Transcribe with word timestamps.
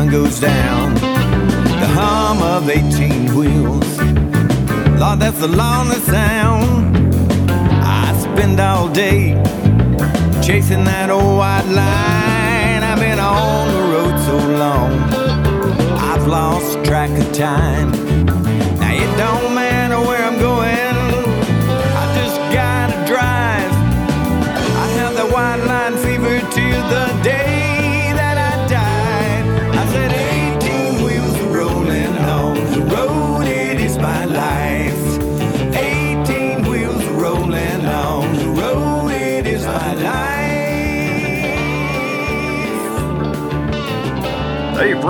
sun 0.00 0.10
goes 0.10 0.40
down. 0.40 0.94
The 0.94 1.88
hum 1.98 2.42
of 2.42 2.70
18 2.70 3.34
wheels, 3.34 3.90
Lord, 5.00 5.18
that's 5.20 5.38
the 5.38 5.48
lonely 5.48 6.00
sound. 6.16 7.12
I 7.82 8.16
spend 8.18 8.60
all 8.60 8.88
day 8.88 9.34
chasing 10.42 10.84
that 10.84 11.10
old 11.10 11.36
white 11.38 11.68
line. 11.80 12.82
I've 12.90 12.98
been 12.98 13.18
on 13.18 13.68
the 13.76 13.84
road 13.94 14.16
so 14.28 14.36
long, 14.62 14.92
I've 16.10 16.26
lost 16.26 16.82
track 16.84 17.10
of 17.10 17.32
time. 17.32 17.79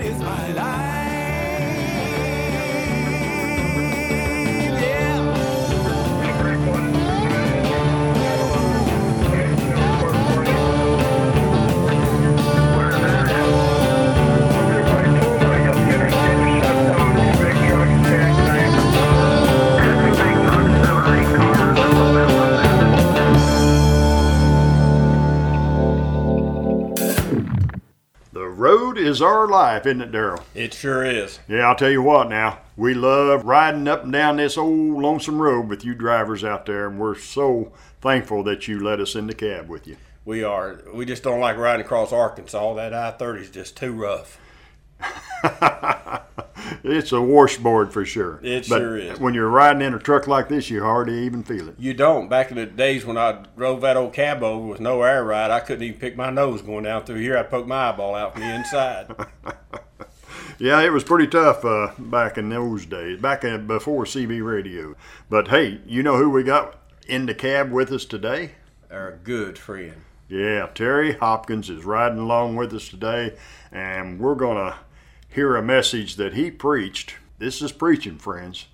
Is 29.12 29.22
our 29.22 29.48
life, 29.48 29.86
isn't 29.86 30.02
it, 30.02 30.12
Daryl? 30.12 30.42
It 30.56 30.74
sure 30.74 31.06
is. 31.06 31.40
Yeah, 31.48 31.68
I'll 31.68 31.76
tell 31.76 31.92
you 31.92 32.02
what 32.02 32.30
now. 32.30 32.60
We 32.76 32.96
love 32.96 33.46
riding 33.46 33.88
up 33.88 34.04
and 34.04 34.12
down 34.12 34.38
this 34.38 34.58
old 34.58 35.02
lonesome 35.02 35.40
road 35.40 35.68
with 35.68 35.86
you 35.86 35.94
drivers 35.94 36.44
out 36.44 36.66
there, 36.66 36.88
and 36.88 37.00
we're 37.00 37.16
so 37.16 37.72
thankful 38.02 38.42
that 38.44 38.68
you 38.68 38.80
let 38.80 39.00
us 39.00 39.14
in 39.14 39.28
the 39.28 39.36
cab 39.36 39.70
with 39.70 39.86
you. 39.86 39.98
We 40.26 40.44
are. 40.44 40.82
We 40.94 41.06
just 41.06 41.24
don't 41.24 41.40
like 41.40 41.58
riding 41.58 41.86
across 41.86 42.12
Arkansas. 42.12 42.74
That 42.76 42.94
I 42.94 43.12
30 43.12 43.42
is 43.42 43.50
just 43.50 43.78
too 43.78 43.92
rough. 43.92 44.40
it's 46.84 47.12
a 47.12 47.22
washboard 47.22 47.92
for 47.92 48.06
sure. 48.06 48.40
It 48.44 48.68
But 48.70 48.80
sure 48.80 48.98
is. 48.98 49.20
When 49.20 49.34
you're 49.34 49.50
riding 49.50 49.82
in 49.82 49.94
a 49.94 50.00
truck 50.00 50.28
like 50.28 50.50
this, 50.50 50.70
you 50.70 50.84
hardly 50.84 51.26
even 51.26 51.44
feel 51.44 51.70
it. 51.70 51.76
You 51.78 51.94
don't. 51.94 52.30
Back 52.30 52.52
in 52.52 52.58
the 52.58 52.66
days 52.66 53.06
when 53.06 53.18
I 53.18 53.44
drove 53.58 53.82
that 53.82 53.98
old 53.98 54.14
cab 54.14 54.44
over 54.44 54.66
with 54.66 54.80
no 54.80 55.02
air 55.02 55.24
ride, 55.24 55.52
I 55.52 55.60
couldn't 55.60 55.84
even 55.84 56.00
pick 56.00 56.16
my 56.16 56.30
nose 56.30 56.62
going 56.62 56.84
down 56.84 57.04
through 57.06 57.20
here. 57.20 57.38
I'd 57.38 57.50
poke 57.50 57.68
my 57.68 57.90
eyeball 57.90 58.16
out 58.16 58.34
from 58.34 58.42
the 58.42 58.54
inside. 58.54 59.16
Yeah, 60.62 60.82
it 60.84 60.92
was 60.92 61.04
pretty 61.04 61.26
tough 61.26 61.66
uh, 61.66 61.92
back 61.98 62.38
in 62.38 62.50
those 62.50 62.86
days, 62.86 63.20
back 63.20 63.44
in, 63.44 63.66
before 63.66 64.06
CB 64.06 64.46
radio. 64.46 64.96
But 65.28 65.48
hey, 65.48 65.82
you 65.88 66.04
know 66.04 66.18
who 66.18 66.30
we 66.30 66.44
got 66.44 66.76
in 67.08 67.26
the 67.26 67.34
cab 67.34 67.72
with 67.72 67.92
us 67.92 68.06
today? 68.06 68.52
Our 68.92 69.20
good 69.24 69.58
friend. 69.58 70.04
Yeah, 70.30 70.68
Terry 70.76 71.14
Hopkins 71.14 71.72
is 71.72 71.84
riding 71.84 72.20
along 72.20 72.58
with 72.58 72.74
us 72.74 72.88
today, 72.90 73.36
and 73.72 74.20
we're 74.20 74.36
going 74.36 74.58
to 74.58 74.78
hear 75.32 75.56
a 75.56 75.64
message 75.64 76.16
that 76.18 76.34
he 76.34 76.52
preached. 76.52 77.16
This 77.40 77.62
is 77.62 77.72
preaching, 77.72 78.18
friends, 78.18 78.68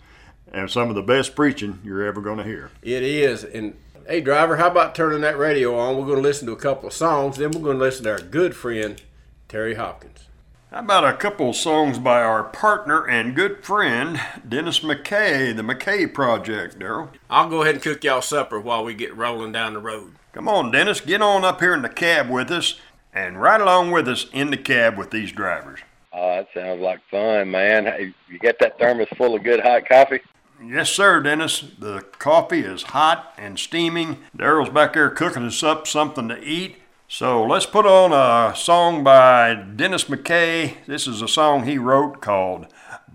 and 0.51 0.69
some 0.69 0.89
of 0.89 0.95
the 0.95 1.01
best 1.01 1.35
preaching 1.35 1.79
you're 1.83 2.05
ever 2.05 2.19
going 2.19 2.39
to 2.39 2.43
hear. 2.43 2.71
It 2.81 3.03
is. 3.03 3.43
And 3.43 3.77
hey, 4.07 4.21
driver, 4.21 4.57
how 4.57 4.67
about 4.67 4.95
turning 4.95 5.21
that 5.21 5.37
radio 5.37 5.77
on? 5.77 5.97
We're 5.97 6.05
going 6.05 6.17
to 6.17 6.21
listen 6.21 6.47
to 6.47 6.53
a 6.53 6.57
couple 6.57 6.87
of 6.87 6.93
songs. 6.93 7.37
Then 7.37 7.51
we're 7.51 7.61
going 7.61 7.77
to 7.77 7.83
listen 7.83 8.03
to 8.05 8.11
our 8.11 8.19
good 8.19 8.55
friend 8.55 9.01
Terry 9.47 9.75
Hopkins. 9.75 10.25
How 10.71 10.79
about 10.79 11.05
a 11.05 11.13
couple 11.13 11.51
of 11.51 11.55
songs 11.55 11.97
by 11.97 12.21
our 12.21 12.43
partner 12.43 13.07
and 13.07 13.33
good 13.33 13.63
friend, 13.63 14.19
Dennis 14.45 14.81
McKay, 14.81 15.55
the 15.55 15.61
McKay 15.61 16.13
Project, 16.13 16.77
Daryl? 16.77 17.09
I'll 17.29 17.49
go 17.49 17.61
ahead 17.61 17.75
and 17.75 17.83
cook 17.83 18.03
y'all 18.03 18.21
supper 18.21 18.59
while 18.59 18.83
we 18.83 18.93
get 18.93 19.15
rolling 19.15 19.53
down 19.53 19.73
the 19.73 19.79
road. 19.79 20.15
Come 20.33 20.49
on, 20.49 20.71
Dennis, 20.71 20.99
get 20.99 21.21
on 21.21 21.45
up 21.45 21.61
here 21.61 21.73
in 21.73 21.83
the 21.83 21.89
cab 21.89 22.29
with 22.29 22.51
us 22.51 22.79
and 23.13 23.41
ride 23.41 23.61
along 23.61 23.91
with 23.91 24.09
us 24.09 24.27
in 24.33 24.51
the 24.51 24.57
cab 24.57 24.97
with 24.97 25.11
these 25.11 25.31
drivers. 25.31 25.79
Oh, 26.19 26.29
that 26.29 26.47
sounds 26.51 26.81
like 26.81 26.99
fun, 27.11 27.51
man. 27.51 28.11
You 28.27 28.39
got 28.39 28.57
that 28.59 28.79
thermos 28.79 29.07
full 29.15 29.35
of 29.35 29.43
good 29.43 29.59
hot 29.59 29.87
coffee? 29.87 30.21
Yes, 30.65 30.89
sir, 30.89 31.21
Dennis. 31.21 31.63
The 31.77 32.01
coffee 32.17 32.61
is 32.61 32.81
hot 32.81 33.35
and 33.37 33.59
steaming. 33.59 34.17
Daryl's 34.35 34.71
back 34.71 34.93
there 34.93 35.11
cooking 35.11 35.43
us 35.43 35.61
up 35.61 35.85
something 35.85 36.27
to 36.29 36.43
eat. 36.43 36.77
So 37.07 37.43
let's 37.43 37.67
put 37.67 37.85
on 37.85 38.13
a 38.13 38.55
song 38.55 39.03
by 39.03 39.53
Dennis 39.53 40.05
McKay. 40.05 40.83
This 40.87 41.05
is 41.05 41.21
a 41.21 41.27
song 41.27 41.65
he 41.65 41.77
wrote 41.77 42.19
called 42.19 42.65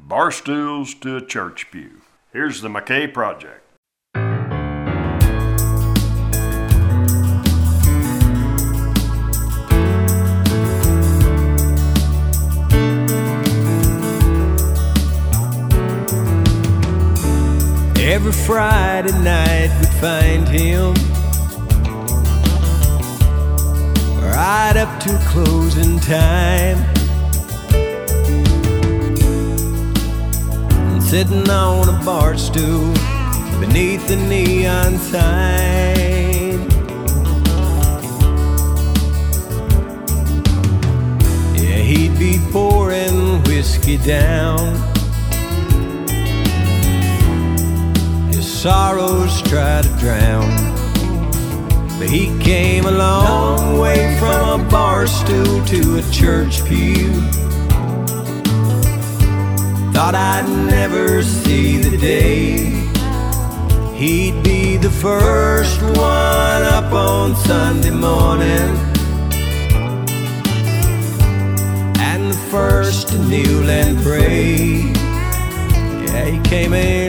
Barstools 0.06 0.98
to 1.00 1.16
a 1.16 1.26
Church 1.26 1.72
Pew. 1.72 2.02
Here's 2.32 2.60
the 2.60 2.68
McKay 2.68 3.12
Project. 3.12 3.61
Every 18.24 18.44
Friday 18.46 19.10
night 19.18 19.70
we'd 19.80 19.94
find 20.00 20.46
him 20.46 20.94
right 24.22 24.76
up 24.76 25.00
to 25.00 25.18
closing 25.26 25.98
time. 25.98 26.78
Sitting 31.00 31.50
on 31.50 31.88
a 31.88 32.04
bar 32.04 32.38
stool 32.38 32.94
beneath 33.58 34.06
the 34.06 34.14
neon 34.28 34.98
sign. 34.98 36.60
Yeah, 41.56 41.82
he'd 41.82 42.16
be 42.20 42.38
pouring 42.52 43.42
whiskey 43.42 43.96
down. 43.96 44.91
Sorrows 48.62 49.42
try 49.42 49.82
to 49.82 49.88
drown, 49.98 50.48
But 51.98 52.08
he 52.08 52.26
came 52.38 52.86
a 52.86 52.92
long 52.92 53.80
way 53.80 54.16
from 54.20 54.60
a 54.60 54.70
bar 54.70 55.08
stool 55.08 55.64
to 55.64 55.98
a 55.98 56.02
church 56.12 56.64
pew. 56.66 57.10
Thought 59.92 60.14
I'd 60.14 60.48
never 60.70 61.24
see 61.24 61.78
the 61.78 61.98
day. 61.98 62.54
He'd 63.96 64.40
be 64.44 64.76
the 64.76 64.90
first 64.90 65.82
one 65.82 66.62
up 66.78 66.92
on 66.92 67.34
Sunday 67.34 67.90
morning. 67.90 68.70
And 71.98 72.30
the 72.30 72.40
first 72.48 73.08
to 73.08 73.18
kneel 73.18 73.68
and 73.68 74.00
pray. 74.04 74.92
Yeah, 76.06 76.26
he 76.26 76.38
came 76.48 76.72
a 76.74 77.08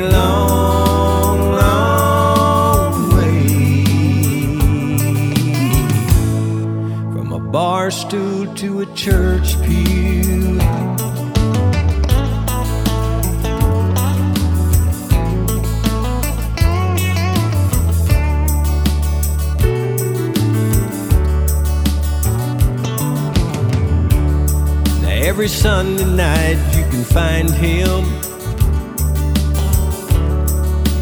every 25.44 25.57
Sunday 25.57 26.06
night 26.06 26.56
you 26.74 26.84
can 26.90 27.04
find 27.04 27.50
him. 27.50 28.06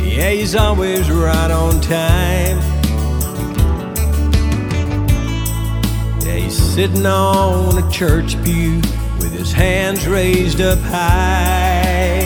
Yeah, 0.04 0.32
he's 0.32 0.56
always 0.56 1.12
right 1.12 1.52
on 1.52 1.80
time. 1.80 2.58
Yeah, 6.22 6.38
he's 6.38 6.58
sitting 6.58 7.06
on 7.06 7.78
a 7.78 7.92
church 7.92 8.32
pew 8.44 8.78
with 9.20 9.32
his 9.32 9.52
hands 9.52 10.08
raised 10.08 10.60
up 10.60 10.80
high. 10.80 12.26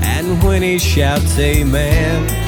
And 0.00 0.42
when 0.42 0.62
he 0.62 0.78
shouts, 0.78 1.38
Amen. 1.38 2.43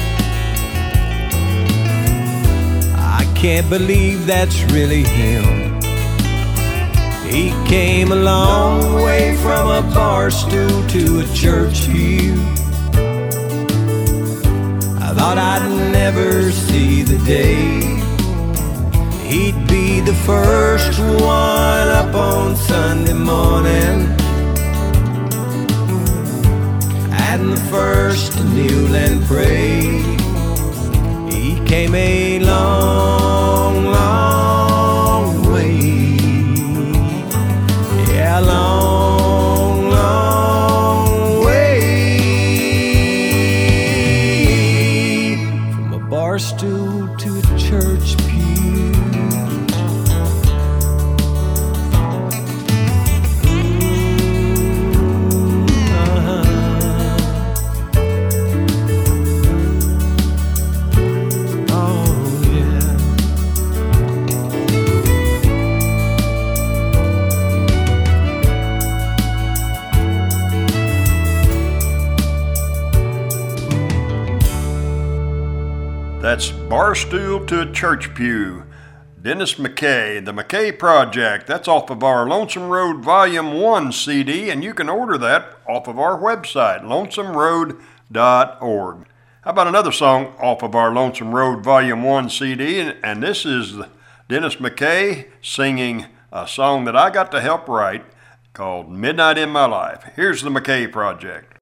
Can't 3.37 3.69
believe 3.69 4.25
that's 4.25 4.63
really 4.73 5.03
him. 5.03 5.79
He 7.29 7.51
came 7.67 8.11
a 8.11 8.15
long 8.15 8.95
way 9.03 9.35
from 9.37 9.69
a 9.69 9.83
bar 9.93 10.31
stool 10.31 10.87
to 10.87 11.19
a 11.19 11.25
church 11.35 11.87
pew. 11.87 12.33
I 15.05 15.13
thought 15.13 15.37
I'd 15.37 15.91
never 15.91 16.51
see 16.51 17.03
the 17.03 17.19
day. 17.25 17.97
He'd 19.27 19.67
be 19.67 19.99
the 19.99 20.15
first 20.25 20.99
one 20.99 21.87
up 22.01 22.15
on 22.15 22.55
Sunday 22.55 23.13
morning. 23.13 23.97
And 27.29 27.53
the 27.53 27.61
first 27.69 28.31
to 28.33 28.43
kneel 28.45 28.95
and 28.95 29.23
pray. 29.25 30.17
He 31.29 31.59
came 31.65 31.93
a 31.93 32.39
long, 32.39 33.26
long 33.69 34.36
That's 76.67 77.05
Barstool 77.05 77.47
to 77.47 77.61
a 77.61 77.71
Church 77.71 78.13
Pew. 78.13 78.65
Dennis 79.21 79.53
McKay, 79.53 80.23
The 80.23 80.33
McKay 80.33 80.77
Project. 80.77 81.47
That's 81.47 81.69
off 81.69 81.89
of 81.89 82.03
our 82.03 82.27
Lonesome 82.27 82.67
Road 82.67 83.05
Volume 83.05 83.53
1 83.53 83.93
CD, 83.93 84.49
and 84.49 84.65
you 84.65 84.73
can 84.73 84.89
order 84.89 85.17
that 85.17 85.59
off 85.65 85.87
of 85.87 85.97
our 85.97 86.19
website, 86.19 86.81
lonesomeroad.org. 86.81 89.07
How 89.43 89.51
about 89.51 89.67
another 89.67 89.93
song 89.93 90.35
off 90.39 90.61
of 90.61 90.75
our 90.75 90.93
Lonesome 90.93 91.33
Road 91.33 91.63
Volume 91.63 92.03
1 92.03 92.29
CD? 92.29 92.81
And, 92.81 92.97
and 93.01 93.23
this 93.23 93.45
is 93.45 93.77
Dennis 94.27 94.57
McKay 94.57 95.29
singing 95.41 96.07
a 96.33 96.45
song 96.49 96.83
that 96.83 96.97
I 96.97 97.11
got 97.11 97.31
to 97.31 97.39
help 97.39 97.69
write 97.69 98.03
called 98.51 98.91
Midnight 98.91 99.37
in 99.37 99.51
My 99.51 99.67
Life. 99.67 100.03
Here's 100.17 100.41
the 100.41 100.49
McKay 100.49 100.91
Project. 100.91 101.56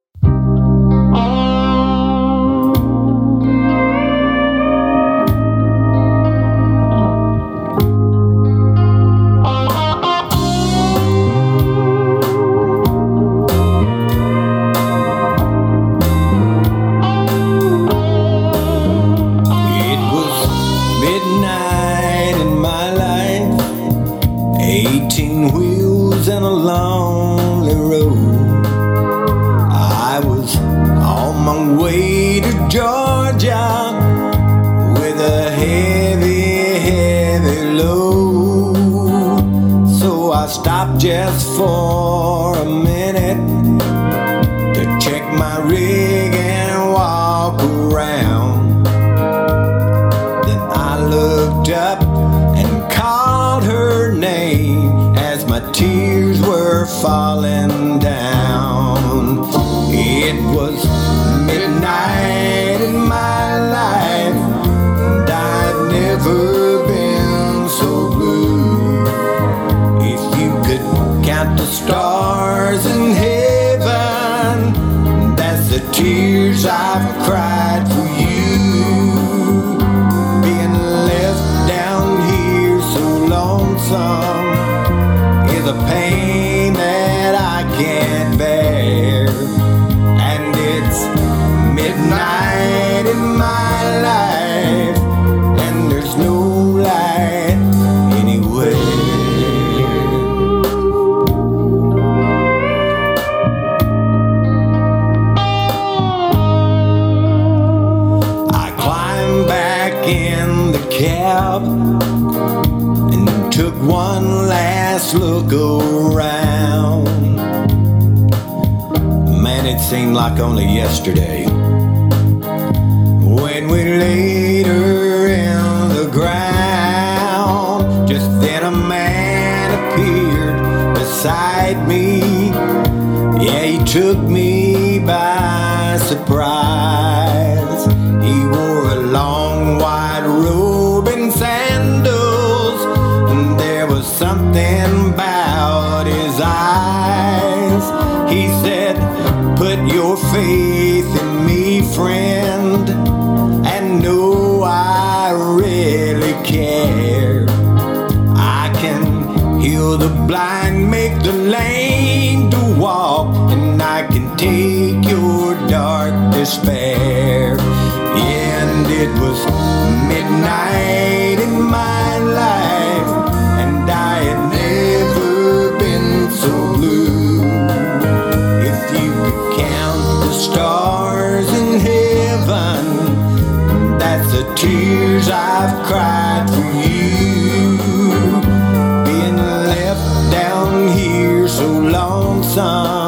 Lonesome 192.65 193.04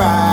I've 0.00 0.27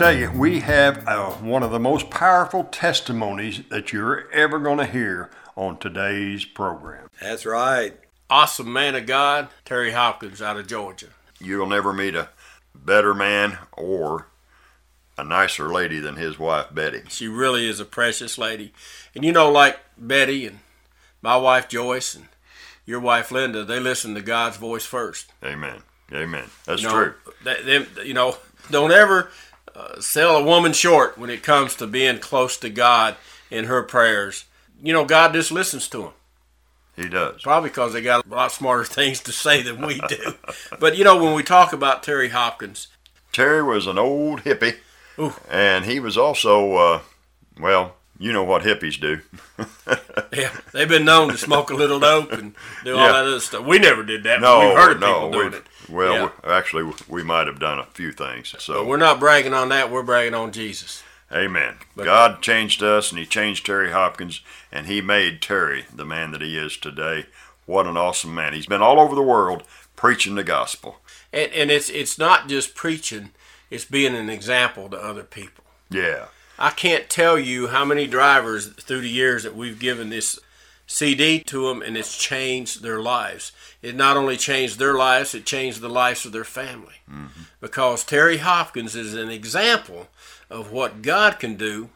tell 0.00 0.16
you, 0.16 0.30
we 0.30 0.60
have 0.60 1.06
uh, 1.06 1.28
one 1.32 1.62
of 1.62 1.70
the 1.70 1.78
most 1.78 2.08
powerful 2.08 2.64
testimonies 2.64 3.60
that 3.68 3.92
you're 3.92 4.30
ever 4.30 4.58
going 4.58 4.78
to 4.78 4.86
hear 4.86 5.28
on 5.56 5.76
today's 5.76 6.46
program. 6.46 7.06
That's 7.20 7.44
right. 7.44 7.92
Awesome 8.30 8.72
man 8.72 8.94
of 8.94 9.04
God, 9.04 9.48
Terry 9.66 9.92
Hopkins 9.92 10.40
out 10.40 10.56
of 10.56 10.66
Georgia. 10.66 11.08
You'll 11.38 11.66
never 11.66 11.92
meet 11.92 12.14
a 12.14 12.30
better 12.74 13.12
man 13.12 13.58
or 13.72 14.28
a 15.18 15.24
nicer 15.24 15.68
lady 15.68 16.00
than 16.00 16.16
his 16.16 16.38
wife, 16.38 16.68
Betty. 16.72 17.02
She 17.10 17.28
really 17.28 17.68
is 17.68 17.78
a 17.78 17.84
precious 17.84 18.38
lady. 18.38 18.72
And 19.14 19.22
you 19.22 19.32
know, 19.32 19.52
like 19.52 19.80
Betty 19.98 20.46
and 20.46 20.60
my 21.20 21.36
wife 21.36 21.68
Joyce 21.68 22.14
and 22.14 22.28
your 22.86 23.00
wife 23.00 23.30
Linda, 23.30 23.66
they 23.66 23.78
listen 23.78 24.14
to 24.14 24.22
God's 24.22 24.56
voice 24.56 24.86
first. 24.86 25.30
Amen. 25.44 25.82
Amen. 26.10 26.48
That's 26.64 26.80
You 26.80 26.88
know, 26.88 26.94
true. 26.94 27.14
They, 27.44 27.62
them- 27.64 27.86
you 28.02 28.14
know, 28.14 28.38
don't 28.70 28.92
ever 28.92 29.30
uh, 29.74 30.00
sell 30.00 30.36
a 30.36 30.42
woman 30.44 30.72
short 30.72 31.16
when 31.18 31.30
it 31.30 31.42
comes 31.42 31.74
to 31.76 31.86
being 31.86 32.18
close 32.18 32.56
to 32.58 32.70
God 32.70 33.16
in 33.50 33.64
her 33.66 33.82
prayers. 33.82 34.44
You 34.82 34.92
know, 34.92 35.04
God 35.04 35.32
just 35.32 35.52
listens 35.52 35.88
to 35.88 35.98
them. 35.98 36.12
He 36.96 37.08
does. 37.08 37.42
Probably 37.42 37.70
because 37.70 37.92
they 37.92 38.02
got 38.02 38.26
a 38.26 38.28
lot 38.28 38.52
smarter 38.52 38.84
things 38.86 39.20
to 39.20 39.32
say 39.32 39.62
than 39.62 39.84
we 39.86 40.00
do. 40.08 40.34
but 40.78 40.96
you 40.96 41.04
know, 41.04 41.22
when 41.22 41.34
we 41.34 41.42
talk 41.42 41.72
about 41.72 42.02
Terry 42.02 42.28
Hopkins, 42.30 42.88
Terry 43.32 43.62
was 43.62 43.86
an 43.86 43.96
old 43.98 44.42
hippie, 44.42 44.76
Ooh. 45.18 45.34
and 45.48 45.84
he 45.84 46.00
was 46.00 46.16
also, 46.18 46.74
uh, 46.74 47.00
well, 47.60 47.94
you 48.18 48.32
know 48.32 48.42
what 48.44 48.62
hippies 48.62 49.00
do. 49.00 49.20
yeah, 50.36 50.50
they've 50.72 50.88
been 50.88 51.04
known 51.04 51.28
to 51.30 51.38
smoke 51.38 51.70
a 51.70 51.74
little 51.74 52.00
dope 52.00 52.32
and 52.32 52.54
do 52.84 52.94
all 52.96 53.06
Yeah. 53.06 53.12
that 53.12 53.24
other 53.26 53.40
stuff. 53.40 53.64
We 53.64 53.78
never 53.78 54.02
did 54.02 54.24
that. 54.24 54.40
no, 54.40 54.68
we've 54.68 54.76
heard 54.76 54.92
of 54.96 55.00
no, 55.00 55.14
people 55.14 55.30
doing 55.30 55.52
it. 55.54 55.62
Well, 55.90 56.14
Yeah. 56.44 56.52
actually, 56.52 56.92
we 57.08 57.22
might 57.22 57.46
have 57.46 57.58
done 57.58 57.78
a 57.78 57.86
few 57.92 58.12
things. 58.12 58.54
So 58.58 58.74
But 58.74 58.86
we're 58.86 58.96
not 58.96 59.20
bragging 59.20 59.54
on 59.54 59.68
that. 59.70 59.90
We're 59.90 60.02
bragging 60.02 60.34
on 60.34 60.52
Jesus. 60.52 61.02
Amen. 61.32 61.76
But- 61.94 62.04
God 62.04 62.42
changed 62.42 62.82
us 62.82 63.10
and 63.10 63.18
He 63.18 63.26
changed 63.26 63.66
Terry 63.66 63.90
Hopkins 63.92 64.40
and 64.72 64.86
He 64.86 65.00
made 65.00 65.40
Terry 65.42 65.86
the 65.94 66.04
man 66.04 66.32
that 66.32 66.40
he 66.42 66.56
is 66.56 66.76
today. 66.76 67.26
What 67.66 67.86
an 67.86 67.96
awesome 67.96 68.34
man. 68.34 68.52
He's 68.52 68.66
been 68.66 68.82
all 68.82 68.98
over 68.98 69.14
the 69.14 69.22
world 69.22 69.62
preaching 69.94 70.34
the 70.34 70.42
gospel. 70.44 71.00
And, 71.32 71.52
and 71.52 71.70
it's 71.70 71.88
it's 71.88 72.18
not 72.18 72.48
just 72.48 72.74
preaching; 72.74 73.30
it's 73.70 73.84
being 73.84 74.16
an 74.16 74.28
example 74.28 74.88
to 74.88 74.96
other 74.96 75.22
people. 75.22 75.62
Yeah. 75.88 76.24
I 76.58 76.70
can't 76.70 77.08
tell 77.08 77.38
you 77.38 77.68
how 77.68 77.84
many 77.84 78.06
drivers 78.08 78.66
through 78.68 79.02
the 79.02 79.08
years 79.08 79.44
that 79.44 79.54
we've 79.54 79.78
given 79.78 80.10
this 80.10 80.40
CD 80.90 81.38
to 81.38 81.68
them, 81.68 81.82
and 81.82 81.96
it's 81.96 82.16
changed 82.18 82.82
their 82.82 83.00
lives. 83.00 83.52
It 83.80 83.94
not 83.94 84.16
only 84.16 84.36
changed 84.36 84.80
their 84.80 84.94
lives, 84.94 85.36
it 85.36 85.46
changed 85.46 85.80
the 85.80 85.88
lives 85.88 86.24
of 86.26 86.32
their 86.32 86.42
family. 86.44 86.94
Because 87.60 88.02
Terry 88.02 88.38
Hopkins 88.38 88.96
is 88.96 89.14
an 89.14 89.30
example 89.30 90.08
of 90.50 90.72
what 90.72 91.00
God 91.00 91.38
can 91.38 91.54
do 91.54 91.90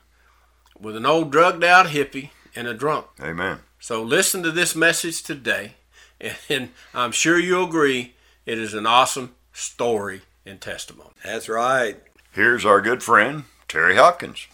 with 0.81 0.95
an 0.97 1.05
old 1.07 1.33
drugged 1.33 1.65
out 1.65 1.87
hippie 1.87 2.31
and 2.55 2.69
a 2.69 2.75
drunk. 2.75 3.07
Amen. 3.21 3.59
So 3.81 4.01
listen 4.01 4.45
to 4.45 4.53
this 4.53 4.77
message 4.77 5.25
today, 5.25 5.73
and 6.49 6.69
I'm 6.95 7.11
sure 7.11 7.37
you'll 7.37 7.67
agree 7.67 8.15
it 8.47 8.59
is 8.61 8.75
an 8.75 8.87
awesome 8.87 9.35
story 9.53 10.23
and 10.47 10.61
testimony. 10.61 11.11
That's 11.25 11.49
right. 11.49 11.97
Here's 12.31 12.65
our 12.65 12.81
good 12.81 13.03
friend, 13.03 13.45
Terry 13.67 13.97
Hopkins. 13.97 14.47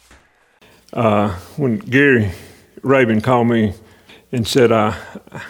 uh, 0.94 1.36
when 1.58 1.76
Gary 1.76 2.32
Rayburn 2.82 3.20
called 3.20 3.48
me 3.48 3.74
and 4.32 4.46
said, 4.46 4.70
uh, 4.70 4.94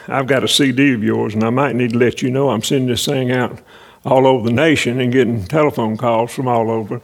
I've 0.09 0.27
got 0.27 0.45
a 0.45 0.49
CD 0.49 0.95
of 0.95 1.03
yours 1.03 1.35
and 1.35 1.45
I 1.45 1.51
might 1.51 1.77
need 1.77 1.93
to 1.93 1.99
let 1.99 2.23
you 2.23 2.31
know 2.31 2.51
I'm 2.51 2.63
sending 2.63 2.89
this 2.89 3.05
thing 3.05 3.31
out 3.31 3.61
all 4.05 4.27
over 4.27 4.47
the 4.47 4.55
nation 4.55 5.01
and 5.01 5.13
getting 5.13 5.45
telephone 5.45 5.97
calls 5.97 6.33
from 6.33 6.49
all 6.49 6.71
over. 6.71 7.01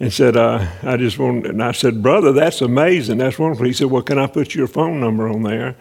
And 0.00 0.12
said, 0.12 0.36
uh, 0.36 0.66
I 0.82 0.96
just 0.96 1.20
want, 1.20 1.46
and 1.46 1.62
I 1.62 1.70
said, 1.70 2.02
brother, 2.02 2.32
that's 2.32 2.60
amazing. 2.60 3.18
That's 3.18 3.38
wonderful. 3.38 3.64
He 3.64 3.72
said, 3.72 3.86
well, 3.92 4.02
can 4.02 4.18
I 4.18 4.26
put 4.26 4.52
your 4.52 4.66
phone 4.66 4.98
number 4.98 5.28
on 5.28 5.44
there? 5.44 5.76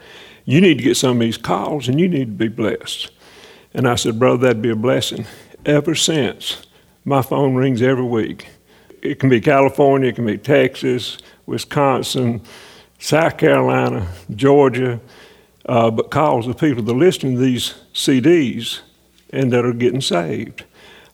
You 0.46 0.62
need 0.62 0.78
to 0.78 0.84
get 0.84 0.98
some 0.98 1.18
of 1.18 1.20
these 1.22 1.38
calls 1.38 1.88
and 1.88 2.00
you 2.00 2.08
need 2.08 2.26
to 2.26 2.32
be 2.32 2.48
blessed. 2.48 3.12
And 3.74 3.88
I 3.88 3.96
said, 3.96 4.20
Brother, 4.20 4.48
that'd 4.48 4.62
be 4.62 4.70
a 4.70 4.76
blessing. 4.76 5.26
Ever 5.66 5.96
since, 5.96 6.66
my 7.06 7.22
phone 7.22 7.56
rings 7.56 7.82
every 7.82 8.04
week. 8.04 8.48
It 9.02 9.20
can 9.20 9.30
be 9.30 9.42
California, 9.42 10.10
it 10.10 10.16
can 10.16 10.26
be 10.26 10.38
Texas, 10.38 11.18
Wisconsin, 11.46 12.42
South 13.00 13.38
Carolina, 13.38 14.08
Georgia, 14.36 15.00
uh, 15.66 15.90
but 15.92 16.12
calls 16.12 16.48
of 16.48 16.58
people 16.58 16.84
that 16.84 16.92
are 16.92 16.98
listening 16.98 17.36
to 17.36 17.42
these 17.42 17.76
CDs 17.94 18.82
and 19.32 19.52
that 19.52 19.66
are 19.66 19.74
getting 19.74 20.02
saved, 20.02 20.64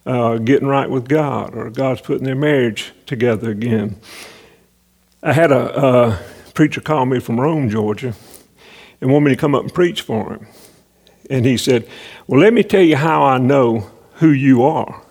uh, 0.06 0.38
getting 0.38 0.68
right 0.68 0.90
with 0.90 1.08
God, 1.08 1.56
or 1.56 1.70
God's 1.70 2.02
putting 2.02 2.24
their 2.24 2.36
marriage 2.36 2.92
together 3.06 3.52
again. 3.52 3.98
I 5.22 5.34
had 5.34 5.52
a, 5.52 5.86
a 5.86 6.20
preacher 6.54 6.82
call 6.82 7.06
me 7.06 7.20
from 7.20 7.40
Rome, 7.40 7.70
Georgia, 7.70 8.16
and 9.02 9.12
wanted 9.12 9.26
me 9.26 9.32
to 9.36 9.40
come 9.40 9.56
up 9.56 9.64
and 9.64 9.74
preach 9.74 10.02
for 10.02 10.34
him. 10.34 10.48
And 11.30 11.46
he 11.46 11.58
said, 11.58 11.88
Well, 12.28 12.42
let 12.42 12.54
me 12.54 12.64
tell 12.64 12.82
you 12.82 12.96
how 12.96 13.24
I 13.24 13.38
know 13.38 13.92
who 14.16 14.32
you 14.32 14.64
are. 14.64 15.02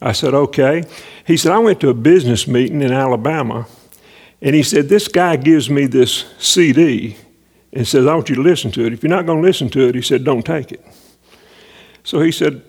I 0.00 0.12
said, 0.12 0.32
Okay. 0.32 0.84
He 1.26 1.36
said, 1.36 1.52
I 1.52 1.58
went 1.58 1.80
to 1.80 1.88
a 1.88 1.94
business 1.94 2.46
meeting 2.46 2.82
in 2.82 2.92
Alabama, 2.92 3.66
and 4.40 4.54
he 4.54 4.62
said, 4.62 4.88
This 4.88 5.08
guy 5.08 5.36
gives 5.36 5.68
me 5.68 5.86
this 5.86 6.24
CD 6.38 7.16
and 7.72 7.86
says, 7.86 8.06
I 8.06 8.14
want 8.14 8.28
you 8.28 8.36
to 8.36 8.42
listen 8.42 8.70
to 8.72 8.86
it. 8.86 8.92
If 8.92 9.02
you're 9.02 9.10
not 9.10 9.26
going 9.26 9.40
to 9.40 9.46
listen 9.46 9.68
to 9.70 9.88
it, 9.88 9.94
he 9.94 10.02
said, 10.02 10.24
Don't 10.24 10.44
take 10.44 10.72
it. 10.72 10.84
So 12.02 12.20
he 12.20 12.32
said, 12.32 12.62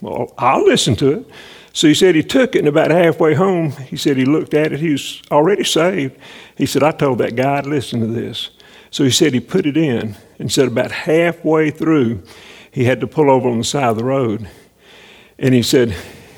Well, 0.00 0.32
I'll 0.38 0.64
listen 0.64 0.96
to 0.96 1.20
it. 1.20 1.26
So 1.72 1.88
he 1.88 1.94
said 1.94 2.14
he 2.14 2.22
took 2.22 2.54
it, 2.54 2.60
and 2.60 2.68
about 2.68 2.90
halfway 2.90 3.34
home, 3.34 3.72
he 3.72 3.96
said 3.96 4.16
he 4.16 4.24
looked 4.24 4.54
at 4.54 4.72
it. 4.72 4.80
He 4.80 4.92
was 4.92 5.22
already 5.30 5.62
saved. 5.62 6.16
He 6.56 6.64
said, 6.64 6.82
I 6.82 6.90
told 6.90 7.18
that 7.18 7.36
guy 7.36 7.60
to 7.60 7.68
listen 7.68 8.00
to 8.00 8.06
this. 8.06 8.48
So 8.90 9.04
he 9.04 9.10
said 9.10 9.34
he 9.34 9.40
put 9.40 9.66
it 9.66 9.76
in, 9.76 10.16
and 10.38 10.50
said 10.50 10.68
about 10.68 10.90
halfway 10.90 11.70
through, 11.70 12.22
he 12.70 12.84
had 12.84 13.00
to 13.00 13.06
pull 13.06 13.30
over 13.30 13.48
on 13.48 13.58
the 13.58 13.64
side 13.64 13.90
of 13.90 13.96
the 13.96 14.04
road. 14.04 14.48
And 15.38 15.54
he 15.54 15.62
said, 15.62 15.94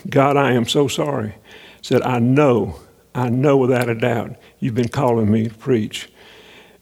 God, 0.08 0.36
I 0.36 0.52
am 0.52 0.66
so 0.66 0.88
sorry. 0.88 1.34
He 1.76 1.84
said, 1.84 2.02
I 2.02 2.18
know, 2.18 2.80
I 3.14 3.28
know 3.28 3.56
without 3.56 3.88
a 3.88 3.94
doubt, 3.94 4.36
you've 4.58 4.74
been 4.74 4.88
calling 4.88 5.30
me 5.30 5.48
to 5.48 5.54
preach. 5.54 6.08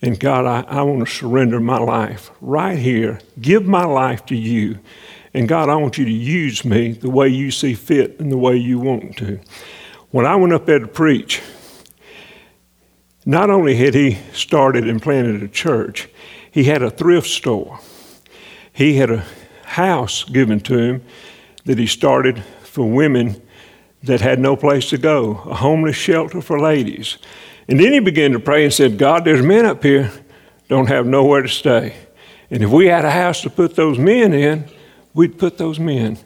And 0.06 0.20
God, 0.20 0.46
I, 0.46 0.60
I 0.68 0.82
want 0.82 1.00
to 1.00 1.12
surrender 1.12 1.58
my 1.58 1.78
life 1.78 2.30
right 2.40 2.78
here, 2.78 3.20
give 3.40 3.66
my 3.66 3.84
life 3.84 4.24
to 4.26 4.36
you. 4.36 4.78
And 5.34 5.48
God, 5.48 5.68
I 5.68 5.74
want 5.74 5.98
you 5.98 6.04
to 6.04 6.12
use 6.12 6.64
me 6.64 6.92
the 6.92 7.10
way 7.10 7.28
you 7.28 7.50
see 7.50 7.74
fit 7.74 8.20
and 8.20 8.30
the 8.30 8.38
way 8.38 8.56
you 8.56 8.78
want 8.78 9.16
to. 9.18 9.40
When 10.12 10.24
I 10.24 10.36
went 10.36 10.52
up 10.52 10.64
there 10.64 10.78
to 10.78 10.86
preach, 10.86 11.42
not 13.24 13.50
only 13.50 13.74
had 13.74 13.94
he 13.94 14.18
started 14.32 14.88
and 14.88 15.02
planted 15.02 15.42
a 15.42 15.48
church, 15.48 16.08
he 16.52 16.64
had 16.64 16.82
a 16.82 16.90
thrift 16.90 17.26
store. 17.26 17.80
He 18.72 18.98
had 18.98 19.10
a 19.10 19.26
house 19.64 20.22
given 20.22 20.60
to 20.60 20.78
him 20.78 21.04
that 21.64 21.78
he 21.78 21.86
started 21.88 22.44
for 22.62 22.88
women 22.88 23.42
that 24.04 24.20
had 24.20 24.38
no 24.38 24.54
place 24.54 24.88
to 24.90 24.98
go, 24.98 25.42
a 25.46 25.54
homeless 25.56 25.96
shelter 25.96 26.40
for 26.40 26.60
ladies. 26.60 27.18
And 27.68 27.80
then 27.80 27.92
he 27.92 28.00
began 28.00 28.32
to 28.32 28.38
pray 28.38 28.64
and 28.64 28.72
said, 28.72 28.98
God, 28.98 29.24
there's 29.24 29.42
men 29.42 29.66
up 29.66 29.82
here 29.82 30.12
don't 30.68 30.88
have 30.88 31.06
nowhere 31.06 31.42
to 31.42 31.48
stay. 31.48 31.96
And 32.50 32.62
if 32.62 32.70
we 32.70 32.86
had 32.86 33.04
a 33.04 33.10
house 33.10 33.42
to 33.42 33.50
put 33.50 33.76
those 33.76 33.98
men 33.98 34.32
in, 34.32 34.64
we'd 35.14 35.38
put 35.38 35.58
those 35.58 35.78
men 35.78 36.18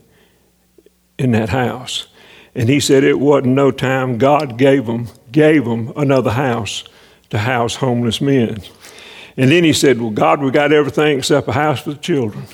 in 1.19 1.33
that 1.33 1.51
house. 1.51 2.07
And 2.55 2.69
he 2.69 2.81
said 2.81 3.05
it 3.05 3.21
wasn't 3.21 3.55
no 3.55 3.71
time. 3.71 4.19
God 4.19 4.59
gave 4.59 4.87
them, 4.87 5.09
gave 5.31 5.65
them 5.65 5.93
another 5.97 6.31
house 6.31 6.85
to 7.31 7.39
house 7.39 7.77
homeless 7.77 8.21
men. 8.21 8.63
And 9.37 9.51
then 9.51 9.65
he 9.65 9.73
said, 9.73 10.01
Well, 10.01 10.11
God, 10.11 10.43
we 10.43 10.51
got 10.51 10.73
everything 10.73 11.19
except 11.19 11.49
a 11.49 11.53
house 11.53 11.81
for 11.81 11.91
the 11.91 11.99
children. 11.99 12.45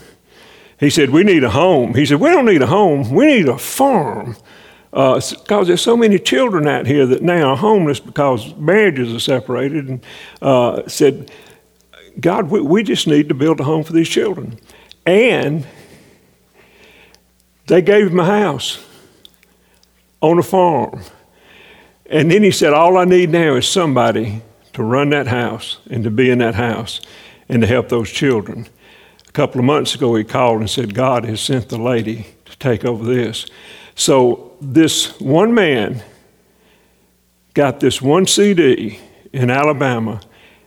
He 0.78 0.90
said, 0.90 1.10
We 1.10 1.24
need 1.24 1.42
a 1.42 1.50
home. 1.50 1.94
He 1.94 2.04
said, 2.04 2.20
We 2.20 2.28
don't 2.28 2.44
need 2.44 2.62
a 2.62 2.66
home, 2.66 3.10
we 3.10 3.26
need 3.26 3.48
a 3.48 3.58
farm. 3.58 4.36
Because 4.96 5.34
uh, 5.50 5.64
there's 5.64 5.82
so 5.82 5.94
many 5.94 6.18
children 6.18 6.66
out 6.66 6.86
here 6.86 7.04
that 7.04 7.20
now 7.20 7.50
are 7.50 7.56
homeless 7.58 8.00
because 8.00 8.56
marriages 8.56 9.12
are 9.12 9.20
separated. 9.20 9.88
And 9.88 10.06
uh, 10.40 10.88
said, 10.88 11.30
God, 12.18 12.50
we, 12.50 12.62
we 12.62 12.82
just 12.82 13.06
need 13.06 13.28
to 13.28 13.34
build 13.34 13.60
a 13.60 13.64
home 13.64 13.84
for 13.84 13.92
these 13.92 14.08
children. 14.08 14.58
And 15.04 15.66
they 17.66 17.82
gave 17.82 18.06
him 18.10 18.18
a 18.18 18.24
house 18.24 18.82
on 20.22 20.38
a 20.38 20.42
farm. 20.42 21.02
And 22.06 22.30
then 22.30 22.42
he 22.42 22.50
said, 22.50 22.72
All 22.72 22.96
I 22.96 23.04
need 23.04 23.28
now 23.28 23.56
is 23.56 23.68
somebody 23.68 24.40
to 24.72 24.82
run 24.82 25.10
that 25.10 25.26
house 25.26 25.76
and 25.90 26.04
to 26.04 26.10
be 26.10 26.30
in 26.30 26.38
that 26.38 26.54
house 26.54 27.02
and 27.50 27.60
to 27.60 27.68
help 27.68 27.90
those 27.90 28.10
children. 28.10 28.66
A 29.28 29.32
couple 29.32 29.58
of 29.58 29.66
months 29.66 29.94
ago, 29.94 30.14
he 30.14 30.24
called 30.24 30.60
and 30.60 30.70
said, 30.70 30.94
God 30.94 31.26
has 31.26 31.42
sent 31.42 31.68
the 31.68 31.76
lady 31.76 32.28
to 32.46 32.56
take 32.56 32.86
over 32.86 33.04
this. 33.04 33.44
So, 33.96 34.52
this 34.60 35.18
one 35.20 35.54
man 35.54 36.02
got 37.54 37.80
this 37.80 38.00
one 38.02 38.26
CD 38.26 39.00
in 39.32 39.50
Alabama 39.50 40.20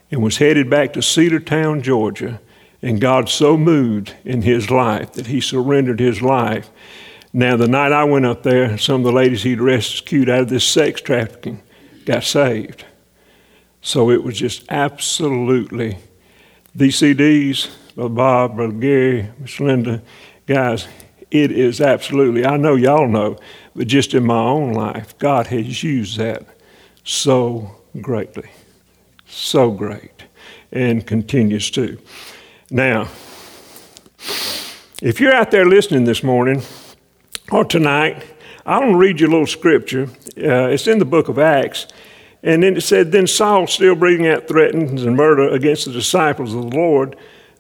and 0.09 0.23
was 0.23 0.37
headed 0.37 0.69
back 0.69 0.93
to 0.93 0.99
Cedartown, 0.99 1.83
Georgia. 1.83 2.41
And 2.81 2.99
God 2.99 3.29
so 3.29 3.55
moved 3.55 4.15
in 4.25 4.41
his 4.41 4.71
life 4.71 5.13
that 5.13 5.27
he 5.27 5.41
surrendered 5.41 5.99
his 5.99 6.21
life. 6.21 6.69
Now, 7.31 7.55
the 7.55 7.67
night 7.67 7.91
I 7.91 8.03
went 8.05 8.25
up 8.25 8.41
there, 8.41 8.77
some 8.79 9.01
of 9.01 9.03
the 9.03 9.11
ladies 9.11 9.43
he'd 9.43 9.61
rescued 9.61 10.29
out 10.29 10.41
of 10.41 10.49
this 10.49 10.65
sex 10.65 10.99
trafficking 10.99 11.61
got 12.05 12.23
saved. 12.23 12.83
So 13.81 14.09
it 14.09 14.23
was 14.23 14.39
just 14.39 14.65
absolutely 14.69 15.99
these 16.73 16.99
CDs, 16.99 17.69
Brother 17.93 18.09
Bob, 18.09 18.55
Brother 18.55 18.73
Gary, 18.73 19.29
Miss 19.37 19.59
Linda, 19.59 20.01
guys, 20.47 20.87
it 21.31 21.51
is 21.51 21.79
absolutely, 21.79 22.45
I 22.45 22.57
know 22.57 22.75
y'all 22.75 23.07
know, 23.07 23.37
but 23.75 23.87
just 23.87 24.13
in 24.13 24.25
my 24.25 24.41
own 24.41 24.73
life, 24.73 25.17
God 25.17 25.47
has 25.47 25.83
used 25.83 26.17
that 26.17 26.45
so 27.03 27.75
greatly, 28.01 28.49
so 29.27 29.71
great, 29.71 30.23
and 30.71 31.05
continues 31.05 31.69
to. 31.71 31.99
Now, 32.71 33.09
if 35.01 35.19
you're 35.19 35.33
out 35.33 35.51
there 35.51 35.65
listening 35.65 36.03
this 36.03 36.23
morning 36.23 36.61
or 37.51 37.63
tonight, 37.63 38.23
I 38.65 38.79
want 38.79 38.91
to 38.91 38.97
read 38.97 39.19
you 39.19 39.27
a 39.27 39.31
little 39.31 39.47
scripture. 39.47 40.09
Uh, 40.37 40.67
it's 40.67 40.87
in 40.87 40.99
the 40.99 41.05
book 41.05 41.29
of 41.29 41.39
Acts. 41.39 41.87
And 42.43 42.63
then 42.63 42.77
it 42.77 42.81
said, 42.81 43.11
Then 43.11 43.27
Saul, 43.27 43.67
still 43.67 43.95
breathing 43.95 44.27
out 44.27 44.47
threats 44.47 44.75
and 44.75 45.15
murder 45.15 45.49
against 45.49 45.85
the 45.85 45.91
disciples 45.91 46.53
of 46.53 46.69
the 46.69 46.77
Lord, 46.77 47.15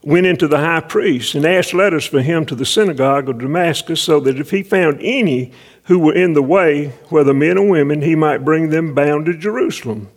went 0.09 0.25
into 0.25 0.47
the 0.47 0.57
high 0.57 0.79
priest 0.79 1.35
and 1.35 1.45
asked 1.45 1.71
letters 1.71 2.03
for 2.03 2.21
him 2.21 2.43
to 2.43 2.55
the 2.55 2.65
synagogue 2.65 3.29
of 3.29 3.37
Damascus, 3.37 4.01
so 4.01 4.19
that 4.19 4.39
if 4.39 4.49
he 4.49 4.63
found 4.63 4.99
any 5.01 5.51
who 5.83 5.99
were 5.99 6.15
in 6.15 6.33
the 6.33 6.41
way, 6.41 6.87
whether 7.09 7.33
men 7.33 7.59
or 7.59 7.69
women, 7.69 8.01
he 8.01 8.15
might 8.15 8.43
bring 8.43 8.69
them 8.69 8.95
bound 8.95 9.27
to 9.27 9.37
Jerusalem. 9.37 10.09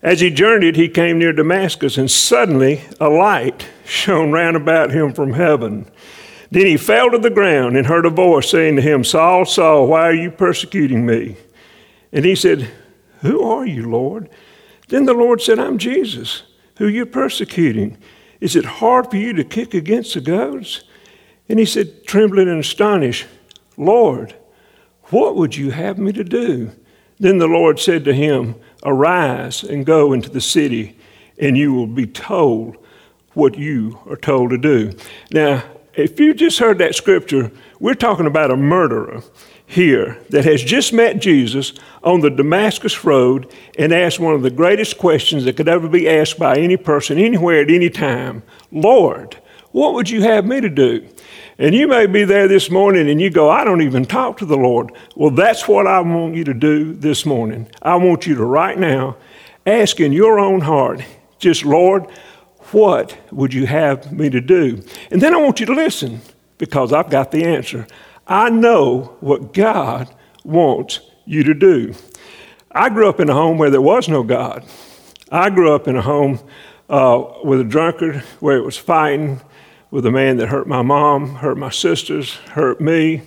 As 0.00 0.20
he 0.20 0.30
journeyed, 0.30 0.76
he 0.76 0.88
came 0.88 1.18
near 1.18 1.32
Damascus, 1.32 1.98
and 1.98 2.08
suddenly 2.08 2.82
a 3.00 3.08
light 3.08 3.66
shone 3.84 4.30
round 4.30 4.56
about 4.56 4.92
him 4.92 5.12
from 5.12 5.32
heaven. 5.32 5.90
Then 6.52 6.66
he 6.66 6.76
fell 6.76 7.10
to 7.10 7.18
the 7.18 7.28
ground 7.28 7.76
and 7.76 7.88
heard 7.88 8.06
a 8.06 8.10
voice 8.10 8.48
saying 8.48 8.76
to 8.76 8.82
him, 8.82 9.02
Saul, 9.02 9.44
Saul, 9.44 9.88
why 9.88 10.02
are 10.02 10.14
you 10.14 10.30
persecuting 10.30 11.04
me? 11.04 11.36
And 12.12 12.24
he 12.24 12.36
said, 12.36 12.70
who 13.22 13.42
are 13.42 13.66
you, 13.66 13.90
Lord? 13.90 14.30
Then 14.86 15.06
the 15.06 15.12
Lord 15.12 15.42
said, 15.42 15.58
I'm 15.58 15.76
Jesus, 15.76 16.44
who 16.76 16.86
are 16.86 16.90
you're 16.90 17.04
persecuting. 17.04 17.98
Is 18.40 18.56
it 18.56 18.64
hard 18.64 19.10
for 19.10 19.16
you 19.16 19.32
to 19.34 19.44
kick 19.44 19.74
against 19.74 20.14
the 20.14 20.20
goads? 20.20 20.84
And 21.48 21.58
he 21.58 21.64
said, 21.64 22.06
trembling 22.06 22.48
and 22.48 22.60
astonished, 22.60 23.26
Lord, 23.76 24.34
what 25.04 25.36
would 25.36 25.56
you 25.56 25.70
have 25.70 25.98
me 25.98 26.12
to 26.12 26.24
do? 26.24 26.72
Then 27.18 27.38
the 27.38 27.46
Lord 27.46 27.80
said 27.80 28.04
to 28.04 28.14
him, 28.14 28.54
Arise 28.84 29.64
and 29.64 29.84
go 29.84 30.12
into 30.12 30.30
the 30.30 30.40
city, 30.40 30.96
and 31.38 31.56
you 31.56 31.72
will 31.72 31.86
be 31.86 32.06
told 32.06 32.76
what 33.34 33.56
you 33.56 33.98
are 34.08 34.16
told 34.16 34.50
to 34.50 34.58
do. 34.58 34.92
Now, 35.32 35.64
if 35.94 36.20
you 36.20 36.32
just 36.32 36.58
heard 36.58 36.78
that 36.78 36.94
scripture, 36.94 37.50
we're 37.80 37.94
talking 37.94 38.26
about 38.26 38.52
a 38.52 38.56
murderer 38.56 39.22
here 39.68 40.18
that 40.30 40.46
has 40.46 40.64
just 40.64 40.94
met 40.94 41.20
Jesus 41.20 41.74
on 42.02 42.20
the 42.20 42.30
Damascus 42.30 43.04
Road 43.04 43.52
and 43.78 43.92
asked 43.92 44.18
one 44.18 44.34
of 44.34 44.42
the 44.42 44.50
greatest 44.50 44.96
questions 44.96 45.44
that 45.44 45.58
could 45.58 45.68
ever 45.68 45.88
be 45.88 46.08
asked 46.08 46.38
by 46.38 46.56
any 46.56 46.78
person 46.78 47.18
anywhere 47.18 47.60
at 47.60 47.70
any 47.70 47.90
time 47.90 48.42
Lord, 48.72 49.36
what 49.70 49.92
would 49.94 50.08
you 50.08 50.22
have 50.22 50.46
me 50.46 50.60
to 50.62 50.70
do? 50.70 51.06
And 51.58 51.74
you 51.74 51.86
may 51.86 52.06
be 52.06 52.24
there 52.24 52.48
this 52.48 52.70
morning 52.70 53.10
and 53.10 53.20
you 53.20 53.30
go, 53.30 53.50
I 53.50 53.64
don't 53.64 53.82
even 53.82 54.06
talk 54.06 54.38
to 54.38 54.46
the 54.46 54.56
Lord. 54.56 54.90
Well, 55.14 55.30
that's 55.30 55.68
what 55.68 55.86
I 55.86 56.00
want 56.00 56.34
you 56.34 56.44
to 56.44 56.54
do 56.54 56.94
this 56.94 57.26
morning. 57.26 57.68
I 57.82 57.96
want 57.96 58.26
you 58.26 58.36
to 58.36 58.44
right 58.44 58.78
now 58.78 59.16
ask 59.66 60.00
in 60.00 60.12
your 60.12 60.38
own 60.38 60.62
heart, 60.62 61.02
just 61.38 61.64
Lord, 61.64 62.08
what 62.72 63.16
would 63.30 63.52
you 63.52 63.66
have 63.66 64.12
me 64.12 64.30
to 64.30 64.40
do? 64.40 64.82
And 65.10 65.20
then 65.20 65.34
I 65.34 65.38
want 65.38 65.60
you 65.60 65.66
to 65.66 65.74
listen 65.74 66.20
because 66.56 66.92
I've 66.92 67.10
got 67.10 67.32
the 67.32 67.44
answer. 67.44 67.86
I 68.28 68.50
know 68.50 69.16
what 69.20 69.54
God 69.54 70.14
wants 70.44 71.00
you 71.24 71.42
to 71.44 71.54
do. 71.54 71.94
I 72.70 72.90
grew 72.90 73.08
up 73.08 73.20
in 73.20 73.30
a 73.30 73.34
home 73.34 73.56
where 73.56 73.70
there 73.70 73.80
was 73.80 74.06
no 74.06 74.22
God. 74.22 74.66
I 75.32 75.48
grew 75.48 75.72
up 75.74 75.88
in 75.88 75.96
a 75.96 76.02
home 76.02 76.38
uh, 76.90 77.24
with 77.42 77.60
a 77.60 77.64
drunkard 77.64 78.16
where 78.40 78.58
it 78.58 78.64
was 78.64 78.76
fighting 78.76 79.40
with 79.90 80.04
a 80.04 80.10
man 80.10 80.36
that 80.36 80.48
hurt 80.48 80.66
my 80.66 80.82
mom, 80.82 81.36
hurt 81.36 81.56
my 81.56 81.70
sisters, 81.70 82.34
hurt 82.34 82.82
me. 82.82 83.22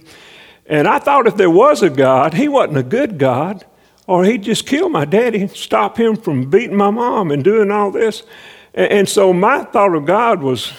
And 0.67 0.87
I 0.87 0.99
thought 0.99 1.25
if 1.25 1.35
there 1.35 1.49
was 1.49 1.81
a 1.81 1.89
God, 1.89 2.35
he 2.35 2.47
wasn't 2.47 2.77
a 2.77 2.83
good 2.83 3.17
God, 3.17 3.65
or 4.05 4.23
he'd 4.23 4.43
just 4.43 4.67
kill 4.67 4.89
my 4.89 5.05
daddy, 5.05 5.41
and 5.41 5.51
stop 5.51 5.97
him 5.99 6.15
from 6.15 6.49
beating 6.49 6.77
my 6.77 6.91
mom 6.91 7.31
and 7.31 7.43
doing 7.43 7.71
all 7.71 7.89
this. 7.89 8.21
And, 8.75 8.91
and 8.91 9.09
so 9.09 9.33
my 9.33 9.63
thought 9.63 9.95
of 9.95 10.05
God 10.05 10.43
was, 10.43 10.71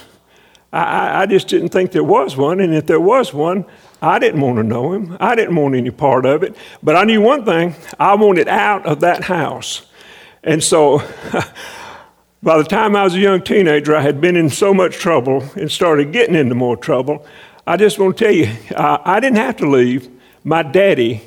I, 0.72 1.22
I 1.22 1.26
just 1.26 1.48
didn't 1.48 1.70
think 1.70 1.90
there 1.90 2.04
was 2.04 2.36
one. 2.36 2.60
And 2.60 2.72
if 2.72 2.86
there 2.86 3.00
was 3.00 3.34
one, 3.34 3.64
I 4.02 4.18
didn't 4.18 4.40
want 4.40 4.56
to 4.56 4.64
know 4.64 4.92
him. 4.92 5.16
I 5.20 5.36
didn't 5.36 5.54
want 5.54 5.76
any 5.76 5.92
part 5.92 6.26
of 6.26 6.42
it. 6.42 6.56
But 6.82 6.96
I 6.96 7.04
knew 7.04 7.20
one 7.20 7.44
thing 7.44 7.76
I 8.00 8.14
wanted 8.16 8.48
out 8.48 8.84
of 8.84 9.00
that 9.00 9.24
house. 9.24 9.86
And 10.42 10.62
so 10.62 10.98
by 12.42 12.58
the 12.58 12.64
time 12.64 12.96
I 12.96 13.04
was 13.04 13.14
a 13.14 13.20
young 13.20 13.42
teenager, 13.42 13.94
I 13.94 14.00
had 14.00 14.20
been 14.20 14.34
in 14.34 14.50
so 14.50 14.74
much 14.74 14.96
trouble 14.96 15.44
and 15.54 15.70
started 15.70 16.12
getting 16.12 16.34
into 16.34 16.56
more 16.56 16.76
trouble. 16.76 17.24
I 17.64 17.76
just 17.76 18.00
want 18.00 18.18
to 18.18 18.24
tell 18.24 18.34
you, 18.34 18.50
I, 18.76 19.20
didn't 19.20 19.36
have 19.36 19.56
to 19.58 19.70
leave. 19.70 20.10
My 20.42 20.64
daddy 20.64 21.22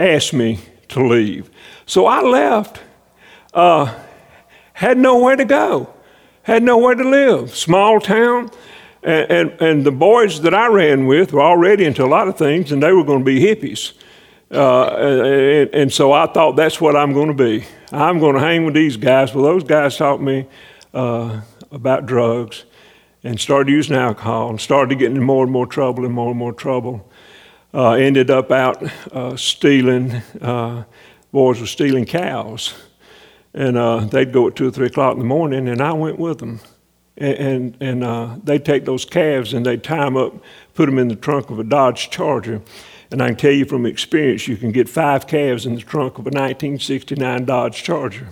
asked 0.00 0.32
me 0.32 0.58
to 0.88 1.06
leave. 1.06 1.48
So 1.86 2.06
I 2.06 2.22
left, 2.22 2.80
uh, 3.54 3.94
had 4.72 4.98
nowhere 4.98 5.36
to 5.36 5.44
go, 5.44 5.94
had 6.42 6.64
nowhere 6.64 6.96
to 6.96 7.08
live. 7.08 7.54
Small 7.54 8.00
town, 8.00 8.50
and, 9.02 9.30
and, 9.30 9.62
and, 9.62 9.84
the 9.84 9.92
boys 9.92 10.40
that 10.42 10.54
I 10.54 10.66
ran 10.68 11.06
with 11.06 11.32
were 11.32 11.42
already 11.42 11.84
into 11.84 12.04
a 12.04 12.06
lot 12.06 12.26
of 12.26 12.36
things, 12.36 12.72
and 12.72 12.82
they 12.82 12.92
were 12.92 13.04
going 13.04 13.20
to 13.20 13.24
be 13.24 13.40
hippies. 13.40 13.92
Uh, 14.50 14.86
and, 14.86 15.74
and, 15.74 15.92
so 15.92 16.12
I 16.12 16.26
thought 16.26 16.56
that's 16.56 16.80
what 16.80 16.96
I'm 16.96 17.12
going 17.12 17.28
to 17.28 17.34
be. 17.34 17.64
I'm 17.92 18.18
going 18.18 18.34
to 18.34 18.40
hang 18.40 18.64
with 18.64 18.74
these 18.74 18.96
guys. 18.96 19.34
Well, 19.34 19.44
those 19.44 19.62
guys 19.62 19.96
taught 19.96 20.20
me 20.20 20.46
uh, 20.94 21.42
about 21.70 22.06
drugs 22.06 22.64
and 23.22 23.38
started 23.38 23.70
using 23.70 23.94
alcohol 23.94 24.50
and 24.50 24.60
started 24.60 24.98
getting 24.98 25.16
in 25.16 25.22
more 25.22 25.44
and 25.44 25.52
more 25.52 25.66
trouble 25.66 26.04
and 26.04 26.14
more 26.14 26.30
and 26.30 26.38
more 26.38 26.52
trouble. 26.52 27.08
Uh, 27.74 27.92
ended 27.92 28.30
up 28.30 28.50
out 28.50 28.82
uh, 29.12 29.36
stealing, 29.36 30.12
uh, 30.40 30.84
boys 31.30 31.60
were 31.60 31.66
stealing 31.66 32.06
cows. 32.06 32.74
And 33.52 33.76
uh, 33.76 34.00
they'd 34.00 34.32
go 34.32 34.48
at 34.48 34.56
2 34.56 34.68
or 34.68 34.70
3 34.70 34.86
o'clock 34.86 35.14
in 35.14 35.18
the 35.18 35.24
morning, 35.24 35.68
and 35.68 35.80
I 35.80 35.92
went 35.92 36.18
with 36.18 36.38
them. 36.38 36.60
And, 37.18 37.76
and, 37.80 38.04
uh, 38.04 38.36
they'd 38.44 38.64
take 38.64 38.84
those 38.84 39.04
calves 39.04 39.52
and 39.52 39.66
they'd 39.66 39.82
tie 39.82 40.04
them 40.04 40.16
up, 40.16 40.34
put 40.74 40.86
them 40.86 40.98
in 40.98 41.08
the 41.08 41.16
trunk 41.16 41.50
of 41.50 41.58
a 41.58 41.64
Dodge 41.64 42.10
Charger. 42.10 42.62
And 43.10 43.22
I 43.22 43.28
can 43.28 43.36
tell 43.36 43.52
you 43.52 43.64
from 43.64 43.86
experience, 43.86 44.46
you 44.46 44.56
can 44.56 44.70
get 44.70 44.88
five 44.88 45.26
calves 45.26 45.66
in 45.66 45.74
the 45.74 45.80
trunk 45.80 46.14
of 46.14 46.26
a 46.26 46.30
1969 46.30 47.44
Dodge 47.44 47.82
Charger. 47.82 48.28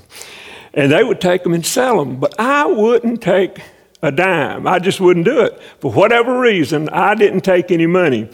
And 0.73 0.93
they 0.93 1.03
would 1.03 1.21
take 1.21 1.43
them 1.43 1.55
and 1.55 1.67
sell 1.67 1.99
them, 1.99 2.21
but 2.21 2.39
I 2.39 2.67
wouldn't 2.67 3.23
take 3.23 3.61
a 4.03 4.13
dime. 4.13 4.67
I 4.67 4.79
just 4.79 5.01
wouldn't 5.01 5.25
do 5.25 5.41
it. 5.41 5.61
For 5.81 5.91
whatever 5.91 6.39
reason, 6.39 6.89
I 6.91 7.15
didn't 7.15 7.41
take 7.41 7.71
any 7.71 7.87
money. 7.87 8.29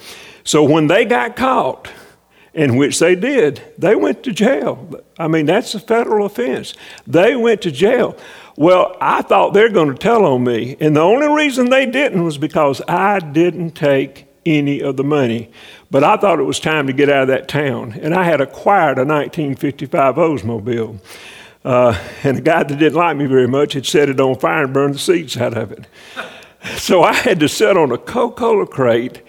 So 0.45 0.65
when 0.65 0.89
they 0.89 1.05
got 1.05 1.37
caught, 1.37 1.89
in 2.55 2.77
which 2.77 2.99
they 2.99 3.15
did, 3.15 3.63
they 3.79 3.95
went 3.95 4.23
to 4.25 4.33
jail. 4.33 5.01
I 5.19 5.27
mean, 5.29 5.47
that's 5.47 5.75
a 5.75 5.81
federal 5.81 6.27
offense. 6.27 6.75
They 7.07 7.35
went 7.35 7.63
to 7.63 7.71
jail. 7.71 8.17
Well, 8.57 8.97
I 9.01 9.23
thought 9.23 9.55
they're 9.55 9.71
going 9.71 9.89
to 9.89 9.95
tell 9.95 10.25
on 10.25 10.45
me. 10.45 10.77
And 10.81 10.97
the 10.97 11.01
only 11.01 11.29
reason 11.29 11.71
they 11.71 11.87
didn't 11.87 12.23
was 12.25 12.39
because 12.39 12.83
I 12.87 13.19
didn't 13.19 13.73
take 13.73 14.27
any 14.45 14.83
of 14.83 14.97
the 14.97 15.05
money. 15.05 15.51
But 15.91 16.05
I 16.05 16.17
thought 16.17 16.39
it 16.39 16.45
was 16.45 16.61
time 16.61 16.87
to 16.87 16.93
get 16.93 17.09
out 17.09 17.23
of 17.23 17.29
that 17.29 17.49
town. 17.49 17.99
And 18.01 18.15
I 18.15 18.25
had 18.25 18.41
acquired 18.41 18.99
a 18.99 19.05
1955 19.05 20.17
Oldsmobile. 20.17 20.99
Uh, 21.65 21.97
and 22.25 22.39
a 22.39 22.41
guy 22.41 22.63
that 22.65 22.79
didn't 22.79 22.99
like 22.99 23.17
me 23.17 23.27
very 23.27 23.47
much 23.47 23.75
had 23.75 23.87
set 23.87 24.09
it 24.09 24.21
on 24.21 24.39
fire 24.39 24.65
and 24.65 24.75
burned 24.75 24.95
the 24.95 24.99
seats 24.99 25.37
out 25.37 25.57
of 25.57 25.73
it. 25.73 25.87
So 26.77 27.03
I 27.03 27.13
had 27.13 27.41
to 27.41 27.49
sit 27.49 27.77
on 27.77 27.91
a 27.91 27.99
Coca 27.99 28.37
Cola 28.37 28.69
crate 28.69 29.21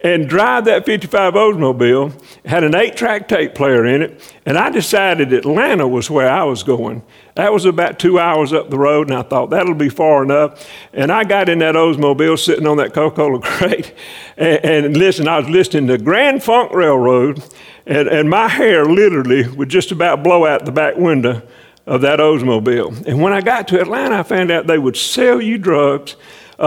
and 0.00 0.28
drive 0.28 0.66
that 0.66 0.84
55 0.84 1.34
Oldsmobile. 1.34 2.14
It 2.44 2.48
had 2.48 2.64
an 2.64 2.74
eight 2.74 2.96
track 2.96 3.28
tape 3.28 3.54
player 3.54 3.86
in 3.86 4.02
it. 4.02 4.34
And 4.44 4.58
I 4.58 4.70
decided 4.70 5.32
Atlanta 5.32 5.88
was 5.88 6.10
where 6.10 6.30
I 6.30 6.44
was 6.44 6.62
going. 6.62 7.02
That 7.34 7.52
was 7.52 7.64
about 7.64 7.98
two 7.98 8.18
hours 8.18 8.52
up 8.52 8.70
the 8.70 8.78
road, 8.78 9.08
and 9.08 9.18
I 9.18 9.22
thought 9.22 9.50
that'll 9.50 9.74
be 9.74 9.88
far 9.88 10.22
enough. 10.22 10.68
And 10.92 11.10
I 11.10 11.24
got 11.24 11.48
in 11.48 11.58
that 11.60 11.74
Oldsmobile 11.74 12.38
sitting 12.38 12.66
on 12.66 12.76
that 12.76 12.92
Coca 12.92 13.16
Cola 13.16 13.40
crate. 13.42 13.94
And, 14.36 14.64
and, 14.64 14.96
listen, 14.96 15.28
I 15.28 15.38
was 15.38 15.48
listening 15.48 15.86
to 15.88 15.98
Grand 15.98 16.42
Funk 16.42 16.72
Railroad, 16.72 17.42
and, 17.86 18.06
and 18.08 18.28
my 18.28 18.48
hair 18.48 18.84
literally 18.84 19.48
would 19.48 19.70
just 19.70 19.92
about 19.92 20.22
blow 20.22 20.46
out 20.46 20.66
the 20.66 20.72
back 20.72 20.96
window 20.96 21.42
of 21.86 22.02
that 22.02 22.18
Oldsmobile. 22.18 23.06
And 23.06 23.22
when 23.22 23.32
I 23.32 23.40
got 23.40 23.68
to 23.68 23.80
Atlanta, 23.80 24.18
I 24.18 24.22
found 24.24 24.50
out 24.50 24.66
they 24.66 24.78
would 24.78 24.96
sell 24.96 25.40
you 25.40 25.56
drugs. 25.56 26.16
Uh, 26.58 26.62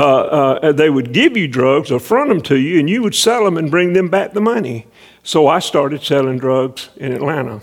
uh, 0.62 0.71
they 0.71 0.89
would 0.89 1.13
give 1.13 1.36
you 1.36 1.47
drugs 1.47 1.91
or 1.91 1.99
front 1.99 2.30
them 2.30 2.41
to 2.41 2.58
you, 2.58 2.80
and 2.80 2.89
you 2.89 3.02
would 3.02 3.15
sell 3.15 3.43
them 3.43 3.58
and 3.58 3.71
bring 3.71 3.93
them 3.93 4.08
back 4.08 4.34
the 4.34 4.41
money. 4.41 4.86
So 5.23 5.47
I 5.47 5.60
started 5.60 6.04
selling 6.04 6.38
drugs 6.38 6.89
in 6.95 7.12
Atlanta 7.12 7.62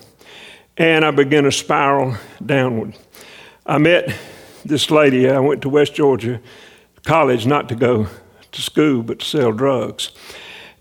and 0.77 1.05
I 1.05 1.11
began 1.11 1.45
to 1.45 1.53
spiral 1.53 2.17
downward. 2.45 2.97
I 3.65 3.79
met 3.79 4.15
this 4.65 4.91
lady. 4.91 5.29
I 5.29 5.41
went 5.41 5.62
to 5.62 5.69
West 5.69 5.95
Georgia 5.95 6.41
College 7.05 7.47
not 7.47 7.69
to 7.69 7.75
go 7.75 8.09
to 8.53 8.62
school, 8.62 9.03
but 9.03 9.21
to 9.21 9.25
sell 9.25 9.53
drugs. 9.53 10.11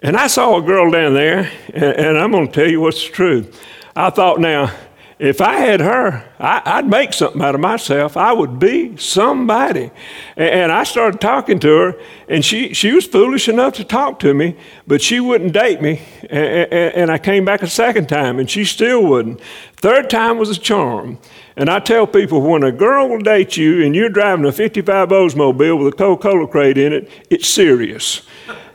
And 0.02 0.18
I 0.18 0.28
saw 0.28 0.58
a 0.58 0.62
girl 0.62 0.92
down 0.92 1.14
there, 1.14 1.52
and, 1.74 1.84
and 1.84 2.18
I'm 2.18 2.32
going 2.32 2.48
to 2.48 2.54
tell 2.54 2.70
you 2.70 2.82
what's 2.82 3.04
true. 3.04 3.48
I 3.96 4.10
thought, 4.10 4.40
now, 4.40 4.72
if 5.18 5.40
I 5.40 5.58
had 5.58 5.80
her, 5.80 6.30
I, 6.40 6.82
would 6.82 6.90
make 6.90 7.14
something 7.14 7.42
out 7.42 7.56
of 7.56 7.62
myself. 7.62 8.18
I 8.18 8.34
would 8.34 8.60
be 8.60 8.98
somebody. 8.98 9.92
And, 10.36 10.50
and, 10.50 10.72
I 10.72 10.84
started 10.84 11.22
talking 11.22 11.58
to 11.60 11.78
her, 11.78 12.00
and 12.28 12.44
she, 12.44 12.74
she 12.74 12.92
was 12.92 13.06
foolish 13.06 13.48
enough 13.48 13.76
to 13.76 13.86
talk 13.86 14.20
to 14.20 14.34
me, 14.34 14.58
but 14.86 15.02
she 15.02 15.22
wouldn't 15.22 15.54
date 15.54 15.82
me. 15.82 16.02
And, 16.30 16.74
and 16.74 17.12
I 17.12 17.18
came 17.18 17.46
back 17.46 17.62
a 17.62 17.68
second 17.68 18.10
time, 18.10 18.40
and 18.40 18.50
she 18.50 18.66
still 18.66 19.06
wouldn't. 19.06 19.40
Third 19.78 20.10
time 20.10 20.38
was 20.38 20.50
a 20.50 20.60
charm. 20.60 21.18
And 21.56 21.70
I 21.70 21.80
tell 21.80 22.06
people 22.06 22.42
when 22.42 22.64
a 22.64 22.72
girl 22.72 23.08
will 23.08 23.20
date 23.20 23.56
you 23.56 23.86
and 23.86 23.96
you're 23.96 24.10
driving 24.10 24.46
a 24.46 24.52
55 24.52 25.08
Oldsmobile 25.10 25.78
with 25.82 25.94
a 25.94 25.96
Coca 25.96 26.22
Cola 26.22 26.48
crate 26.48 26.78
in 26.78 26.92
it, 26.92 27.10
it's 27.30 27.48
serious. 27.48 28.24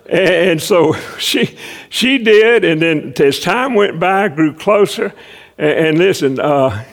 And 0.08 0.62
so 0.62 0.94
she, 1.18 1.58
she 1.90 2.16
did, 2.16 2.64
and 2.64 2.80
then 2.80 3.12
as 3.20 3.40
time 3.40 3.74
went 3.74 4.00
by, 4.00 4.28
grew 4.28 4.54
closer. 4.54 5.12
And, 5.60 5.86
and 5.86 5.98
listen, 5.98 6.40
uh, 6.40 6.84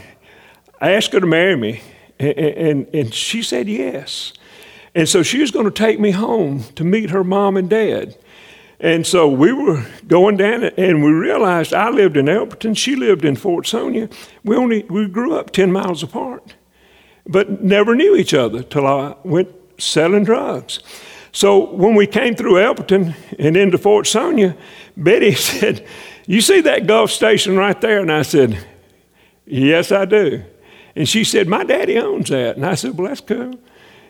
I 0.80 0.92
asked 0.92 1.14
her 1.14 1.20
to 1.22 1.26
marry 1.26 1.56
me, 1.56 1.82
and, 2.20 2.38
and, 2.38 2.88
and 2.94 3.14
she 3.14 3.42
said 3.42 3.68
yes. 3.68 4.34
And 4.94 5.08
so 5.08 5.24
she 5.24 5.40
was 5.40 5.52
going 5.52 5.66
to 5.66 5.72
take 5.72 6.00
me 6.00 6.12
home 6.12 6.64
to 6.76 6.84
meet 6.84 7.10
her 7.12 7.24
mom 7.24 7.56
and 7.56 7.70
dad. 7.70 8.18
And 8.80 9.08
so 9.08 9.28
we 9.28 9.54
were 9.54 9.86
going 10.08 10.38
down, 10.38 10.66
and 10.66 11.04
we 11.04 11.12
realized 11.12 11.74
I 11.74 11.90
lived 11.90 12.18
in 12.18 12.26
Elberton, 12.26 12.76
she 12.78 12.96
lived 12.96 13.26
in 13.26 13.36
Fortsonia. 13.36 14.12
We 14.44 14.56
only 14.56 14.84
we 14.84 15.08
grew 15.08 15.34
up 15.34 15.50
ten 15.50 15.72
miles 15.72 16.04
apart, 16.04 16.54
but 17.26 17.64
never 17.64 17.96
knew 17.96 18.16
each 18.16 18.36
other 18.36 18.62
till 18.62 18.86
I 18.86 19.16
went 19.24 19.50
selling 19.80 20.26
drugs. 20.26 20.80
So 21.32 21.72
when 21.74 21.96
we 21.96 22.06
came 22.06 22.36
through 22.36 22.56
Elberton 22.56 23.16
and 23.40 23.58
into 23.58 23.78
Fortsonia, 23.80 24.56
Betty 24.96 25.32
said, 25.36 25.88
you 26.28 26.42
see 26.42 26.62
that 26.62 26.86
Gulf 26.86 27.10
station 27.10 27.58
right 27.58 27.80
there? 27.82 28.00
And 28.02 28.12
I 28.12 28.22
said, 28.22 28.64
Yes, 29.46 29.92
I 29.92 30.06
do. 30.06 30.44
And 30.96 31.08
she 31.08 31.24
said, 31.24 31.48
My 31.48 31.64
daddy 31.64 31.98
owns 31.98 32.30
that. 32.30 32.58
And 32.58 32.66
I 32.66 32.76
said, 32.76 32.98
Well, 32.98 33.08
that's 33.08 33.22
cool. 33.22 33.58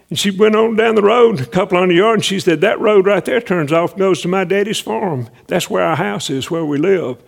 And 0.09 0.17
she 0.17 0.31
went 0.31 0.55
on 0.55 0.75
down 0.75 0.95
the 0.95 1.01
road, 1.03 1.41
a 1.41 1.45
couple 1.45 1.77
hundred 1.77 1.95
yards, 1.95 2.19
and 2.19 2.25
she 2.25 2.39
said, 2.39 2.61
That 2.61 2.79
road 2.79 3.05
right 3.05 3.23
there 3.23 3.41
turns 3.41 3.71
off 3.71 3.95
goes 3.95 4.21
to 4.21 4.27
my 4.27 4.43
daddy's 4.43 4.79
farm. 4.79 5.29
That's 5.47 5.69
where 5.69 5.83
our 5.83 5.95
house 5.95 6.29
is, 6.29 6.49
where 6.49 6.65
we 6.65 6.77
live. 6.77 7.21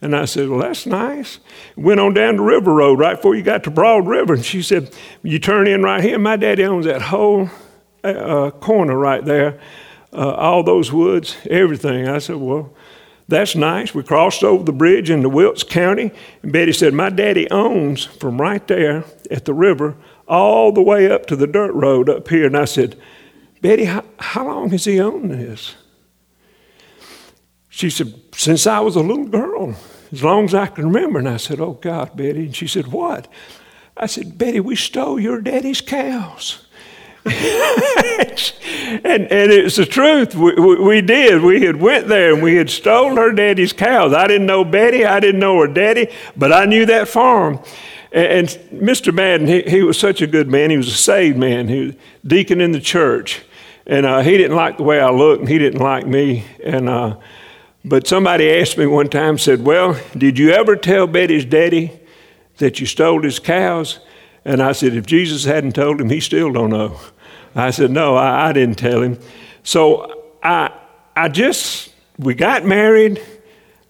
And 0.00 0.16
I 0.16 0.24
said, 0.24 0.48
Well, 0.48 0.58
that's 0.58 0.86
nice. 0.86 1.38
Went 1.76 2.00
on 2.00 2.14
down 2.14 2.36
the 2.36 2.42
river 2.42 2.74
road 2.74 2.98
right 2.98 3.16
before 3.16 3.36
you 3.36 3.42
got 3.42 3.62
to 3.64 3.70
Broad 3.70 4.08
River. 4.08 4.34
And 4.34 4.44
she 4.44 4.60
said, 4.60 4.92
You 5.22 5.38
turn 5.38 5.68
in 5.68 5.82
right 5.82 6.02
here. 6.02 6.18
My 6.18 6.36
daddy 6.36 6.64
owns 6.64 6.86
that 6.86 7.02
whole 7.02 7.48
uh, 8.02 8.50
corner 8.50 8.98
right 8.98 9.24
there, 9.24 9.60
uh, 10.12 10.32
all 10.32 10.64
those 10.64 10.92
woods, 10.92 11.36
everything. 11.48 12.08
I 12.08 12.18
said, 12.18 12.36
Well, 12.36 12.74
that's 13.28 13.54
nice. 13.54 13.94
We 13.94 14.02
crossed 14.02 14.44
over 14.44 14.64
the 14.64 14.72
bridge 14.72 15.10
into 15.10 15.28
Wilkes 15.28 15.62
County, 15.62 16.12
and 16.42 16.52
Betty 16.52 16.72
said, 16.72 16.92
My 16.92 17.10
daddy 17.10 17.50
owns 17.50 18.04
from 18.04 18.40
right 18.40 18.66
there 18.66 19.04
at 19.30 19.44
the 19.44 19.54
river 19.54 19.96
all 20.28 20.72
the 20.72 20.82
way 20.82 21.10
up 21.10 21.26
to 21.26 21.36
the 21.36 21.46
dirt 21.46 21.72
road 21.72 22.08
up 22.08 22.28
here. 22.28 22.46
And 22.46 22.56
I 22.56 22.64
said, 22.64 23.00
Betty, 23.60 23.84
how, 23.84 24.04
how 24.18 24.46
long 24.46 24.70
has 24.70 24.84
he 24.84 25.00
owned 25.00 25.30
this? 25.30 25.74
She 27.68 27.90
said, 27.90 28.14
Since 28.34 28.66
I 28.66 28.80
was 28.80 28.96
a 28.96 29.00
little 29.00 29.26
girl, 29.26 29.76
as 30.12 30.22
long 30.22 30.44
as 30.44 30.54
I 30.54 30.66
can 30.66 30.92
remember. 30.92 31.18
And 31.18 31.28
I 31.28 31.38
said, 31.38 31.60
Oh 31.60 31.72
God, 31.72 32.16
Betty. 32.16 32.46
And 32.46 32.56
she 32.56 32.66
said, 32.66 32.88
What? 32.88 33.28
I 33.96 34.06
said, 34.06 34.36
Betty, 34.38 34.60
we 34.60 34.76
stole 34.76 35.20
your 35.20 35.40
daddy's 35.40 35.80
cows. 35.80 36.66
and, 39.04 39.04
and 39.04 39.52
it's 39.52 39.76
the 39.76 39.86
truth. 39.86 40.34
We, 40.34 40.54
we, 40.54 40.76
we, 40.76 41.00
did. 41.00 41.42
We 41.42 41.62
had 41.62 41.76
went 41.76 42.08
there 42.08 42.34
and 42.34 42.42
we 42.42 42.56
had 42.56 42.68
stolen 42.68 43.16
her 43.16 43.32
daddy's 43.32 43.72
cows. 43.72 44.12
I 44.12 44.26
didn't 44.26 44.46
know 44.46 44.64
Betty. 44.64 45.04
I 45.04 45.20
didn't 45.20 45.40
know 45.40 45.60
her 45.60 45.68
daddy, 45.68 46.08
but 46.36 46.52
I 46.52 46.64
knew 46.64 46.84
that 46.86 47.06
farm. 47.06 47.60
And, 48.10 48.48
Mr. 48.72 49.14
Madden, 49.14 49.46
he, 49.46 49.62
he 49.62 49.82
was 49.82 49.98
such 49.98 50.20
a 50.20 50.26
good 50.26 50.48
man. 50.48 50.70
He 50.70 50.76
was 50.76 50.88
a 50.88 50.96
saved 50.96 51.38
man. 51.38 51.68
He 51.68 51.86
was 51.86 51.94
deacon 52.26 52.60
in 52.60 52.72
the 52.72 52.80
church. 52.80 53.42
And 53.86 54.04
uh, 54.04 54.20
he 54.20 54.36
didn't 54.36 54.56
like 54.56 54.76
the 54.76 54.82
way 54.82 55.00
I 55.00 55.10
looked, 55.10 55.40
and 55.40 55.48
he 55.48 55.58
didn't 55.58 55.80
like 55.80 56.06
me. 56.06 56.44
And 56.62 56.88
uh, 56.88 57.16
but 57.84 58.06
somebody 58.06 58.50
asked 58.50 58.78
me 58.78 58.86
one 58.86 59.08
time, 59.08 59.38
said, 59.38 59.64
"Well, 59.64 59.98
did 60.16 60.38
you 60.38 60.50
ever 60.50 60.76
tell 60.76 61.06
Betty's 61.06 61.44
daddy 61.44 61.90
that 62.58 62.78
you 62.78 62.86
stole 62.86 63.22
his 63.22 63.40
cows?" 63.40 63.98
And 64.44 64.62
I 64.62 64.72
said, 64.72 64.94
"If 64.94 65.06
Jesus 65.06 65.44
hadn't 65.44 65.74
told 65.74 66.00
him, 66.00 66.10
he 66.10 66.20
still 66.20 66.52
don't 66.52 66.70
know." 66.70 66.98
I 67.54 67.70
said, 67.70 67.90
"No, 67.90 68.16
I, 68.16 68.48
I 68.48 68.52
didn't 68.52 68.78
tell 68.78 69.02
him." 69.02 69.18
So 69.62 70.34
I, 70.42 70.70
I 71.16 71.28
just 71.28 71.92
we 72.18 72.34
got 72.34 72.64
married. 72.64 73.22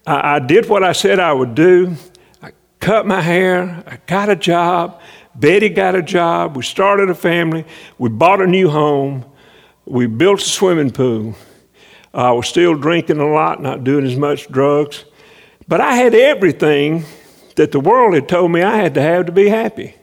I, 0.05 0.35
I 0.35 0.39
did 0.39 0.69
what 0.69 0.83
I 0.83 0.91
said 0.91 1.19
I 1.19 1.33
would 1.33 1.55
do. 1.55 1.95
I 2.41 2.51
cut 2.79 3.05
my 3.05 3.21
hair. 3.21 3.83
I 3.87 3.97
got 4.05 4.29
a 4.29 4.35
job. 4.35 5.01
Betty 5.35 5.69
got 5.69 5.95
a 5.95 6.03
job. 6.03 6.55
We 6.55 6.63
started 6.63 7.09
a 7.09 7.15
family. 7.15 7.65
We 7.97 8.09
bought 8.09 8.41
a 8.41 8.47
new 8.47 8.69
home. 8.69 9.25
We 9.85 10.05
built 10.05 10.41
a 10.41 10.45
swimming 10.45 10.91
pool. 10.91 11.35
I 12.13 12.31
was 12.31 12.47
still 12.47 12.75
drinking 12.75 13.19
a 13.19 13.27
lot, 13.27 13.61
not 13.61 13.83
doing 13.83 14.05
as 14.05 14.15
much 14.15 14.47
drugs. 14.49 15.05
But 15.67 15.81
I 15.81 15.95
had 15.95 16.13
everything 16.13 17.05
that 17.55 17.71
the 17.71 17.79
world 17.79 18.13
had 18.13 18.29
told 18.29 18.51
me 18.51 18.61
I 18.61 18.77
had 18.77 18.93
to 18.93 19.01
have 19.01 19.25
to 19.25 19.31
be 19.31 19.49
happy. 19.49 19.95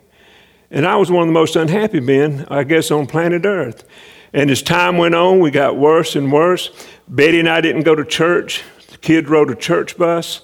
And 0.71 0.87
I 0.87 0.97
was 0.97 1.11
one 1.11 1.23
of 1.23 1.29
the 1.29 1.33
most 1.33 1.57
unhappy 1.57 2.01
men, 2.01 2.47
I 2.49 2.63
guess, 2.65 2.91
on 2.91 3.07
planet 3.07 3.45
Earth. 3.45 3.85
And 4.33 4.51
as 4.51 4.63
time 4.63 4.97
went 4.99 5.15
on, 5.15 5.41
we 5.41 5.51
got 5.51 5.77
worse 5.77 6.15
and 6.15 6.31
worse. 6.31 6.71
Betty 7.09 7.41
and 7.41 7.49
I 7.49 7.61
didn't 7.61 7.83
go 7.83 7.97
to 7.97 8.05
church. 8.05 8.63
The 8.91 8.99
kids 8.99 9.29
rode 9.29 9.51
a 9.51 9.57
church 9.57 9.99
bus, 9.99 10.43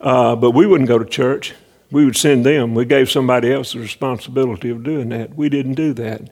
uh, 0.00 0.36
but 0.36 0.52
we 0.52 0.66
wouldn't 0.66 0.88
go 0.88 0.98
to 0.98 1.04
church. 1.04 1.54
We 1.90 2.06
would 2.06 2.16
send 2.16 2.46
them. 2.46 2.74
We 2.74 2.86
gave 2.86 3.10
somebody 3.10 3.52
else 3.52 3.72
the 3.72 3.80
responsibility 3.80 4.70
of 4.70 4.82
doing 4.82 5.10
that. 5.10 5.34
We 5.34 5.50
didn't 5.50 5.74
do 5.74 5.92
that. 5.94 6.30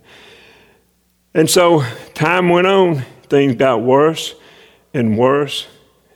And 1.34 1.50
so 1.50 1.84
time 2.14 2.48
went 2.48 2.66
on, 2.66 3.02
things 3.28 3.56
got 3.56 3.82
worse 3.82 4.34
and 4.94 5.18
worse 5.18 5.66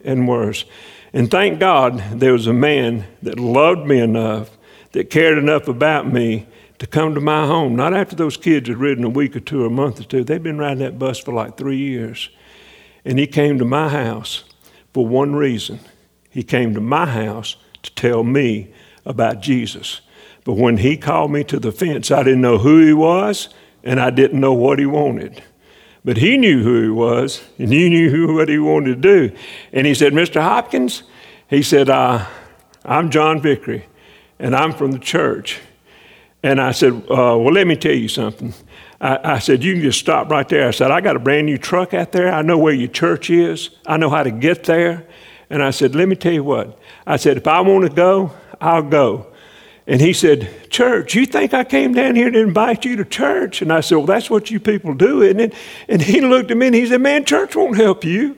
and 0.02 0.26
worse. 0.26 0.64
And 1.12 1.30
thank 1.30 1.60
God 1.60 2.02
there 2.12 2.32
was 2.32 2.46
a 2.46 2.54
man 2.54 3.06
that 3.22 3.38
loved 3.38 3.86
me 3.86 3.98
enough, 3.98 4.56
that 4.92 5.10
cared 5.10 5.36
enough 5.36 5.68
about 5.68 6.10
me 6.10 6.46
to 6.80 6.86
come 6.86 7.14
to 7.14 7.20
my 7.20 7.46
home. 7.46 7.76
Not 7.76 7.94
after 7.94 8.16
those 8.16 8.38
kids 8.38 8.68
had 8.68 8.78
ridden 8.78 9.04
a 9.04 9.08
week 9.08 9.36
or 9.36 9.40
two 9.40 9.62
or 9.62 9.66
a 9.66 9.70
month 9.70 10.00
or 10.00 10.04
two. 10.04 10.24
They'd 10.24 10.42
been 10.42 10.58
riding 10.58 10.78
that 10.78 10.98
bus 10.98 11.18
for 11.18 11.32
like 11.32 11.56
three 11.56 11.76
years. 11.76 12.30
And 13.04 13.18
he 13.18 13.26
came 13.26 13.58
to 13.58 13.64
my 13.66 13.90
house 13.90 14.44
for 14.92 15.06
one 15.06 15.36
reason. 15.36 15.80
He 16.30 16.42
came 16.42 16.74
to 16.74 16.80
my 16.80 17.04
house 17.04 17.56
to 17.82 17.94
tell 17.94 18.24
me 18.24 18.72
about 19.04 19.40
Jesus. 19.42 20.00
But 20.44 20.54
when 20.54 20.78
he 20.78 20.96
called 20.96 21.30
me 21.30 21.44
to 21.44 21.60
the 21.60 21.70
fence, 21.70 22.10
I 22.10 22.22
didn't 22.22 22.40
know 22.40 22.56
who 22.56 22.84
he 22.84 22.94
was 22.94 23.50
and 23.84 24.00
I 24.00 24.08
didn't 24.08 24.40
know 24.40 24.54
what 24.54 24.78
he 24.78 24.86
wanted. 24.86 25.42
But 26.02 26.16
he 26.16 26.38
knew 26.38 26.62
who 26.62 26.82
he 26.82 26.88
was, 26.88 27.42
and 27.58 27.70
he 27.70 27.90
knew 27.90 28.08
who, 28.08 28.34
what 28.34 28.48
he 28.48 28.58
wanted 28.58 29.02
to 29.02 29.28
do. 29.28 29.36
And 29.70 29.86
he 29.86 29.92
said, 29.92 30.14
Mr. 30.14 30.40
Hopkins, 30.40 31.02
he 31.48 31.62
said, 31.62 31.90
uh, 31.90 32.26
I'm 32.86 33.10
John 33.10 33.42
Vickery, 33.42 33.84
and 34.38 34.56
I'm 34.56 34.72
from 34.72 34.92
the 34.92 34.98
church. 34.98 35.60
And 36.42 36.60
I 36.60 36.72
said, 36.72 36.94
uh, 37.10 37.36
Well, 37.36 37.52
let 37.52 37.66
me 37.66 37.76
tell 37.76 37.94
you 37.94 38.08
something. 38.08 38.54
I, 39.00 39.34
I, 39.34 39.38
said, 39.38 39.62
You 39.62 39.74
can 39.74 39.82
just 39.82 40.00
stop 40.00 40.30
right 40.30 40.48
there. 40.48 40.68
I 40.68 40.70
said, 40.70 40.90
I 40.90 41.00
got 41.00 41.16
a 41.16 41.20
brand 41.20 41.46
new 41.46 41.58
truck 41.58 41.94
out 41.94 42.12
there. 42.12 42.32
I 42.32 42.42
know 42.42 42.58
where 42.58 42.74
your 42.74 42.88
church 42.88 43.30
is, 43.30 43.70
I 43.86 43.96
know 43.96 44.10
how 44.10 44.22
to 44.22 44.30
get 44.30 44.64
there. 44.64 45.06
And 45.48 45.62
I 45.62 45.70
said, 45.70 45.94
Let 45.94 46.08
me 46.08 46.16
tell 46.16 46.32
you 46.32 46.44
what. 46.44 46.78
I 47.06 47.16
said, 47.16 47.36
If 47.36 47.46
I 47.46 47.60
want 47.60 47.88
to 47.88 47.94
go, 47.94 48.32
I'll 48.60 48.82
go. 48.82 49.26
And 49.86 50.00
he 50.00 50.12
said, 50.12 50.70
Church, 50.70 51.14
you 51.14 51.26
think 51.26 51.52
I 51.52 51.64
came 51.64 51.92
down 51.92 52.14
here 52.14 52.30
to 52.30 52.38
invite 52.38 52.84
you 52.84 52.96
to 52.96 53.04
church? 53.04 53.60
And 53.60 53.72
I 53.72 53.80
said, 53.80 53.96
Well, 53.96 54.06
that's 54.06 54.30
what 54.30 54.50
you 54.50 54.60
people 54.60 54.94
do, 54.94 55.22
isn't 55.22 55.40
it? 55.40 55.54
And 55.88 56.00
he 56.00 56.20
looked 56.20 56.50
at 56.50 56.56
me 56.56 56.66
and 56.68 56.74
he 56.74 56.86
said, 56.86 57.00
Man, 57.00 57.24
church 57.24 57.56
won't 57.56 57.76
help 57.76 58.04
you. 58.04 58.36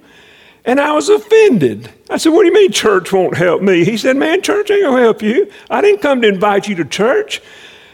And 0.65 0.81
I 0.81 0.93
was 0.93 1.09
offended. 1.09 1.93
I 2.09 2.17
said, 2.17 2.31
What 2.33 2.43
do 2.43 2.47
you 2.49 2.55
mean 2.55 2.73
church 2.73 3.13
won't 3.13 3.37
help 3.37 3.63
me? 3.63 3.85
He 3.85 3.97
said, 3.97 4.17
Man, 4.17 4.43
church 4.43 4.71
ain't 4.71 4.83
gonna 4.83 5.03
help 5.03 5.23
you. 5.23 5.53
I 5.71 5.81
didn't 5.81 6.03
come 6.03 6.23
to 6.23 6.29
invite 6.29 6.69
you 6.69 6.75
to 6.77 6.85
church. 6.85 7.41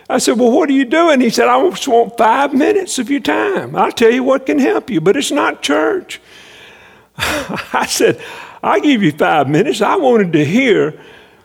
I 0.09 0.18
said, 0.18 0.38
Well, 0.38 0.51
what 0.51 0.68
are 0.68 0.75
you 0.75 0.85
doing? 0.85 1.21
He 1.21 1.31
said, 1.31 1.49
I 1.49 1.68
just 1.71 1.88
want 1.88 2.16
five 2.16 2.55
minutes 2.55 2.99
of 2.99 3.11
your 3.11 3.21
time. 3.21 3.77
I'll 3.77 3.92
tell 3.92 4.11
you 4.11 4.23
what 4.23 4.47
can 4.47 4.59
help 4.59 4.90
you, 4.90 5.01
but 5.01 5.16
it's 5.16 5.31
not 5.31 5.62
church. 5.62 6.21
I 7.16 7.87
said, 7.88 8.21
I'll 8.62 8.81
give 8.81 9.03
you 9.03 9.12
five 9.12 9.49
minutes. 9.49 9.81
I 9.81 9.97
wanted 9.97 10.33
to 10.33 10.44
hear 10.44 10.99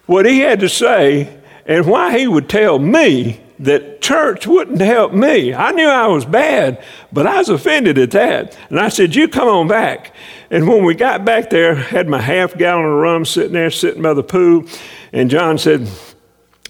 what 0.05 0.25
he 0.25 0.39
had 0.39 0.59
to 0.61 0.69
say 0.69 1.39
and 1.65 1.85
why 1.85 2.17
he 2.17 2.27
would 2.27 2.49
tell 2.49 2.79
me 2.79 3.39
that 3.59 4.01
church 4.01 4.45
wouldn't 4.47 4.81
help 4.81 5.13
me. 5.13 5.53
I 5.53 5.71
knew 5.71 5.87
I 5.87 6.07
was 6.07 6.25
bad, 6.25 6.83
but 7.11 7.27
I 7.27 7.37
was 7.37 7.49
offended 7.49 7.97
at 7.97 8.11
that. 8.11 8.57
And 8.69 8.79
I 8.79 8.89
said, 8.89 9.15
You 9.15 9.27
come 9.27 9.47
on 9.47 9.67
back. 9.67 10.13
And 10.49 10.67
when 10.67 10.83
we 10.83 10.95
got 10.95 11.25
back 11.25 11.49
there, 11.49 11.75
had 11.75 12.07
my 12.07 12.21
half 12.21 12.57
gallon 12.57 12.85
of 12.85 12.91
rum 12.91 13.25
sitting 13.25 13.53
there, 13.53 13.71
sitting 13.71 14.01
by 14.01 14.13
the 14.13 14.23
pool. 14.23 14.65
And 15.11 15.29
John 15.29 15.57
said, 15.57 15.87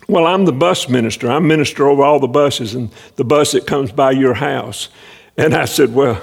Well, 0.08 0.26
I'm 0.26 0.46
the 0.46 0.52
bus 0.52 0.89
minister. 0.89 1.32
I 1.32 1.39
minister 1.39 1.88
over 1.88 2.04
all 2.04 2.20
the 2.20 2.28
buses 2.28 2.76
and 2.76 2.92
the 3.16 3.24
bus 3.24 3.54
that 3.54 3.66
comes 3.66 3.92
by 3.92 4.12
your 4.12 4.34
house. 4.34 4.89
And 5.38 5.54
I 5.54 5.66
said, 5.66 5.94
Well, 5.94 6.22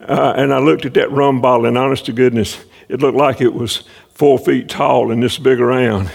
uh, 0.00 0.34
and 0.36 0.52
I 0.52 0.58
looked 0.58 0.86
at 0.86 0.94
that 0.94 1.10
rum 1.10 1.40
bottle, 1.40 1.66
and 1.66 1.76
honest 1.76 2.06
to 2.06 2.12
goodness, 2.12 2.62
it 2.88 3.00
looked 3.00 3.16
like 3.16 3.40
it 3.40 3.52
was 3.52 3.84
four 4.14 4.38
feet 4.38 4.68
tall 4.68 5.10
and 5.10 5.22
this 5.22 5.38
big 5.38 5.60
around. 5.60 6.10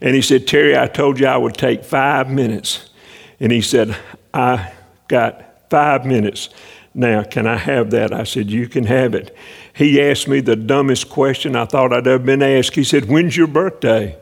And 0.00 0.14
he 0.14 0.22
said, 0.22 0.46
Terry, 0.46 0.76
I 0.76 0.86
told 0.86 1.18
you 1.18 1.26
I 1.26 1.36
would 1.36 1.54
take 1.54 1.84
five 1.84 2.30
minutes. 2.30 2.90
And 3.40 3.50
he 3.50 3.60
said, 3.60 3.96
I 4.32 4.72
got 5.08 5.70
five 5.70 6.04
minutes. 6.04 6.50
Now, 6.94 7.24
can 7.24 7.46
I 7.46 7.56
have 7.56 7.90
that? 7.90 8.12
I 8.12 8.24
said, 8.24 8.50
You 8.50 8.68
can 8.68 8.84
have 8.84 9.14
it. 9.14 9.36
He 9.72 10.00
asked 10.00 10.28
me 10.28 10.40
the 10.40 10.56
dumbest 10.56 11.08
question 11.08 11.56
I 11.56 11.64
thought 11.64 11.92
I'd 11.92 12.06
ever 12.06 12.22
been 12.22 12.42
asked. 12.42 12.76
He 12.76 12.84
said, 12.84 13.06
When's 13.06 13.36
your 13.36 13.48
birthday? 13.48 14.16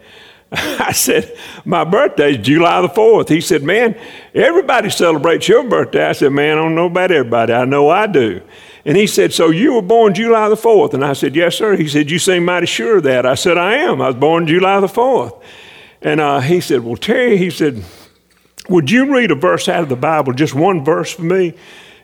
I 0.55 0.93
said, 0.93 1.35
My 1.65 1.83
birthday's 1.83 2.37
July 2.37 2.83
the 2.83 2.89
4th. 2.89 3.31
He 3.31 3.41
said, 3.41 3.63
Man, 3.63 3.99
everybody 4.35 4.91
celebrates 4.91 5.49
your 5.49 5.67
birthday. 5.67 6.05
I 6.05 6.13
said, 6.13 6.31
Man, 6.31 6.59
I 6.59 6.61
don't 6.61 6.75
know 6.75 6.87
about 6.87 7.11
everybody. 7.11 7.55
I 7.55 7.65
know 7.65 7.89
I 7.89 8.07
do. 8.07 8.43
And 8.85 8.95
he 8.95 9.07
said, 9.07 9.33
So 9.33 9.49
you 9.49 9.73
were 9.73 9.83
born 9.83 10.13
July 10.13 10.51
the 10.51 10.55
4th? 10.57 10.93
And 10.93 11.05
I 11.05 11.15
said, 11.15 11.35
Yes, 11.35 11.57
sir. 11.57 11.77
He 11.77 11.89
said, 11.89 12.11
You 12.11 12.19
seem 12.19 12.45
mighty 12.45 12.67
sure 12.67 12.99
of 12.99 13.05
that. 13.05 13.25
I 13.25 13.35
said, 13.35 13.57
I 13.57 13.77
am. 13.77 14.03
I 14.03 14.09
was 14.09 14.17
born 14.17 14.47
July 14.47 14.79
the 14.81 14.89
4th. 14.89 15.43
And 16.03 16.21
uh, 16.21 16.41
he 16.41 16.61
said, 16.61 16.85
Well, 16.85 16.97
Terry, 16.97 17.39
he 17.39 17.49
said, 17.49 17.83
Would 18.69 18.91
you 18.91 19.15
read 19.15 19.31
a 19.31 19.37
verse 19.37 19.71
out 19.71 19.83
of 19.83 19.89
the 19.89 19.97
Bible, 19.97 20.35
just 20.35 20.55
one 20.55 20.85
verse 20.85 21.11
for 21.15 21.23
me? 21.23 21.55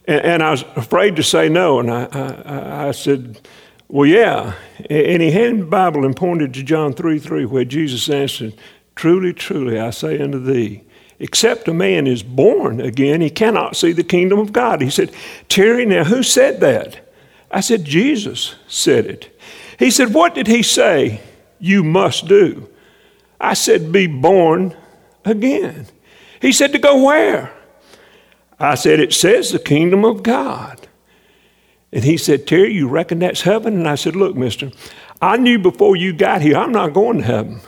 And, 0.07 0.23
and 0.23 0.43
I 0.43 0.53
was 0.53 0.65
afraid 0.75 1.17
to 1.17 1.23
say 1.23 1.51
no. 1.51 1.81
And 1.81 1.91
I, 1.91 2.05
I, 2.05 2.89
I 2.89 2.91
said, 2.93 3.41
Well, 3.89 4.07
yeah. 4.07 4.55
And 4.91 5.23
he 5.23 5.31
handed 5.31 5.63
the 5.63 5.71
Bible 5.71 6.05
and 6.05 6.15
pointed 6.15 6.55
to 6.55 6.63
John 6.63 6.93
3 6.93 7.19
3, 7.19 7.47
where 7.47 7.65
Jesus 7.65 8.09
answered, 8.11 8.55
Truly, 8.95 9.33
truly, 9.33 9.79
I 9.79 9.91
say 9.91 10.21
unto 10.21 10.39
thee, 10.39 10.83
except 11.19 11.69
a 11.69 11.75
man 11.75 12.07
is 12.07 12.23
born 12.23 12.81
again, 12.81 13.21
he 13.21 13.31
cannot 13.31 13.77
see 13.77 13.93
the 13.93 14.05
kingdom 14.05 14.39
of 14.39 14.53
God. 14.53 14.81
He 14.83 14.91
said, 14.91 15.13
Terry, 15.49 15.87
now 15.87 16.05
who 16.05 16.23
said 16.23 16.61
that? 16.61 17.01
I 17.51 17.61
said, 17.61 17.85
Jesus 17.85 18.57
said 18.67 19.07
it. 19.07 19.41
He 19.79 19.91
said, 19.91 20.13
What 20.13 20.35
did 20.35 20.49
he 20.49 20.63
say 20.63 21.21
you 21.59 21.83
must 21.83 22.27
do? 22.27 22.69
I 23.41 23.55
said, 23.55 23.91
Be 23.91 24.07
born 24.07 24.77
again. 25.25 25.87
He 26.43 26.53
said, 26.53 26.73
To 26.73 26.79
go 26.79 27.05
where? 27.05 27.53
I 28.61 28.75
said, 28.75 29.01
It 29.01 29.15
says 29.15 29.51
the 29.51 29.59
kingdom 29.59 30.05
of 30.05 30.23
God. 30.23 30.78
And 31.93 32.05
he 32.05 32.17
said, 32.17 32.47
Terry, 32.47 32.73
you 32.73 32.89
reckon 32.89 33.21
that's 33.21 33.43
heaven? 33.43 33.75
And 33.75 33.89
I 33.89 33.95
said, 33.95 34.15
Look, 34.15 34.37
mister, 34.37 34.71
I 35.21 35.37
knew 35.37 35.59
before 35.59 35.97
you 35.97 36.13
got 36.13 36.43
here 36.43 36.57
I'm 36.57 36.73
not 36.73 36.93
going 36.93 37.19
to 37.19 37.25
heaven. 37.25 37.61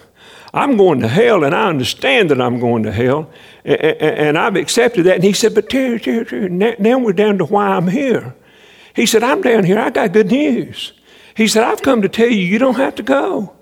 I'm 0.52 0.76
going 0.76 1.00
to 1.00 1.09
hell, 1.09 1.44
and 1.44 1.54
I 1.54 1.68
understand 1.68 2.30
that 2.30 2.40
I'm 2.40 2.59
going 2.59 2.83
to 2.83 2.90
hell, 2.90 3.30
and, 3.64 4.37
I've 4.37 4.56
accepted 4.56 5.04
that. 5.06 5.16
And 5.16 5.24
he 5.24 5.33
said, 5.33 5.54
But 5.54 5.70
Terry, 5.70 6.00
Terry, 6.00 6.24
Terry, 6.24 6.48
now 6.48 6.98
we're 6.98 7.12
down 7.12 7.38
to 7.38 7.44
why 7.44 7.68
I'm 7.68 7.87
here. 7.87 8.35
He 8.94 9.06
said, 9.06 9.22
I'm 9.22 9.42
down 9.42 9.62
here. 9.62 9.78
I 9.78 9.90
got 9.90 10.12
good 10.12 10.30
news. 10.30 10.92
He 11.37 11.46
said, 11.46 11.62
I've 11.62 11.83
come 11.83 12.02
to 12.02 12.09
tell 12.09 12.28
you, 12.28 12.38
you 12.38 12.59
don't 12.59 12.74
have 12.74 12.96
to 12.96 13.02
go. 13.04 13.54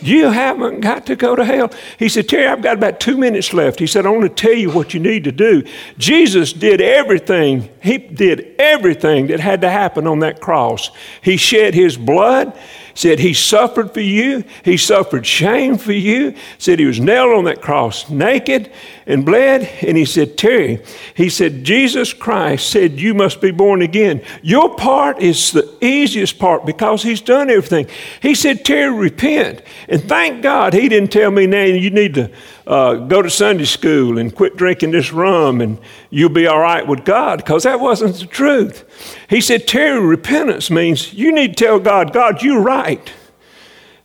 You 0.00 0.30
haven't 0.30 0.80
got 0.80 1.06
to 1.06 1.16
go 1.16 1.36
to 1.36 1.44
hell. 1.44 1.72
He 1.98 2.08
said, 2.08 2.28
Terry, 2.28 2.46
I've 2.46 2.62
got 2.62 2.76
about 2.76 3.00
two 3.00 3.16
minutes 3.16 3.52
left. 3.52 3.78
He 3.78 3.86
said, 3.86 4.06
I 4.06 4.10
want 4.10 4.22
to 4.22 4.28
tell 4.28 4.56
you 4.56 4.70
what 4.70 4.94
you 4.94 5.00
need 5.00 5.24
to 5.24 5.32
do. 5.32 5.64
Jesus 5.98 6.52
did 6.52 6.80
everything, 6.80 7.68
He 7.82 7.98
did 7.98 8.54
everything 8.58 9.28
that 9.28 9.40
had 9.40 9.60
to 9.62 9.70
happen 9.70 10.06
on 10.06 10.20
that 10.20 10.40
cross. 10.40 10.90
He 11.22 11.36
shed 11.36 11.74
His 11.74 11.96
blood, 11.96 12.58
said 12.96 13.20
he 13.20 13.34
suffered 13.34 13.92
for 13.92 14.00
you, 14.00 14.42
he 14.64 14.76
suffered 14.76 15.24
shame 15.26 15.78
for 15.78 15.92
you, 15.92 16.34
said 16.58 16.78
he 16.78 16.86
was 16.86 16.98
nailed 16.98 17.36
on 17.36 17.44
that 17.44 17.60
cross 17.60 18.10
naked 18.10 18.72
and 19.06 19.24
bled. 19.24 19.62
And 19.86 19.96
he 19.96 20.04
said, 20.04 20.36
Terry, 20.36 20.82
he 21.14 21.28
said, 21.28 21.62
Jesus 21.62 22.12
Christ 22.12 22.68
said, 22.68 22.98
You 22.98 23.14
must 23.14 23.40
be 23.40 23.50
born 23.50 23.82
again. 23.82 24.22
Your 24.42 24.74
part 24.74 25.20
is 25.20 25.52
the 25.52 25.76
easiest 25.80 26.38
part 26.38 26.66
because 26.66 27.02
he's 27.02 27.20
done 27.20 27.50
everything. 27.50 27.86
He 28.20 28.34
said, 28.34 28.64
Terry, 28.64 28.92
repent. 28.92 29.62
And 29.88 30.02
thank 30.02 30.42
God 30.42 30.72
he 30.72 30.88
didn't 30.88 31.12
tell 31.12 31.30
me 31.30 31.46
now 31.46 31.64
you 31.64 31.90
need 31.90 32.14
to 32.14 32.30
uh, 32.66 32.94
go 32.94 33.22
to 33.22 33.30
Sunday 33.30 33.64
school 33.64 34.18
and 34.18 34.34
quit 34.34 34.56
drinking 34.56 34.90
this 34.90 35.12
rum 35.12 35.60
and 35.60 35.78
you'll 36.10 36.30
be 36.30 36.46
all 36.46 36.58
right 36.58 36.86
with 36.86 37.04
God, 37.04 37.38
because 37.38 37.62
that 37.62 37.80
wasn't 37.80 38.16
the 38.16 38.26
truth. 38.26 38.84
He 39.28 39.40
said, 39.40 39.68
Terry, 39.68 40.00
repentance 40.00 40.70
means 40.70 41.12
you 41.12 41.32
need 41.32 41.56
to 41.56 41.64
tell 41.64 41.78
God, 41.78 42.12
God, 42.12 42.42
you're 42.42 42.62
right. 42.62 43.12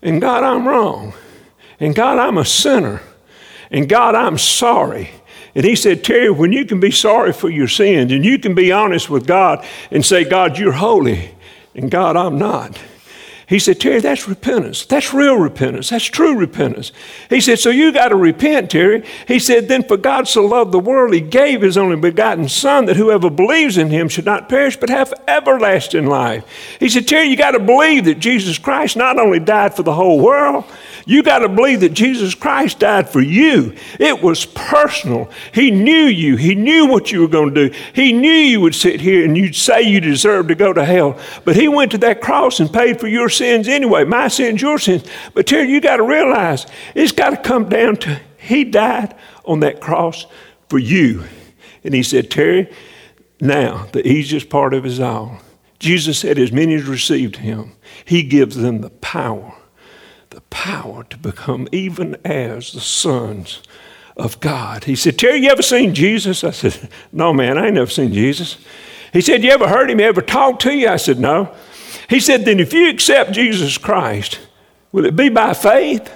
And 0.01 0.21
God, 0.21 0.43
I'm 0.43 0.67
wrong. 0.67 1.13
And 1.79 1.95
God, 1.95 2.19
I'm 2.19 2.37
a 2.37 2.45
sinner. 2.45 3.01
And 3.71 3.87
God, 3.89 4.15
I'm 4.15 4.37
sorry. 4.37 5.09
And 5.55 5.65
he 5.65 5.75
said, 5.75 6.03
Terry, 6.03 6.29
when 6.29 6.53
you 6.53 6.65
can 6.65 6.79
be 6.79 6.91
sorry 6.91 7.33
for 7.33 7.49
your 7.49 7.67
sins 7.67 8.11
and 8.11 8.23
you 8.23 8.39
can 8.39 8.53
be 8.53 8.71
honest 8.71 9.09
with 9.09 9.25
God 9.25 9.65
and 9.89 10.05
say, 10.05 10.23
God, 10.23 10.57
you're 10.57 10.71
holy, 10.71 11.35
and 11.73 11.89
God, 11.89 12.15
I'm 12.15 12.37
not. 12.37 12.79
He 13.51 13.59
said, 13.59 13.81
Terry, 13.81 13.99
that's 13.99 14.29
repentance. 14.29 14.85
That's 14.85 15.13
real 15.13 15.35
repentance. 15.35 15.89
That's 15.89 16.05
true 16.05 16.37
repentance. 16.37 16.93
He 17.29 17.41
said, 17.41 17.59
So 17.59 17.69
you 17.69 17.91
got 17.91 18.07
to 18.07 18.15
repent, 18.15 18.71
Terry. 18.71 19.03
He 19.27 19.39
said, 19.39 19.67
Then 19.67 19.83
for 19.83 19.97
God 19.97 20.29
so 20.29 20.45
loved 20.45 20.71
the 20.71 20.79
world, 20.79 21.13
He 21.13 21.19
gave 21.19 21.59
His 21.59 21.77
only 21.77 21.97
begotten 21.97 22.47
Son, 22.47 22.85
that 22.85 22.95
whoever 22.95 23.29
believes 23.29 23.77
in 23.77 23.89
Him 23.89 24.07
should 24.07 24.23
not 24.23 24.47
perish, 24.47 24.77
but 24.77 24.89
have 24.89 25.13
everlasting 25.27 26.05
life. 26.05 26.45
He 26.79 26.87
said, 26.87 27.09
Terry, 27.09 27.27
you 27.27 27.35
got 27.35 27.51
to 27.51 27.59
believe 27.59 28.05
that 28.05 28.19
Jesus 28.19 28.57
Christ 28.57 28.95
not 28.95 29.19
only 29.19 29.39
died 29.39 29.75
for 29.75 29.83
the 29.83 29.95
whole 29.95 30.21
world, 30.21 30.63
you 31.05 31.23
got 31.23 31.39
to 31.39 31.49
believe 31.49 31.79
that 31.81 31.93
Jesus 31.93 32.35
Christ 32.35 32.79
died 32.79 33.09
for 33.09 33.21
you. 33.21 33.75
It 33.99 34.21
was 34.21 34.45
personal. 34.45 35.29
He 35.53 35.71
knew 35.71 36.05
you. 36.05 36.35
He 36.35 36.55
knew 36.55 36.85
what 36.85 37.11
you 37.11 37.21
were 37.21 37.27
going 37.27 37.53
to 37.53 37.69
do. 37.69 37.75
He 37.93 38.13
knew 38.13 38.31
you 38.31 38.61
would 38.61 38.75
sit 38.75 39.01
here 39.01 39.25
and 39.25 39.37
you'd 39.37 39.55
say 39.55 39.81
you 39.81 39.99
deserve 39.99 40.47
to 40.49 40.55
go 40.55 40.73
to 40.73 40.85
hell. 40.85 41.19
But 41.43 41.55
He 41.55 41.67
went 41.67 41.91
to 41.91 41.97
that 41.99 42.21
cross 42.21 42.59
and 42.59 42.71
paid 42.71 42.99
for 42.99 43.07
your 43.07 43.29
sins 43.29 43.67
anyway. 43.67 44.03
My 44.03 44.27
sins, 44.27 44.61
your 44.61 44.79
sins. 44.79 45.03
But 45.33 45.47
Terry, 45.47 45.69
you 45.69 45.81
got 45.81 45.97
to 45.97 46.03
realize 46.03 46.65
it's 46.95 47.11
got 47.11 47.31
to 47.31 47.37
come 47.37 47.69
down 47.69 47.97
to 47.97 48.19
He 48.37 48.63
died 48.63 49.15
on 49.45 49.61
that 49.61 49.81
cross 49.81 50.25
for 50.69 50.79
you. 50.79 51.23
And 51.83 51.93
He 51.93 52.03
said, 52.03 52.29
Terry, 52.29 52.71
now 53.39 53.87
the 53.91 54.07
easiest 54.07 54.49
part 54.49 54.73
of 54.73 54.85
it 54.85 54.99
all. 54.99 55.39
Jesus 55.79 56.19
said, 56.19 56.37
as 56.37 56.51
many 56.51 56.75
as 56.75 56.83
received 56.83 57.37
Him, 57.37 57.73
He 58.05 58.21
gives 58.21 58.55
them 58.55 58.81
the 58.81 58.91
power 58.91 59.55
power 60.51 61.03
to 61.05 61.17
become 61.17 61.67
even 61.71 62.15
as 62.23 62.71
the 62.71 62.79
sons 62.79 63.63
of 64.15 64.39
God. 64.39 64.83
He 64.83 64.95
said, 64.95 65.17
Terry, 65.17 65.39
you 65.39 65.49
ever 65.49 65.63
seen 65.63 65.95
Jesus? 65.95 66.43
I 66.43 66.51
said, 66.51 66.89
No, 67.11 67.33
man, 67.33 67.57
I 67.57 67.65
ain't 67.65 67.73
never 67.73 67.89
seen 67.89 68.13
Jesus. 68.13 68.57
He 69.11 69.21
said, 69.21 69.43
You 69.43 69.49
ever 69.49 69.67
heard 69.67 69.89
him 69.89 69.99
ever 69.99 70.21
talk 70.21 70.59
to 70.59 70.71
you? 70.71 70.87
I 70.87 70.97
said, 70.97 71.19
No. 71.19 71.55
He 72.07 72.19
said, 72.19 72.45
Then 72.45 72.59
if 72.59 72.73
you 72.73 72.89
accept 72.89 73.31
Jesus 73.31 73.77
Christ, 73.79 74.39
will 74.91 75.05
it 75.05 75.15
be 75.15 75.29
by 75.29 75.53
faith? 75.53 76.13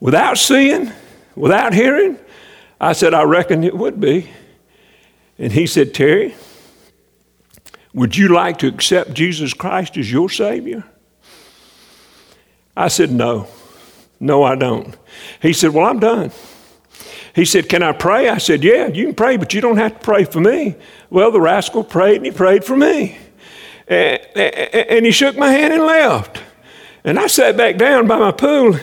Without 0.00 0.38
seeing? 0.38 0.90
Without 1.36 1.72
hearing? 1.72 2.18
I 2.80 2.92
said, 2.92 3.14
I 3.14 3.22
reckon 3.22 3.62
it 3.62 3.76
would 3.76 4.00
be. 4.00 4.28
And 5.38 5.52
he 5.52 5.66
said, 5.66 5.94
Terry, 5.94 6.34
would 7.94 8.16
you 8.16 8.28
like 8.28 8.58
to 8.58 8.66
accept 8.66 9.14
Jesus 9.14 9.54
Christ 9.54 9.96
as 9.96 10.10
your 10.10 10.28
Savior? 10.28 10.84
I 12.76 12.88
said, 12.88 13.10
No. 13.10 13.48
No, 14.20 14.44
I 14.44 14.54
don't. 14.54 14.96
He 15.40 15.52
said, 15.52 15.72
Well, 15.72 15.86
I'm 15.86 15.98
done. 15.98 16.30
He 17.34 17.44
said, 17.44 17.68
Can 17.68 17.82
I 17.82 17.92
pray? 17.92 18.28
I 18.28 18.38
said, 18.38 18.62
Yeah, 18.62 18.88
you 18.88 19.06
can 19.06 19.14
pray, 19.14 19.36
but 19.36 19.54
you 19.54 19.60
don't 19.60 19.78
have 19.78 19.94
to 19.94 20.00
pray 20.00 20.24
for 20.24 20.40
me. 20.40 20.76
Well, 21.10 21.30
the 21.30 21.40
rascal 21.40 21.84
prayed 21.84 22.16
and 22.16 22.26
he 22.26 22.32
prayed 22.32 22.64
for 22.64 22.76
me. 22.76 23.18
And, 23.88 25.04
he 25.04 25.10
shook 25.10 25.36
my 25.36 25.50
hand 25.50 25.74
and 25.74 25.82
left. 25.82 26.40
And 27.04 27.18
I 27.18 27.26
sat 27.26 27.56
back 27.56 27.76
down 27.76 28.06
by 28.06 28.18
my 28.18 28.30
pool 28.30 28.78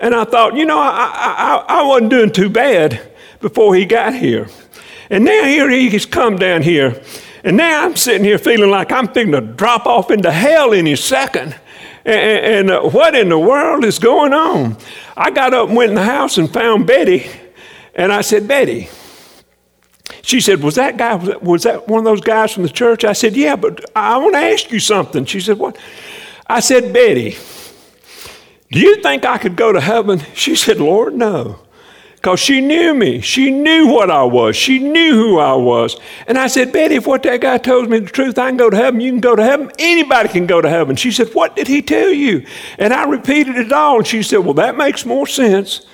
and 0.00 0.14
I 0.14 0.24
thought, 0.24 0.56
you 0.56 0.64
know, 0.64 0.78
I, 0.78 1.64
I, 1.68 1.78
I 1.78 1.82
wasn't 1.86 2.10
doing 2.10 2.32
too 2.32 2.50
bad 2.50 3.00
before 3.40 3.74
he 3.74 3.84
got 3.86 4.14
here. 4.14 4.48
And 5.08 5.24
now 5.24 5.44
here 5.44 5.70
he 5.70 5.88
has 5.90 6.06
come 6.06 6.36
down 6.36 6.62
here. 6.62 7.00
And 7.44 7.56
now 7.56 7.84
I'm 7.84 7.96
sitting 7.96 8.24
here 8.24 8.38
feeling 8.38 8.70
like 8.70 8.90
I'm 8.90 9.06
fixing 9.06 9.32
to 9.32 9.40
drop 9.40 9.86
off 9.86 10.10
into 10.10 10.30
hell 10.30 10.74
any 10.74 10.96
second. 10.96 11.54
And, 12.04 12.70
and 12.70 12.70
uh, 12.70 12.82
what 12.82 13.14
in 13.14 13.28
the 13.28 13.38
world 13.38 13.84
is 13.84 13.98
going 13.98 14.32
on? 14.32 14.76
I 15.16 15.30
got 15.30 15.54
up 15.54 15.68
and 15.68 15.76
went 15.76 15.90
in 15.90 15.94
the 15.94 16.04
house 16.04 16.38
and 16.38 16.52
found 16.52 16.86
Betty. 16.86 17.26
And 17.94 18.12
I 18.12 18.22
said, 18.22 18.48
Betty, 18.48 18.88
she 20.22 20.40
said, 20.40 20.62
Was 20.62 20.76
that 20.76 20.96
guy, 20.96 21.14
was 21.14 21.64
that 21.64 21.88
one 21.88 21.98
of 21.98 22.04
those 22.04 22.20
guys 22.20 22.52
from 22.52 22.62
the 22.62 22.68
church? 22.68 23.04
I 23.04 23.12
said, 23.12 23.36
Yeah, 23.36 23.56
but 23.56 23.84
I 23.94 24.18
want 24.18 24.34
to 24.34 24.38
ask 24.38 24.70
you 24.70 24.80
something. 24.80 25.24
She 25.24 25.40
said, 25.40 25.58
What? 25.58 25.78
I 26.46 26.60
said, 26.60 26.92
Betty, 26.92 27.36
do 28.70 28.80
you 28.80 29.02
think 29.02 29.24
I 29.24 29.38
could 29.38 29.56
go 29.56 29.72
to 29.72 29.80
heaven? 29.80 30.22
She 30.34 30.56
said, 30.56 30.78
Lord, 30.78 31.14
no 31.14 31.60
because 32.22 32.38
she 32.38 32.60
knew 32.60 32.94
me. 32.94 33.20
She 33.20 33.50
knew 33.50 33.88
what 33.88 34.08
I 34.08 34.22
was. 34.22 34.54
She 34.54 34.78
knew 34.78 35.14
who 35.14 35.38
I 35.40 35.54
was. 35.54 35.96
And 36.28 36.38
I 36.38 36.46
said, 36.46 36.72
Betty, 36.72 36.94
if 36.94 37.06
what 37.06 37.24
that 37.24 37.40
guy 37.40 37.58
tells 37.58 37.88
me 37.88 37.98
the 37.98 38.10
truth, 38.10 38.38
I 38.38 38.48
can 38.48 38.56
go 38.56 38.70
to 38.70 38.76
heaven. 38.76 39.00
You 39.00 39.10
can 39.10 39.20
go 39.20 39.34
to 39.34 39.42
heaven. 39.42 39.72
Anybody 39.76 40.28
can 40.28 40.46
go 40.46 40.60
to 40.60 40.68
heaven. 40.68 40.94
She 40.94 41.10
said, 41.10 41.30
What 41.34 41.56
did 41.56 41.66
he 41.66 41.82
tell 41.82 42.10
you? 42.10 42.46
And 42.78 42.92
I 42.92 43.06
repeated 43.06 43.56
it 43.56 43.72
all. 43.72 43.98
And 43.98 44.06
she 44.06 44.22
said, 44.22 44.38
Well, 44.38 44.54
that 44.54 44.76
makes 44.76 45.04
more 45.04 45.26
sense 45.26 45.84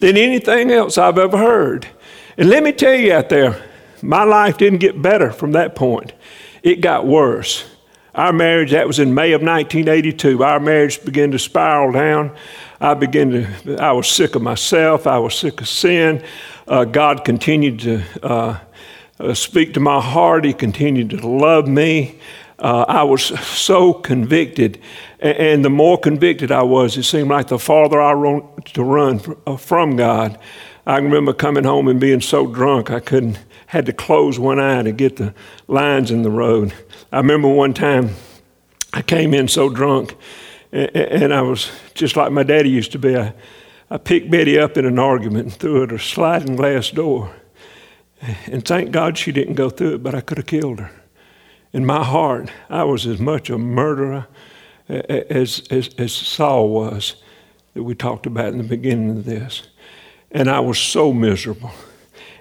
than 0.00 0.18
anything 0.18 0.70
else 0.70 0.98
I've 0.98 1.16
ever 1.16 1.38
heard. 1.38 1.88
And 2.36 2.50
let 2.50 2.62
me 2.62 2.72
tell 2.72 2.94
you 2.94 3.14
out 3.14 3.30
there, 3.30 3.66
my 4.02 4.24
life 4.24 4.58
didn't 4.58 4.80
get 4.80 5.00
better 5.00 5.32
from 5.32 5.52
that 5.52 5.74
point, 5.74 6.12
it 6.62 6.82
got 6.82 7.06
worse. 7.06 7.64
Our 8.14 8.34
marriage, 8.34 8.72
that 8.72 8.86
was 8.86 8.98
in 8.98 9.14
May 9.14 9.32
of 9.32 9.40
1982, 9.40 10.44
our 10.44 10.60
marriage 10.60 11.02
began 11.04 11.30
to 11.30 11.38
spiral 11.38 11.92
down. 11.92 12.36
I 12.80 12.94
began 12.94 13.30
to, 13.30 13.76
I 13.78 13.92
was 13.92 14.08
sick 14.08 14.34
of 14.34 14.42
myself. 14.42 15.06
I 15.06 15.18
was 15.18 15.34
sick 15.34 15.60
of 15.60 15.68
sin. 15.68 16.24
Uh, 16.66 16.84
God 16.84 17.24
continued 17.26 17.80
to 17.80 18.02
uh, 18.22 18.58
uh, 19.18 19.34
speak 19.34 19.74
to 19.74 19.80
my 19.80 20.00
heart. 20.00 20.44
He 20.46 20.54
continued 20.54 21.10
to 21.10 21.28
love 21.28 21.68
me. 21.68 22.18
Uh, 22.58 22.86
I 22.88 23.02
was 23.02 23.24
so 23.24 23.92
convicted. 23.92 24.80
And, 25.18 25.62
the 25.62 25.70
more 25.70 25.98
convicted 25.98 26.50
I 26.50 26.62
was, 26.62 26.96
it 26.96 27.02
seemed 27.02 27.28
like 27.28 27.48
the 27.48 27.58
farther 27.58 28.00
I 28.00 28.14
wanted 28.14 28.74
to 28.74 28.82
run 28.82 29.20
uh, 29.46 29.56
from 29.56 29.96
God. 29.96 30.38
I 30.86 30.96
remember 30.96 31.34
coming 31.34 31.64
home 31.64 31.88
and 31.88 32.00
being 32.00 32.22
so 32.22 32.46
drunk 32.46 32.90
I 32.90 33.00
couldn't, 33.00 33.38
had 33.66 33.84
to 33.86 33.92
close 33.92 34.38
one 34.38 34.58
eye 34.58 34.82
to 34.82 34.92
get 34.92 35.16
the 35.16 35.34
lines 35.68 36.10
in 36.10 36.22
the 36.22 36.30
road. 36.30 36.72
I 37.12 37.18
remember 37.18 37.48
one 37.48 37.74
time 37.74 38.14
I 38.94 39.02
came 39.02 39.34
in 39.34 39.48
so 39.48 39.68
drunk 39.68 40.16
and 40.72 41.34
I 41.34 41.42
was 41.42 41.70
just 41.94 42.16
like 42.16 42.32
my 42.32 42.42
daddy 42.42 42.70
used 42.70 42.92
to 42.92 42.98
be. 42.98 43.16
I, 43.16 43.34
I 43.90 43.98
picked 43.98 44.30
Betty 44.30 44.58
up 44.58 44.76
in 44.76 44.86
an 44.86 44.98
argument 44.98 45.46
and 45.46 45.52
threw 45.52 45.86
her 45.86 45.94
a 45.94 45.98
sliding 45.98 46.56
glass 46.56 46.90
door. 46.90 47.34
And 48.46 48.64
thank 48.64 48.92
God 48.92 49.18
she 49.18 49.32
didn't 49.32 49.54
go 49.54 49.70
through 49.70 49.94
it, 49.94 50.02
but 50.02 50.14
I 50.14 50.20
could 50.20 50.38
have 50.38 50.46
killed 50.46 50.78
her. 50.78 50.92
In 51.72 51.84
my 51.84 52.04
heart, 52.04 52.50
I 52.68 52.84
was 52.84 53.06
as 53.06 53.18
much 53.18 53.50
a 53.50 53.58
murderer 53.58 54.28
as, 54.88 55.62
as, 55.70 55.90
as 55.98 56.12
Saul 56.12 56.68
was, 56.68 57.16
that 57.74 57.82
we 57.82 57.94
talked 57.94 58.26
about 58.26 58.52
in 58.52 58.58
the 58.58 58.64
beginning 58.64 59.10
of 59.10 59.24
this. 59.24 59.68
And 60.30 60.48
I 60.48 60.60
was 60.60 60.78
so 60.78 61.12
miserable. 61.12 61.70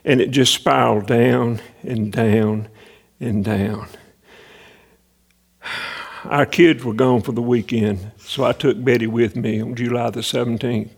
And 0.03 0.21
it 0.21 0.31
just 0.31 0.53
spiraled 0.53 1.07
down 1.07 1.61
and 1.83 2.11
down 2.11 2.67
and 3.19 3.43
down 3.43 3.87
our 6.25 6.45
kids 6.45 6.83
were 6.83 6.93
gone 6.93 7.21
for 7.21 7.31
the 7.31 7.41
weekend, 7.41 8.11
so 8.29 8.43
I 8.43 8.51
took 8.51 8.83
Betty 8.83 9.07
with 9.07 9.35
me 9.35 9.59
on 9.59 9.73
July 9.73 10.11
the 10.11 10.19
17th. 10.19 10.91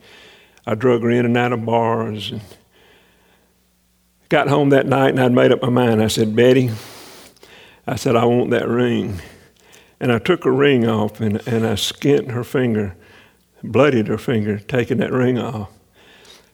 I 0.66 0.76
drug 0.76 1.02
her 1.04 1.10
in 1.10 1.24
and 1.24 1.38
out 1.38 1.54
of 1.54 1.66
bars 1.66 2.30
and 2.30 2.42
got 4.28 4.50
home 4.50 4.68
that 4.72 4.86
night 4.86 5.12
and 5.12 5.20
I'd 5.22 5.32
made 5.32 5.54
up 5.54 5.62
my 5.62 5.70
mind. 5.70 6.04
I 6.04 6.08
said, 6.08 6.36
Betty, 6.36 6.72
I 7.88 7.96
said, 7.96 8.18
I 8.18 8.26
want 8.26 8.50
that 8.50 8.68
ring. 8.68 9.22
And 10.02 10.12
I 10.12 10.20
took 10.20 10.44
her 10.44 10.52
ring 10.52 10.86
off 10.86 11.22
and, 11.22 11.42
and 11.48 11.66
I 11.66 11.76
skint 11.76 12.32
her 12.32 12.44
finger, 12.44 12.98
bloodied 13.64 14.10
her 14.10 14.18
finger, 14.18 14.60
taking 14.60 14.98
that 14.98 15.14
ring 15.14 15.40
off. 15.40 15.70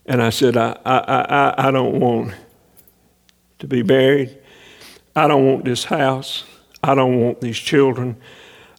And 0.06 0.22
I 0.22 0.30
said, 0.30 0.56
I, 0.58 0.78
I, 0.86 0.98
I, 0.98 1.68
I 1.70 1.72
don't 1.72 2.00
want 2.00 2.36
to 3.58 3.66
be 3.66 3.82
buried. 3.82 4.38
I 5.16 5.28
don't 5.28 5.44
want 5.44 5.66
this 5.66 5.86
house. 5.86 6.44
I 6.84 6.94
don't 6.94 7.20
want 7.20 7.42
these 7.42 7.58
children. 7.58 8.16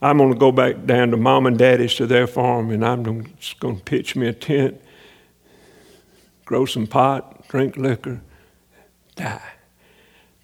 I'm 0.00 0.18
going 0.18 0.32
to 0.32 0.38
go 0.38 0.52
back 0.52 0.86
down 0.86 1.10
to 1.10 1.16
mom 1.16 1.46
and 1.46 1.58
daddy's 1.58 1.94
to 1.94 2.06
their 2.06 2.26
farm, 2.26 2.70
and 2.70 2.84
I'm 2.84 3.34
just 3.36 3.58
going 3.58 3.78
to 3.78 3.82
pitch 3.82 4.14
me 4.14 4.28
a 4.28 4.32
tent, 4.32 4.80
grow 6.44 6.66
some 6.66 6.86
pot, 6.86 7.48
drink 7.48 7.76
liquor, 7.76 8.20
die. 9.16 9.52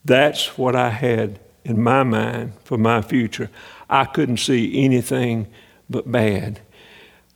That's 0.05 0.59
what 0.59 0.75
I 0.75 0.91
had 0.91 1.39
in 1.65 1.81
my 1.81 2.03
mind 2.03 2.53
for 2.65 2.77
my 2.77 3.01
future. 3.01 3.49
I 3.89 4.05
couldn't 4.05 4.39
see 4.39 4.85
anything 4.85 5.47
but 5.89 6.11
bad. 6.11 6.61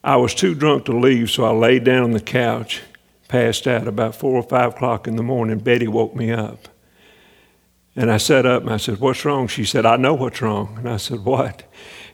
I 0.03 0.17
was 0.17 0.33
too 0.33 0.53
drunk 0.55 0.85
to 0.85 0.97
leave, 0.97 1.29
so 1.29 1.45
I 1.45 1.51
laid 1.51 1.83
down 1.83 2.03
on 2.03 2.11
the 2.11 2.19
couch, 2.19 2.81
passed 3.27 3.67
out 3.67 3.87
about 3.87 4.15
four 4.15 4.35
or 4.35 4.43
five 4.43 4.73
o'clock 4.73 5.07
in 5.07 5.15
the 5.15 5.23
morning. 5.23 5.59
Betty 5.59 5.87
woke 5.87 6.15
me 6.15 6.31
up. 6.31 6.67
And 7.95 8.11
I 8.11 8.17
sat 8.17 8.45
up 8.45 8.63
and 8.63 8.71
I 8.71 8.77
said, 8.77 8.99
What's 8.99 9.25
wrong? 9.25 9.47
She 9.47 9.65
said, 9.65 9.85
I 9.85 9.97
know 9.97 10.13
what's 10.13 10.41
wrong. 10.41 10.75
And 10.77 10.87
I 10.87 10.97
said, 10.97 11.25
What? 11.25 11.63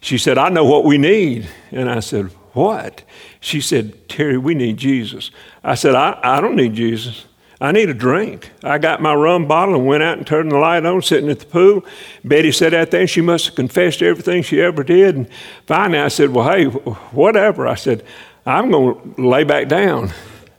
She 0.06 0.20
said, 0.20 0.38
I 0.38 0.50
know 0.50 0.64
what 0.64 0.86
we 0.86 1.00
need. 1.00 1.48
And 1.72 1.90
I 1.90 2.00
said, 2.00 2.28
What? 2.54 3.02
She 3.40 3.60
said, 3.60 4.08
Terry, 4.08 4.38
we 4.38 4.54
need 4.54 4.78
Jesus. 4.78 5.32
I 5.64 5.74
said, 5.74 5.96
I, 5.96 6.20
I 6.22 6.42
don't 6.42 6.56
need 6.56 6.76
Jesus. 6.76 7.26
I 7.60 7.72
need 7.72 7.90
a 7.90 7.94
drink. 7.96 8.52
I 8.64 8.78
got 8.78 9.02
my 9.02 9.16
rum 9.16 9.48
bottle 9.48 9.74
and 9.74 9.88
went 9.88 10.04
out 10.04 10.20
and 10.20 10.28
turned 10.28 10.52
the 10.52 10.58
light 10.58 10.86
on, 10.86 11.02
sitting 11.02 11.32
at 11.32 11.40
the 11.40 11.48
pool. 11.48 11.84
Betty 12.24 12.52
sat 12.52 12.76
out 12.76 12.92
there. 12.92 13.08
She 13.08 13.22
must 13.22 13.48
have 13.48 13.56
confessed 13.56 14.04
everything 14.04 14.44
she 14.44 14.62
ever 14.62 14.84
did. 14.84 15.16
And 15.16 15.28
finally, 15.66 15.98
I 15.98 16.10
said, 16.10 16.30
Well, 16.30 16.52
hey, 16.52 16.66
whatever. 16.66 17.66
I 17.66 17.74
said, 17.74 18.06
I'm 18.46 18.70
going 18.70 19.16
to 19.16 19.28
lay 19.28 19.44
back 19.44 19.68
down. 19.70 20.12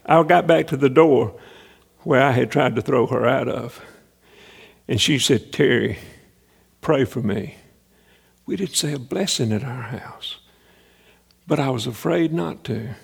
I 0.05 0.21
got 0.23 0.45
back 0.45 0.67
to 0.67 0.77
the 0.77 0.89
door 0.89 1.39
where 1.99 2.21
I 2.21 2.31
had 2.31 2.51
tried 2.51 2.75
to 2.75 2.81
throw 2.81 3.07
her 3.07 3.25
out 3.25 3.47
of. 3.47 3.81
And 4.89 4.99
she 4.99 5.17
said, 5.17 5.53
Terry, 5.53 5.99
pray 6.81 7.05
for 7.05 7.21
me. 7.21 7.56
We 8.47 8.55
didn't 8.55 8.75
say 8.75 8.93
a 8.93 8.99
blessing 8.99 9.51
at 9.51 9.63
our 9.63 9.81
house, 9.81 10.37
but 11.45 11.59
I 11.59 11.69
was 11.69 11.85
afraid 11.85 12.33
not 12.33 12.63
to. 12.63 12.95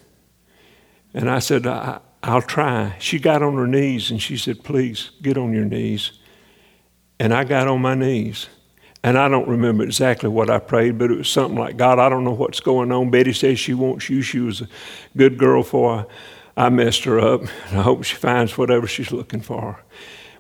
And 1.14 1.30
I 1.30 1.40
said, 1.40 1.68
I, 1.68 2.00
I'll 2.24 2.42
try. 2.42 2.96
She 2.98 3.20
got 3.20 3.44
on 3.44 3.56
her 3.58 3.68
knees 3.68 4.10
and 4.10 4.22
she 4.22 4.38
said, 4.38 4.64
Please 4.64 5.12
get 5.22 5.38
on 5.38 5.54
your 5.54 5.66
knees. 5.66 6.14
And 7.20 7.34
I 7.34 7.44
got 7.44 7.68
on 7.68 7.82
my 7.82 7.94
knees. 7.94 8.48
And 9.04 9.18
I 9.18 9.28
don't 9.28 9.50
remember 9.50 9.84
exactly 9.84 10.30
what 10.30 10.50
I 10.50 10.60
prayed, 10.60 10.98
but 10.98 11.12
it 11.12 11.18
was 11.18 11.28
something 11.28 11.60
like, 11.60 11.76
God, 11.76 12.00
I 12.00 12.08
don't 12.08 12.24
know 12.24 12.32
what's 12.32 12.62
going 12.62 12.90
on. 12.94 13.12
Betty 13.12 13.34
says 13.34 13.60
she 13.60 13.74
wants 13.74 14.10
you. 14.10 14.22
She 14.22 14.40
was 14.40 14.62
a 14.62 14.70
good 15.18 15.38
girl 15.38 15.62
for 15.62 16.08
I 16.56 16.70
messed 16.70 17.04
her 17.04 17.20
up. 17.20 17.42
And 17.42 17.52
I 17.80 17.82
hope 17.82 18.06
she 18.06 18.16
finds 18.16 18.58
whatever 18.58 18.88
she's 18.88 19.12
looking 19.12 19.42
for. 19.42 19.84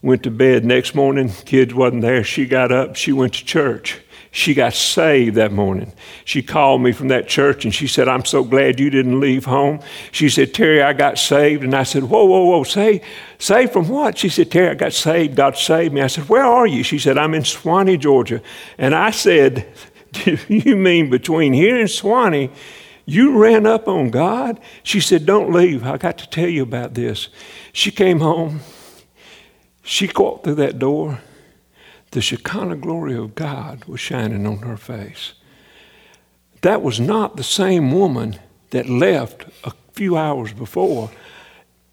Went 0.01 0.24
to 0.24 0.32
bed. 0.32 0.64
Next 0.64 0.95
morning, 0.95 1.30
kids 1.30 1.74
wasn't 1.74 2.04
there. 2.04 2.24
She 2.24 2.45
got 2.45 2.72
up. 2.72 2.95
She 2.95 3.12
went 3.12 3.34
to 3.34 3.45
church. 3.45 3.99
She 4.36 4.56
got 4.56 4.74
saved 4.74 5.36
that 5.36 5.52
morning. 5.52 5.94
She 6.26 6.42
called 6.42 6.82
me 6.82 6.92
from 6.92 7.10
that 7.10 7.28
church 7.28 7.66
and 7.66 7.74
she 7.74 7.86
said, 7.86 8.08
I'm 8.08 8.26
so 8.26 8.44
glad 8.44 8.80
you 8.80 8.90
didn't 8.90 9.20
leave 9.20 9.46
home. 9.46 9.80
She 10.12 10.28
said, 10.28 10.56
Terry, 10.56 10.82
I 10.82 10.94
got 10.94 11.20
saved. 11.20 11.64
And 11.64 11.76
I 11.76 11.84
said, 11.84 12.06
Whoa, 12.06 12.26
whoa, 12.26 12.46
whoa, 12.46 12.64
saved? 12.64 13.04
Saved 13.38 13.72
from 13.72 13.88
what? 13.90 14.18
She 14.18 14.30
said, 14.30 14.50
Terry, 14.50 14.70
I 14.70 14.74
got 14.74 14.94
saved. 14.94 15.36
God 15.36 15.56
saved 15.56 15.94
me. 15.94 16.02
I 16.02 16.08
said, 16.08 16.28
Where 16.30 16.44
are 16.44 16.66
you? 16.66 16.82
She 16.82 16.98
said, 16.98 17.16
I'm 17.16 17.36
in 17.36 17.44
Suwanee, 17.44 18.00
Georgia. 18.00 18.42
And 18.80 18.96
I 18.96 19.12
said, 19.12 19.68
Do 20.14 20.36
you 20.48 20.78
mean 20.78 21.12
between 21.12 21.54
here 21.54 21.80
and 21.80 21.88
Suwanee? 21.88 22.50
You 23.06 23.38
ran 23.38 23.68
up 23.68 23.88
on 23.88 24.10
God? 24.10 24.60
She 24.82 25.00
said, 25.00 25.28
Don't 25.28 25.52
leave. 25.54 25.86
I 25.86 25.98
got 25.98 26.18
to 26.18 26.28
tell 26.28 26.50
you 26.50 26.64
about 26.64 26.96
this. 26.96 27.30
She 27.72 27.92
came 27.92 28.20
home. 28.20 28.62
She 29.84 30.10
walked 30.16 30.46
through 30.46 30.56
that 30.56 30.80
door 30.80 31.20
the 32.14 32.22
Shekinah 32.22 32.78
glory 32.78 33.16
of 33.16 33.36
God 33.36 33.86
was 33.86 33.99
shining 33.99 34.45
on 34.45 34.59
her 34.59 34.78
face. 34.78 35.34
That 36.61 36.82
was 36.82 36.99
not 36.99 37.36
the 37.36 37.43
same 37.43 37.91
woman 37.91 38.39
that 38.70 38.88
left 38.88 39.45
a 39.64 39.74
few 39.93 40.16
hours 40.16 40.53
before. 40.53 41.11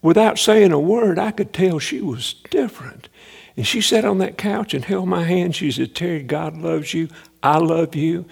Without 0.01 0.39
saying 0.39 0.71
a 0.71 0.79
word, 0.79 1.19
I 1.19 1.31
could 1.31 1.53
tell 1.53 1.79
she 1.79 2.01
was 2.01 2.35
different. 2.49 3.09
And 3.57 3.67
she 3.67 3.81
sat 3.81 4.05
on 4.05 4.19
that 4.19 4.37
couch 4.37 4.73
and 4.73 4.85
held 4.85 5.09
my 5.09 5.23
hand. 5.23 5.55
She 5.55 5.71
said, 5.71 5.93
Terry, 5.93 6.23
God 6.23 6.55
loves 6.57 6.93
you. 6.93 7.09
I 7.43 7.57
love 7.57 7.95
you. 7.95 8.25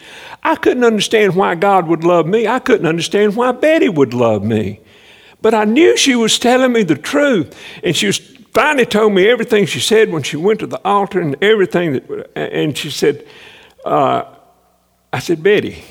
I 0.44 0.56
couldn't 0.56 0.84
understand 0.84 1.36
why 1.36 1.56
God 1.56 1.88
would 1.88 2.04
love 2.04 2.26
me. 2.26 2.48
I 2.48 2.60
couldn't 2.60 2.88
understand 2.88 3.36
why 3.36 3.52
Betty 3.52 3.90
would 3.90 4.14
love 4.14 4.44
me. 4.44 4.80
But 5.42 5.54
I 5.54 5.66
knew 5.66 5.98
she 5.98 6.16
was 6.16 6.40
telling 6.40 6.72
me 6.72 6.84
the 6.84 6.96
truth. 6.96 7.60
And 7.84 7.96
she 7.96 8.08
was 8.08 8.20
finally 8.54 8.86
told 8.86 9.14
me 9.14 9.28
everything 9.28 9.66
she 9.66 9.80
said 9.80 10.12
when 10.12 10.24
she 10.24 10.38
went 10.38 10.60
to 10.60 10.68
the 10.68 10.82
altar 10.86 11.20
and 11.20 11.36
everything. 11.42 11.94
That, 11.94 12.30
and 12.36 12.78
she 12.78 12.90
said, 12.90 13.26
uh, 13.86 14.24
I 15.12 15.20
said, 15.20 15.42
Betty, 15.42 15.84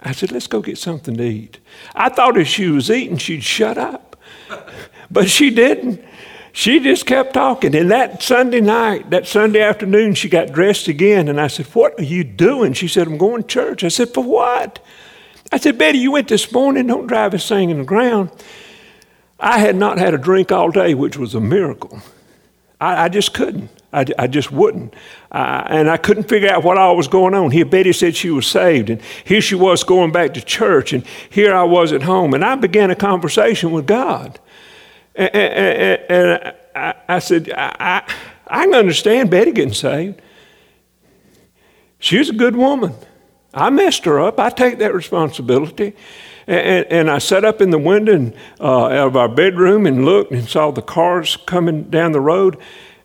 I 0.00 0.12
said, 0.12 0.32
let's 0.32 0.46
go 0.46 0.60
get 0.60 0.78
something 0.78 1.16
to 1.16 1.24
eat. 1.24 1.58
I 1.94 2.08
thought 2.08 2.36
if 2.36 2.48
she 2.48 2.68
was 2.68 2.90
eating, 2.90 3.18
she'd 3.18 3.44
shut 3.44 3.78
up. 3.78 4.16
But 5.10 5.28
she 5.28 5.50
didn't. 5.50 6.02
She 6.52 6.80
just 6.80 7.04
kept 7.04 7.34
talking. 7.34 7.74
And 7.74 7.90
that 7.90 8.22
Sunday 8.22 8.62
night, 8.62 9.10
that 9.10 9.26
Sunday 9.26 9.60
afternoon, 9.60 10.14
she 10.14 10.28
got 10.28 10.52
dressed 10.52 10.88
again. 10.88 11.28
And 11.28 11.38
I 11.38 11.48
said, 11.48 11.66
What 11.66 11.98
are 11.98 12.04
you 12.04 12.24
doing? 12.24 12.72
She 12.72 12.88
said, 12.88 13.06
I'm 13.06 13.18
going 13.18 13.42
to 13.42 13.48
church. 13.48 13.84
I 13.84 13.88
said, 13.88 14.14
For 14.14 14.24
what? 14.24 14.78
I 15.50 15.58
said, 15.58 15.76
Betty, 15.76 15.98
you 15.98 16.12
went 16.12 16.28
this 16.28 16.50
morning. 16.50 16.86
Don't 16.86 17.06
drive 17.06 17.34
us 17.34 17.44
singing 17.44 17.78
the 17.78 17.84
ground. 17.84 18.30
I 19.42 19.58
had 19.58 19.74
not 19.74 19.98
had 19.98 20.14
a 20.14 20.18
drink 20.18 20.52
all 20.52 20.70
day, 20.70 20.94
which 20.94 21.18
was 21.18 21.34
a 21.34 21.40
miracle. 21.40 22.00
I, 22.80 23.04
I 23.04 23.08
just 23.08 23.34
couldn't. 23.34 23.70
I, 23.92 24.06
I 24.16 24.26
just 24.28 24.52
wouldn't. 24.52 24.94
Uh, 25.32 25.64
and 25.66 25.90
I 25.90 25.96
couldn't 25.96 26.28
figure 26.28 26.48
out 26.48 26.62
what 26.62 26.78
all 26.78 26.96
was 26.96 27.08
going 27.08 27.34
on. 27.34 27.50
Here, 27.50 27.64
Betty 27.64 27.92
said 27.92 28.14
she 28.14 28.30
was 28.30 28.46
saved, 28.46 28.88
and 28.88 29.02
here 29.24 29.40
she 29.40 29.56
was 29.56 29.82
going 29.82 30.12
back 30.12 30.34
to 30.34 30.40
church, 30.40 30.92
and 30.92 31.04
here 31.28 31.52
I 31.52 31.64
was 31.64 31.92
at 31.92 32.02
home. 32.02 32.34
And 32.34 32.44
I 32.44 32.54
began 32.54 32.92
a 32.92 32.94
conversation 32.94 33.72
with 33.72 33.84
God. 33.84 34.38
And, 35.16 35.34
and, 35.34 36.00
and 36.08 36.54
I, 36.76 36.94
I, 37.08 37.18
said, 37.18 37.50
I, 37.50 38.08
I 38.46 38.64
can 38.64 38.74
understand 38.74 39.28
Betty 39.28 39.50
getting 39.50 39.74
saved. 39.74 40.22
She 41.98 42.16
was 42.16 42.30
a 42.30 42.34
good 42.34 42.54
woman. 42.54 42.94
I 43.52 43.70
messed 43.70 44.04
her 44.04 44.20
up. 44.20 44.38
I 44.38 44.50
take 44.50 44.78
that 44.78 44.94
responsibility. 44.94 45.94
And, 46.46 46.86
and, 46.86 47.10
I 47.10 47.18
sat 47.18 47.44
up 47.44 47.60
in 47.60 47.70
the 47.70 47.78
window 47.78 48.14
and, 48.14 48.34
uh, 48.60 48.86
out 48.86 49.08
of 49.08 49.16
our 49.16 49.28
bedroom 49.28 49.86
and 49.86 50.04
looked 50.04 50.32
and 50.32 50.48
saw 50.48 50.70
the 50.70 50.82
cars 50.82 51.36
coming 51.46 51.84
down 51.84 52.12
the 52.12 52.20
road. 52.20 52.58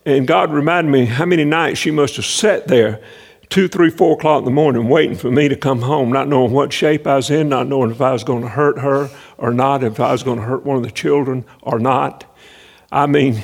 And 0.06 0.26
God 0.26 0.52
reminded 0.52 0.90
me 0.90 1.06
how 1.06 1.26
many 1.26 1.46
nights 1.46 1.80
she 1.80 1.92
must 1.92 2.16
have 2.16 2.26
sat 2.26 2.68
there, 2.68 3.02
two, 3.50 3.68
three, 3.68 3.90
four 3.90 4.14
o'clock 4.14 4.40
in 4.40 4.46
the 4.46 4.52
morning, 4.52 4.88
waiting 4.90 5.16
for 5.16 5.30
me 5.30 5.50
to 5.50 5.56
come 5.56 5.82
home, 5.82 6.12
not 6.12 6.28
knowing 6.28 6.52
what 6.52 6.74
shape 6.74 7.06
I 7.06 7.18
was 7.18 7.30
in, 7.30 7.50
not 7.50 7.68
knowing 7.68 7.92
if 7.92 8.02
I 8.02 8.12
was 8.12 8.24
going 8.24 8.42
to 8.42 8.50
hurt 8.50 8.80
her 8.80 9.10
or 9.38 9.54
not, 9.54 9.84
if 9.84 10.00
I 10.00 10.12
was 10.12 10.24
going 10.24 10.40
to 10.40 10.46
hurt 10.46 10.66
one 10.66 10.78
of 10.78 10.84
the 10.84 10.92
children 10.92 11.46
or 11.62 11.78
not. 11.78 12.24
I 12.92 13.06
mean, 13.06 13.44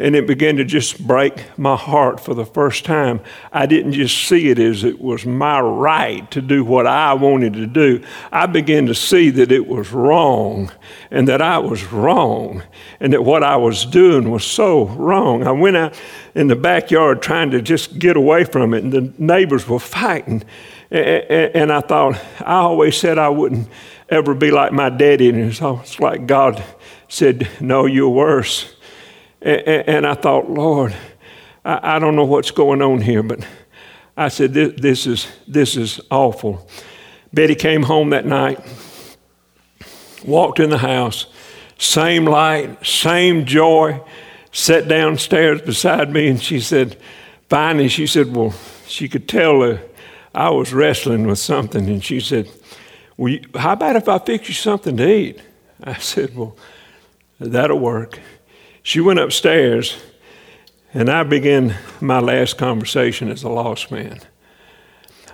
and 0.00 0.16
it 0.16 0.26
began 0.26 0.56
to 0.56 0.64
just 0.64 1.06
break 1.06 1.44
my 1.58 1.76
heart 1.76 2.20
for 2.20 2.32
the 2.32 2.46
first 2.46 2.86
time. 2.86 3.20
I 3.52 3.66
didn't 3.66 3.92
just 3.92 4.26
see 4.26 4.48
it 4.48 4.58
as 4.58 4.82
it 4.82 4.98
was 4.98 5.26
my 5.26 5.60
right 5.60 6.28
to 6.30 6.40
do 6.40 6.64
what 6.64 6.86
I 6.86 7.12
wanted 7.12 7.52
to 7.52 7.66
do. 7.66 8.02
I 8.32 8.46
began 8.46 8.86
to 8.86 8.94
see 8.94 9.28
that 9.28 9.52
it 9.52 9.66
was 9.66 9.92
wrong 9.92 10.72
and 11.10 11.28
that 11.28 11.42
I 11.42 11.58
was 11.58 11.84
wrong 11.92 12.62
and 12.98 13.12
that 13.12 13.22
what 13.24 13.42
I 13.44 13.56
was 13.56 13.84
doing 13.84 14.30
was 14.30 14.42
so 14.42 14.86
wrong. 14.86 15.46
I 15.46 15.52
went 15.52 15.76
out 15.76 16.00
in 16.34 16.46
the 16.46 16.56
backyard 16.56 17.20
trying 17.20 17.50
to 17.50 17.60
just 17.60 17.98
get 17.98 18.16
away 18.16 18.44
from 18.44 18.72
it, 18.72 18.82
and 18.82 18.92
the 18.92 19.12
neighbors 19.18 19.68
were 19.68 19.78
fighting. 19.78 20.42
And 20.90 21.70
I 21.70 21.80
thought, 21.80 22.18
I 22.40 22.54
always 22.54 22.96
said 22.96 23.18
I 23.18 23.28
wouldn't 23.28 23.68
ever 24.08 24.34
be 24.34 24.50
like 24.50 24.72
my 24.72 24.88
daddy, 24.88 25.28
and 25.28 25.38
it's 25.38 26.00
like 26.00 26.26
God 26.26 26.64
said, 27.08 27.48
No, 27.60 27.84
you're 27.84 28.08
worse. 28.08 28.74
And 29.42 30.06
I 30.06 30.14
thought, 30.14 30.50
Lord, 30.50 30.94
I 31.64 31.98
don't 31.98 32.16
know 32.16 32.24
what's 32.24 32.50
going 32.50 32.82
on 32.82 33.00
here, 33.00 33.22
but 33.22 33.46
I 34.16 34.28
said, 34.28 34.52
this 34.52 35.06
is, 35.06 35.26
this 35.48 35.76
is 35.76 36.00
awful. 36.10 36.68
Betty 37.32 37.54
came 37.54 37.82
home 37.84 38.10
that 38.10 38.26
night, 38.26 38.60
walked 40.24 40.60
in 40.60 40.68
the 40.68 40.78
house, 40.78 41.26
same 41.78 42.24
light, 42.26 42.84
same 42.84 43.46
joy, 43.46 44.00
sat 44.52 44.88
downstairs 44.88 45.62
beside 45.62 46.12
me, 46.12 46.28
and 46.28 46.42
she 46.42 46.60
said, 46.60 46.98
finally, 47.48 47.88
she 47.88 48.06
said, 48.06 48.34
well, 48.34 48.52
she 48.86 49.08
could 49.08 49.28
tell 49.28 49.78
I 50.34 50.50
was 50.50 50.72
wrestling 50.72 51.26
with 51.26 51.38
something, 51.38 51.88
and 51.88 52.04
she 52.04 52.20
said, 52.20 52.50
well, 53.16 53.36
how 53.54 53.72
about 53.72 53.96
if 53.96 54.08
I 54.08 54.18
fix 54.18 54.48
you 54.48 54.54
something 54.54 54.96
to 54.96 55.08
eat? 55.08 55.40
I 55.82 55.94
said, 55.94 56.36
well, 56.36 56.56
that'll 57.38 57.78
work. 57.78 58.18
She 58.82 59.00
went 59.00 59.18
upstairs, 59.18 59.96
and 60.94 61.10
I 61.10 61.22
began 61.22 61.76
my 62.00 62.18
last 62.18 62.56
conversation 62.58 63.30
as 63.30 63.42
a 63.42 63.48
lost 63.48 63.90
man. 63.90 64.20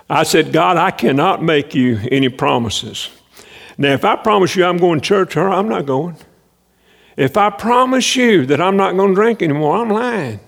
I 0.09 0.23
said, 0.23 0.53
God, 0.53 0.77
I 0.77 0.91
cannot 0.91 1.43
make 1.43 1.75
you 1.75 1.99
any 2.11 2.29
promises. 2.29 3.09
Now, 3.77 3.93
if 3.93 4.05
I 4.05 4.15
promise 4.15 4.55
you 4.55 4.65
I'm 4.65 4.77
going 4.77 5.01
to 5.01 5.05
church, 5.05 5.37
or 5.37 5.49
I'm 5.49 5.69
not 5.69 5.85
going. 5.85 6.17
If 7.15 7.35
I 7.35 7.49
promise 7.49 8.15
you 8.15 8.45
that 8.45 8.61
I'm 8.61 8.77
not 8.77 8.95
going 8.95 9.09
to 9.09 9.15
drink 9.15 9.41
anymore, 9.41 9.77
I'm 9.77 9.89
lying. 9.89 10.39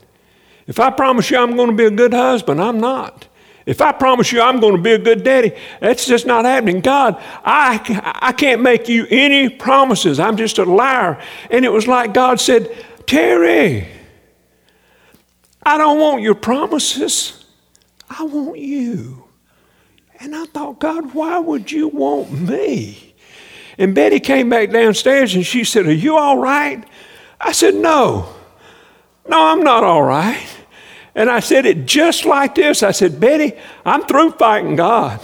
If 0.67 0.79
I 0.79 0.91
promise 0.91 1.31
you 1.31 1.37
I'm 1.37 1.55
going 1.55 1.71
to 1.71 1.75
be 1.75 1.85
a 1.85 1.91
good 1.91 2.13
husband, 2.13 2.61
I'm 2.61 2.79
not. 2.79 3.27
If 3.65 3.81
I 3.81 3.91
promise 3.91 4.31
you 4.31 4.41
I'm 4.41 4.59
going 4.59 4.75
to 4.75 4.81
be 4.81 4.93
a 4.93 4.97
good 4.97 5.23
daddy, 5.23 5.51
that's 5.79 6.05
just 6.05 6.25
not 6.25 6.45
happening. 6.45 6.81
God, 6.81 7.21
I, 7.43 8.15
I 8.19 8.31
can't 8.31 8.61
make 8.61 8.87
you 8.87 9.05
any 9.09 9.49
promises. 9.49 10.19
I'm 10.19 10.37
just 10.37 10.57
a 10.57 10.63
liar. 10.63 11.21
And 11.51 11.65
it 11.65 11.69
was 11.69 11.87
like 11.87 12.13
God 12.13 12.39
said, 12.39 12.75
Terry, 13.09 13.87
I 15.63 15.79
don't 15.79 15.99
want 15.99 16.21
your 16.21 16.35
promises. 16.35 17.43
I 18.07 18.21
want 18.21 18.59
you. 18.59 19.23
And 20.19 20.35
I 20.35 20.45
thought, 20.45 20.79
God, 20.79 21.15
why 21.15 21.39
would 21.39 21.71
you 21.71 21.87
want 21.87 22.31
me? 22.31 23.15
And 23.79 23.95
Betty 23.95 24.19
came 24.19 24.47
back 24.47 24.69
downstairs 24.69 25.33
and 25.33 25.43
she 25.43 25.63
said, 25.63 25.87
Are 25.87 25.91
you 25.91 26.17
all 26.17 26.37
right? 26.37 26.87
I 27.41 27.51
said, 27.51 27.73
No. 27.73 28.31
No, 29.27 29.43
I'm 29.43 29.63
not 29.63 29.83
all 29.83 30.03
right. 30.03 30.47
And 31.15 31.31
I 31.31 31.39
said 31.39 31.65
it 31.65 31.87
just 31.87 32.25
like 32.25 32.53
this. 32.53 32.83
I 32.83 32.91
said, 32.91 33.19
Betty, 33.19 33.53
I'm 33.87 34.05
through 34.05 34.33
fighting 34.33 34.75
God. 34.75 35.19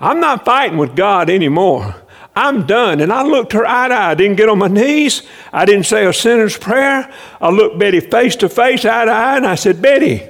I'm 0.00 0.18
not 0.18 0.44
fighting 0.44 0.76
with 0.76 0.96
God 0.96 1.30
anymore. 1.30 2.01
I'm 2.34 2.66
done. 2.66 3.00
And 3.00 3.12
I 3.12 3.22
looked 3.22 3.52
her 3.52 3.66
eye 3.66 3.88
to 3.88 3.94
eye. 3.94 4.10
I 4.10 4.14
didn't 4.14 4.36
get 4.36 4.48
on 4.48 4.58
my 4.58 4.68
knees. 4.68 5.22
I 5.52 5.64
didn't 5.64 5.84
say 5.84 6.06
a 6.06 6.12
sinner's 6.12 6.56
prayer. 6.56 7.12
I 7.40 7.50
looked 7.50 7.78
Betty 7.78 8.00
face 8.00 8.36
to 8.36 8.48
face, 8.48 8.84
eye 8.84 9.04
to 9.04 9.10
eye, 9.10 9.36
and 9.36 9.46
I 9.46 9.54
said, 9.54 9.82
Betty, 9.82 10.22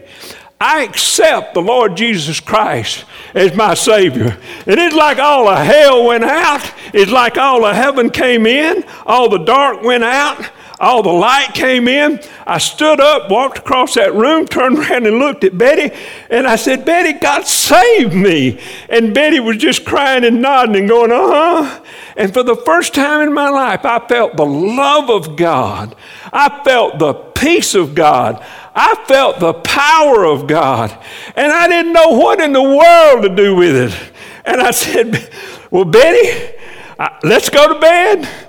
I 0.60 0.82
accept 0.82 1.54
the 1.54 1.62
Lord 1.62 1.96
Jesus 1.96 2.38
Christ 2.38 3.04
as 3.34 3.54
my 3.54 3.74
Savior. 3.74 4.38
And 4.66 4.78
it's 4.78 4.94
like 4.94 5.18
all 5.18 5.46
the 5.46 5.56
hell 5.56 6.04
went 6.06 6.24
out. 6.24 6.72
It's 6.92 7.10
like 7.10 7.36
all 7.36 7.62
the 7.62 7.74
heaven 7.74 8.10
came 8.10 8.46
in, 8.46 8.84
all 9.04 9.28
the 9.28 9.44
dark 9.44 9.82
went 9.82 10.04
out, 10.04 10.50
all 10.82 11.00
the 11.04 11.12
light 11.12 11.54
came 11.54 11.86
in. 11.86 12.20
I 12.44 12.58
stood 12.58 13.00
up, 13.00 13.30
walked 13.30 13.58
across 13.58 13.94
that 13.94 14.14
room, 14.14 14.46
turned 14.46 14.78
around 14.80 15.06
and 15.06 15.20
looked 15.20 15.44
at 15.44 15.56
Betty, 15.56 15.94
and 16.28 16.44
I 16.44 16.56
said, 16.56 16.84
Betty, 16.84 17.12
God 17.12 17.46
saved 17.46 18.12
me. 18.12 18.60
And 18.88 19.14
Betty 19.14 19.38
was 19.38 19.58
just 19.58 19.84
crying 19.84 20.24
and 20.24 20.42
nodding 20.42 20.74
and 20.74 20.88
going, 20.88 21.12
uh 21.12 21.16
huh. 21.20 21.84
And 22.16 22.34
for 22.34 22.42
the 22.42 22.56
first 22.56 22.94
time 22.94 23.28
in 23.28 23.32
my 23.32 23.48
life, 23.48 23.84
I 23.84 24.04
felt 24.08 24.36
the 24.36 24.44
love 24.44 25.08
of 25.08 25.36
God. 25.36 25.94
I 26.32 26.62
felt 26.64 26.98
the 26.98 27.14
peace 27.14 27.76
of 27.76 27.94
God. 27.94 28.44
I 28.74 28.96
felt 29.06 29.38
the 29.38 29.54
power 29.54 30.24
of 30.24 30.48
God. 30.48 30.90
And 31.36 31.52
I 31.52 31.68
didn't 31.68 31.92
know 31.92 32.08
what 32.08 32.40
in 32.40 32.52
the 32.52 32.62
world 32.62 33.22
to 33.22 33.34
do 33.34 33.54
with 33.54 33.76
it. 33.76 34.12
And 34.44 34.60
I 34.60 34.72
said, 34.72 35.30
Well, 35.70 35.84
Betty, 35.84 36.56
let's 37.22 37.50
go 37.50 37.72
to 37.72 37.78
bed. 37.78 38.41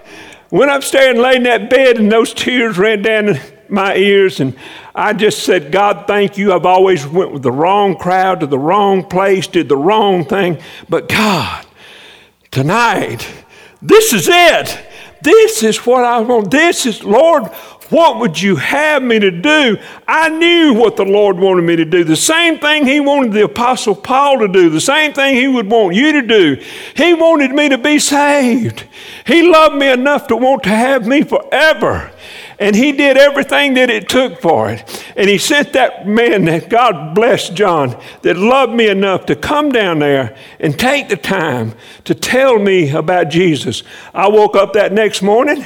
Went 0.54 0.70
upstairs 0.70 1.16
and 1.16 1.20
laid 1.20 1.38
in 1.38 1.43
that 1.43 1.72
bed, 1.72 1.97
and 1.97 2.12
those 2.12 2.32
tears 2.32 2.78
ran 2.78 3.01
down 3.01 3.39
my 3.70 3.95
ears. 3.95 4.39
And 4.39 4.56
I 4.93 5.14
just 5.14 5.41
said, 5.41 5.72
God, 5.72 6.06
thank 6.06 6.38
you. 6.38 6.54
I've 6.54 6.68
always 6.68 7.08
went 7.08 7.32
with 7.32 7.41
the 7.41 7.51
wrong 7.51 7.95
crowd 7.95 8.41
to 8.41 8.45
the 8.45 8.60
wrong 8.60 9.04
place, 9.04 9.47
did 9.47 9.68
the 9.68 9.76
wrong 9.76 10.24
thing. 10.24 10.60
But 10.88 11.10
God, 11.10 11.66
tonight, 12.51 13.28
this 13.82 14.14
is 14.14 14.30
it. 14.30 14.80
This 15.24 15.64
is 15.64 15.88
what 15.88 16.06
I 16.06 16.20
want. 16.20 16.51
This 16.51 16.86
is, 16.86 17.04
Lord, 17.04 17.49
what 17.90 18.20
would 18.20 18.42
you 18.42 18.56
have 18.56 19.04
me 19.04 19.20
to 19.20 19.32
do? 19.32 19.78
I 20.08 20.30
knew 20.30 20.74
what 20.74 20.96
the 20.96 21.06
Lord 21.06 21.38
wanted 21.38 21.64
me 21.64 21.76
to 21.76 21.86
do. 21.86 22.04
The 22.04 22.16
same 22.16 22.60
thing 22.60 22.86
He 22.86 23.00
wanted 23.00 23.34
the 23.34 23.44
Apostle 23.44 23.96
Paul 23.96 24.40
to 24.40 24.48
do, 24.48 24.70
the 24.70 24.82
same 24.82 25.14
thing 25.14 25.36
He 25.36 25.48
would 25.48 25.70
want 25.70 25.96
you 25.96 26.14
to 26.14 26.22
do. 26.22 26.64
He 26.96 27.14
wanted 27.14 27.52
me 27.52 27.70
to 27.70 27.78
be 27.78 28.00
saved. 28.00 28.86
He 29.26 29.48
loved 29.50 29.76
me 29.76 29.92
enough 29.92 30.28
to 30.28 30.36
want 30.36 30.64
to 30.64 30.70
have 30.70 31.06
me 31.06 31.24
forever. 31.24 32.12
And 32.60 32.76
he 32.76 32.92
did 32.92 33.18
everything 33.18 33.74
that 33.74 33.90
it 33.90 34.08
took 34.08 34.40
for 34.40 34.70
it. 34.70 35.06
And 35.18 35.30
he 35.30 35.38
sent 35.38 35.74
that 35.74 36.08
man 36.08 36.46
that 36.46 36.70
God 36.70 37.14
blessed 37.16 37.56
John 37.56 38.00
that 38.22 38.38
loved 38.38 38.74
me 38.74 38.88
enough 38.88 39.26
to 39.26 39.36
come 39.36 39.70
down 39.70 40.00
there 40.00 40.38
and 40.60 40.78
take 40.78 41.10
the 41.10 41.18
time 41.18 41.74
to 42.06 42.16
tell 42.16 42.60
me 42.60 42.92
about 42.92 43.30
Jesus. 43.30 43.84
I 44.14 44.30
woke 44.30 44.56
up 44.56 44.74
that 44.74 44.94
next 44.94 45.22
morning 45.22 45.66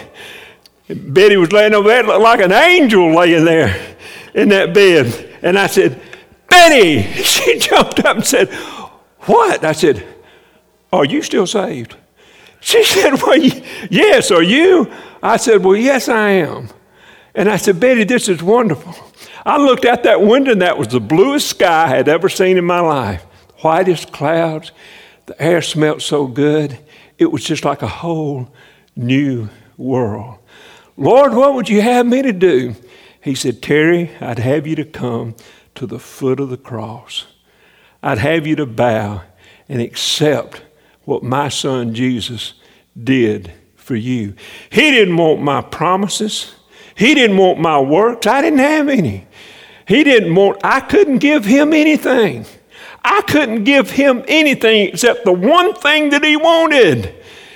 Betty 0.89 1.37
was 1.37 1.51
laying 1.51 1.73
over 1.73 1.87
there, 1.87 2.03
like 2.03 2.39
an 2.39 2.51
angel 2.51 3.13
laying 3.13 3.45
there 3.45 3.95
in 4.33 4.49
that 4.49 4.73
bed. 4.73 5.37
And 5.41 5.57
I 5.59 5.67
said, 5.67 6.01
Betty! 6.49 7.01
She 7.23 7.59
jumped 7.59 7.99
up 7.99 8.17
and 8.17 8.25
said, 8.25 8.49
What? 9.21 9.63
I 9.63 9.73
said, 9.73 10.05
Are 10.91 11.05
you 11.05 11.21
still 11.21 11.47
saved? 11.47 11.95
She 12.59 12.83
said, 12.83 13.21
Well, 13.21 13.37
yes, 13.89 14.31
are 14.31 14.43
you? 14.43 14.91
I 15.21 15.37
said, 15.37 15.63
Well, 15.63 15.75
yes, 15.75 16.07
I 16.07 16.29
am. 16.29 16.69
And 17.35 17.49
I 17.49 17.57
said, 17.57 17.79
Betty, 17.79 18.03
this 18.03 18.29
is 18.29 18.41
wonderful. 18.41 18.95
I 19.45 19.57
looked 19.57 19.85
out 19.85 20.03
that 20.03 20.21
window 20.21 20.51
and 20.51 20.61
that 20.61 20.77
was 20.77 20.87
the 20.89 20.99
bluest 20.99 21.47
sky 21.47 21.85
I 21.85 21.87
had 21.87 22.09
ever 22.09 22.29
seen 22.29 22.57
in 22.57 22.65
my 22.65 22.79
life. 22.79 23.23
Whitest 23.61 24.11
clouds. 24.11 24.71
The 25.27 25.41
air 25.41 25.61
smelled 25.61 26.01
so 26.01 26.27
good. 26.27 26.77
It 27.17 27.31
was 27.31 27.43
just 27.43 27.63
like 27.63 27.81
a 27.81 27.87
whole 27.87 28.49
new 28.95 29.49
world. 29.77 30.39
Lord, 30.97 31.33
what 31.33 31.53
would 31.53 31.69
you 31.69 31.81
have 31.81 32.07
me 32.07 32.23
to 32.23 32.33
do? 32.33 32.75
He 33.21 33.35
said, 33.35 33.61
Terry, 33.61 34.11
I'd 34.19 34.39
have 34.39 34.65
you 34.65 34.75
to 34.75 34.85
come 34.85 35.35
to 35.75 35.85
the 35.85 35.99
foot 35.99 36.39
of 36.39 36.49
the 36.49 36.57
cross. 36.57 37.27
I'd 38.01 38.17
have 38.17 38.47
you 38.47 38.55
to 38.55 38.65
bow 38.65 39.21
and 39.69 39.81
accept 39.81 40.63
what 41.05 41.23
my 41.23 41.49
son 41.49 41.93
Jesus 41.93 42.55
did 43.01 43.53
for 43.75 43.95
you. 43.95 44.33
He 44.71 44.91
didn't 44.91 45.17
want 45.17 45.41
my 45.41 45.61
promises. 45.61 46.55
He 46.95 47.13
didn't 47.13 47.37
want 47.37 47.59
my 47.59 47.79
works. 47.79 48.25
I 48.25 48.41
didn't 48.41 48.59
have 48.59 48.89
any. 48.89 49.27
He 49.87 50.03
didn't 50.03 50.33
want, 50.33 50.59
I 50.63 50.79
couldn't 50.79 51.19
give 51.19 51.45
him 51.45 51.73
anything. 51.73 52.45
I 53.03 53.21
couldn't 53.21 53.63
give 53.63 53.91
him 53.91 54.25
anything 54.27 54.89
except 54.89 55.25
the 55.25 55.31
one 55.31 55.75
thing 55.75 56.09
that 56.09 56.23
he 56.23 56.35
wanted. 56.35 57.13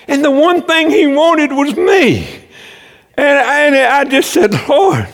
And 0.08 0.24
the 0.24 0.32
one 0.32 0.62
thing 0.62 0.90
he 0.90 1.08
wanted 1.08 1.52
was 1.52 1.76
me. 1.76 2.41
And, 3.18 3.76
and 3.76 3.76
I 3.76 4.04
just 4.06 4.32
said, 4.32 4.54
Lord. 4.68 5.08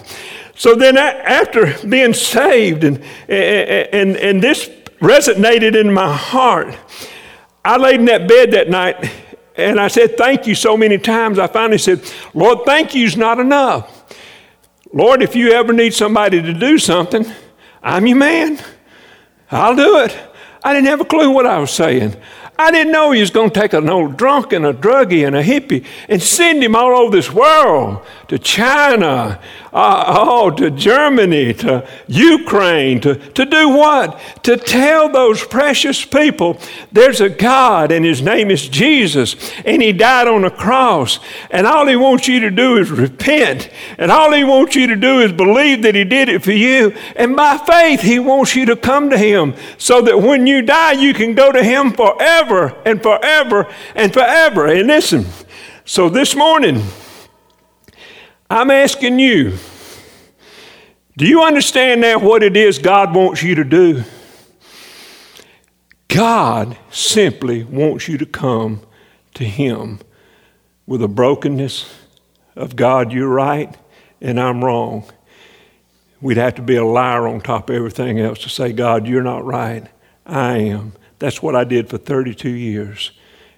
So 0.56 0.74
then, 0.74 0.98
after 0.98 1.76
being 1.88 2.16
saved, 2.16 2.84
and, 2.84 3.04
and, 3.30 4.18
and 4.18 4.42
this 4.42 4.68
resonated 5.00 5.80
in 5.80 5.94
my 5.94 6.12
heart, 6.12 6.76
I 7.64 7.78
laid 7.78 8.00
in 8.00 8.06
that 8.06 8.28
bed 8.28 8.52
that 8.52 8.68
night 8.70 9.12
and 9.56 9.80
I 9.80 9.88
said, 9.88 10.18
Thank 10.18 10.48
you 10.48 10.56
so 10.56 10.78
many 10.78 10.98
times. 10.98 11.38
I 11.38 11.48
finally 11.48 11.78
said, 11.78 12.02
Lord, 12.34 12.60
thank 12.66 12.96
you 12.96 13.06
is 13.06 13.18
not 13.18 13.40
enough. 13.40 13.94
Lord, 14.94 15.22
if 15.22 15.36
you 15.36 15.52
ever 15.52 15.74
need 15.74 15.94
somebody 15.94 16.42
to 16.42 16.54
do 16.54 16.78
something, 16.78 17.26
I'm 17.84 18.08
your 18.08 18.18
man. 18.18 18.60
I'll 19.52 19.76
do 19.76 20.00
it. 20.00 20.18
I 20.64 20.74
didn't 20.74 20.88
have 20.88 21.02
a 21.02 21.06
clue 21.06 21.30
what 21.32 21.46
I 21.46 21.60
was 21.60 21.72
saying. 21.72 22.16
I 22.60 22.72
didn't 22.72 22.92
know 22.92 23.12
he 23.12 23.22
was 23.22 23.30
going 23.30 23.52
to 23.52 23.60
take 23.60 23.74
an 23.74 23.88
old 23.88 24.18
drunk 24.18 24.52
and 24.52 24.66
a 24.66 24.74
druggie 24.74 25.28
and 25.28 25.36
a 25.36 25.44
hippie 25.44 25.86
and 26.10 26.22
send 26.22 26.64
him 26.64 26.76
all 26.76 26.96
over 26.98 27.16
this 27.16 27.32
world 27.32 28.04
to 28.28 28.38
China, 28.38 29.40
uh, 29.72 30.04
oh, 30.08 30.52
to 30.52 30.70
Germany, 30.72 31.54
to 31.54 31.88
Ukraine, 32.08 33.00
to, 33.02 33.16
to 33.16 33.46
do 33.46 33.70
what? 33.70 34.20
To 34.44 34.58
tell 34.58 35.10
those 35.10 35.46
precious 35.46 36.04
people 36.04 36.60
there's 36.92 37.22
a 37.22 37.30
God 37.30 37.92
and 37.92 38.04
his 38.04 38.22
name 38.22 38.52
is 38.52 38.68
Jesus 38.68 39.36
and 39.66 39.82
he 39.82 39.94
died 39.94 40.28
on 40.28 40.44
a 40.44 40.52
cross 40.52 41.20
and 41.52 41.66
all 41.66 41.88
he 41.88 41.96
wants 41.96 42.28
you 42.28 42.40
to 42.42 42.52
do 42.52 42.78
is 42.78 42.92
repent 42.92 43.70
and 43.98 44.12
all 44.12 44.34
he 44.34 44.44
wants 44.44 44.76
you 44.76 44.88
to 44.88 44.96
do 44.96 45.20
is 45.20 45.32
believe 45.32 45.82
that 45.84 45.96
he 45.96 46.04
did 46.04 46.30
it 46.30 46.44
for 46.44 46.52
you 46.52 46.94
and 47.16 47.36
by 47.36 47.58
faith 47.58 48.02
he 48.02 48.20
wants 48.20 48.56
you 48.56 48.66
to 48.66 48.76
come 48.76 49.10
to 49.10 49.18
him 49.18 49.54
so 49.78 50.02
that 50.02 50.22
when 50.22 50.48
you 50.48 50.62
die 50.62 50.94
you 50.94 51.14
can 51.14 51.34
go 51.34 51.52
to 51.52 51.64
him 51.64 51.92
forever 51.92 52.76
and 52.86 53.02
forever 53.02 53.68
and 53.96 54.14
forever. 54.14 54.68
And 54.68 54.88
listen, 54.88 55.26
so 55.86 56.10
this 56.10 56.36
morning, 56.36 56.82
I'm 58.50 58.72
asking 58.72 59.20
you, 59.20 59.58
do 61.18 61.26
you 61.26 61.44
understand 61.44 62.02
now 62.02 62.20
what 62.20 62.44
it 62.44 62.56
is 62.56 62.80
God 62.80 63.14
wants 63.14 63.44
you 63.44 63.56
to 63.56 63.64
do? 63.64 64.04
God 66.08 66.78
simply 66.90 67.64
wants 67.64 68.08
you 68.08 68.18
to 68.18 68.26
come 68.26 68.82
to 69.34 69.44
Him 69.44 70.00
with 70.86 71.04
a 71.04 71.08
brokenness 71.08 71.94
of 72.56 72.76
God, 72.76 73.12
you're 73.12 73.28
right 73.28 73.76
and 74.22 74.40
I'm 74.40 74.64
wrong. 74.64 75.06
We'd 76.22 76.38
have 76.38 76.56
to 76.56 76.62
be 76.62 76.76
a 76.76 76.86
liar 76.86 77.28
on 77.28 77.42
top 77.42 77.70
of 77.70 77.76
everything 77.76 78.20
else 78.20 78.40
to 78.40 78.50
say, 78.50 78.72
God, 78.74 79.08
you're 79.08 79.22
not 79.22 79.46
right. 79.46 79.86
I 80.26 80.58
am. 80.58 80.94
That's 81.20 81.44
what 81.44 81.56
I 81.56 81.64
did 81.64 81.90
for 81.90 81.98
32 81.98 82.50
years. 82.50 83.12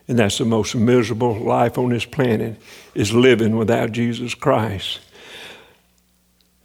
And 0.10 0.18
that's 0.18 0.40
the 0.40 0.46
most 0.46 0.74
miserable 0.74 1.36
life 1.36 1.78
on 1.78 1.92
this 1.92 2.04
planet 2.04 2.60
is 2.96 3.14
living 3.14 3.56
without 3.56 3.92
Jesus 3.92 4.34
Christ. 4.34 5.02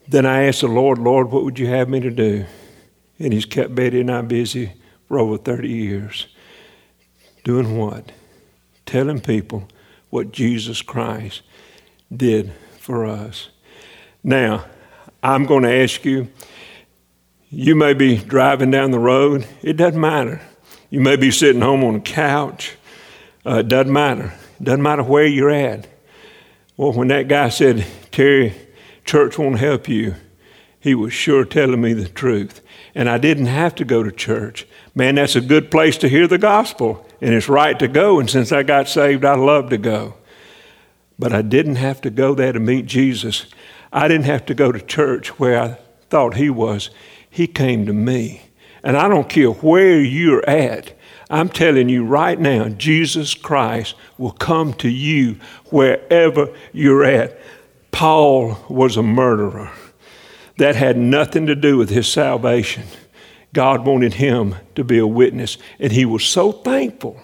Then 0.08 0.24
I 0.24 0.44
asked 0.44 0.62
the 0.62 0.66
Lord, 0.66 0.98
Lord, 0.98 1.30
what 1.30 1.44
would 1.44 1.58
you 1.58 1.66
have 1.66 1.90
me 1.90 2.00
to 2.00 2.10
do? 2.10 2.46
And 3.18 3.34
He's 3.34 3.44
kept 3.44 3.74
Betty 3.74 4.00
and 4.00 4.10
I 4.10 4.22
busy 4.22 4.72
for 5.06 5.18
over 5.18 5.36
30 5.36 5.68
years. 5.68 6.26
Doing 7.44 7.76
what? 7.76 8.12
Telling 8.86 9.20
people 9.20 9.68
what 10.08 10.32
Jesus 10.32 10.80
Christ 10.80 11.42
did 12.10 12.50
for 12.78 13.04
us. 13.04 13.50
Now, 14.22 14.64
I'm 15.22 15.44
going 15.44 15.64
to 15.64 15.82
ask 15.82 16.02
you, 16.06 16.28
you 17.50 17.74
may 17.74 17.92
be 17.92 18.16
driving 18.16 18.70
down 18.70 18.90
the 18.90 18.98
road, 18.98 19.46
it 19.62 19.74
doesn't 19.74 20.00
matter. 20.00 20.40
You 20.88 21.00
may 21.00 21.16
be 21.16 21.30
sitting 21.30 21.60
home 21.60 21.84
on 21.84 21.96
a 21.96 22.00
couch, 22.00 22.76
uh, 23.46 23.58
it 23.58 23.68
doesn't 23.68 23.92
matter. 23.92 24.32
It 24.60 24.64
doesn't 24.64 24.82
matter 24.82 25.02
where 25.02 25.26
you're 25.26 25.50
at. 25.50 25.86
Well, 26.76 26.92
when 26.92 27.08
that 27.08 27.28
guy 27.28 27.50
said, 27.50 27.86
Terry, 28.10 28.54
church 29.04 29.38
won't 29.38 29.58
help 29.58 29.88
you, 29.88 30.14
he 30.80 30.94
was 30.94 31.12
sure 31.12 31.44
telling 31.44 31.80
me 31.80 31.92
the 31.92 32.08
truth. 32.08 32.60
And 32.94 33.08
I 33.08 33.18
didn't 33.18 33.46
have 33.46 33.74
to 33.76 33.84
go 33.84 34.02
to 34.02 34.12
church. 34.12 34.66
Man, 34.94 35.14
that's 35.14 35.36
a 35.36 35.40
good 35.40 35.70
place 35.70 35.96
to 35.98 36.08
hear 36.08 36.26
the 36.26 36.38
gospel, 36.38 37.06
and 37.20 37.32
it's 37.32 37.48
right 37.48 37.78
to 37.78 37.88
go. 37.88 38.20
And 38.20 38.28
since 38.28 38.52
I 38.52 38.62
got 38.62 38.88
saved, 38.88 39.24
I 39.24 39.34
love 39.34 39.70
to 39.70 39.78
go. 39.78 40.14
But 41.18 41.32
I 41.32 41.42
didn't 41.42 41.76
have 41.76 42.00
to 42.02 42.10
go 42.10 42.34
there 42.34 42.52
to 42.52 42.60
meet 42.60 42.86
Jesus. 42.86 43.46
I 43.92 44.08
didn't 44.08 44.26
have 44.26 44.46
to 44.46 44.54
go 44.54 44.72
to 44.72 44.80
church 44.80 45.38
where 45.38 45.60
I 45.60 45.78
thought 46.10 46.34
he 46.34 46.50
was. 46.50 46.90
He 47.30 47.46
came 47.46 47.86
to 47.86 47.92
me. 47.92 48.42
And 48.82 48.96
I 48.96 49.08
don't 49.08 49.28
care 49.28 49.50
where 49.50 50.00
you're 50.00 50.48
at. 50.48 50.92
I'm 51.30 51.48
telling 51.48 51.88
you 51.88 52.04
right 52.04 52.38
now, 52.38 52.68
Jesus 52.68 53.34
Christ 53.34 53.94
will 54.18 54.32
come 54.32 54.74
to 54.74 54.88
you 54.88 55.38
wherever 55.66 56.54
you're 56.72 57.04
at. 57.04 57.38
Paul 57.90 58.58
was 58.68 58.96
a 58.96 59.02
murderer. 59.02 59.70
That 60.58 60.76
had 60.76 60.96
nothing 60.96 61.46
to 61.46 61.54
do 61.54 61.76
with 61.76 61.90
his 61.90 62.06
salvation. 62.06 62.84
God 63.52 63.86
wanted 63.86 64.14
him 64.14 64.56
to 64.74 64.84
be 64.84 64.98
a 64.98 65.06
witness, 65.06 65.58
and 65.78 65.92
he 65.92 66.04
was 66.04 66.24
so 66.24 66.52
thankful 66.52 67.20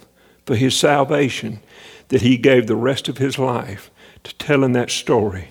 for 0.46 0.56
his 0.56 0.76
salvation 0.76 1.60
that 2.08 2.22
he 2.22 2.36
gave 2.36 2.66
the 2.66 2.76
rest 2.76 3.08
of 3.08 3.18
his 3.18 3.38
life 3.38 3.90
to 4.24 4.34
telling 4.36 4.72
that 4.72 4.90
story 4.90 5.48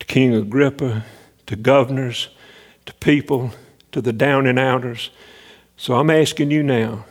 to 0.00 0.06
King 0.06 0.34
Agrippa, 0.34 1.04
to 1.46 1.56
governors, 1.56 2.28
to 2.86 2.94
people, 2.94 3.52
to 3.92 4.00
the 4.00 4.12
down 4.12 4.46
and 4.46 4.58
outers. 4.58 5.10
So 5.76 5.94
I'm 5.94 6.10
asking 6.10 6.50
you 6.50 6.62
now, 6.62 7.04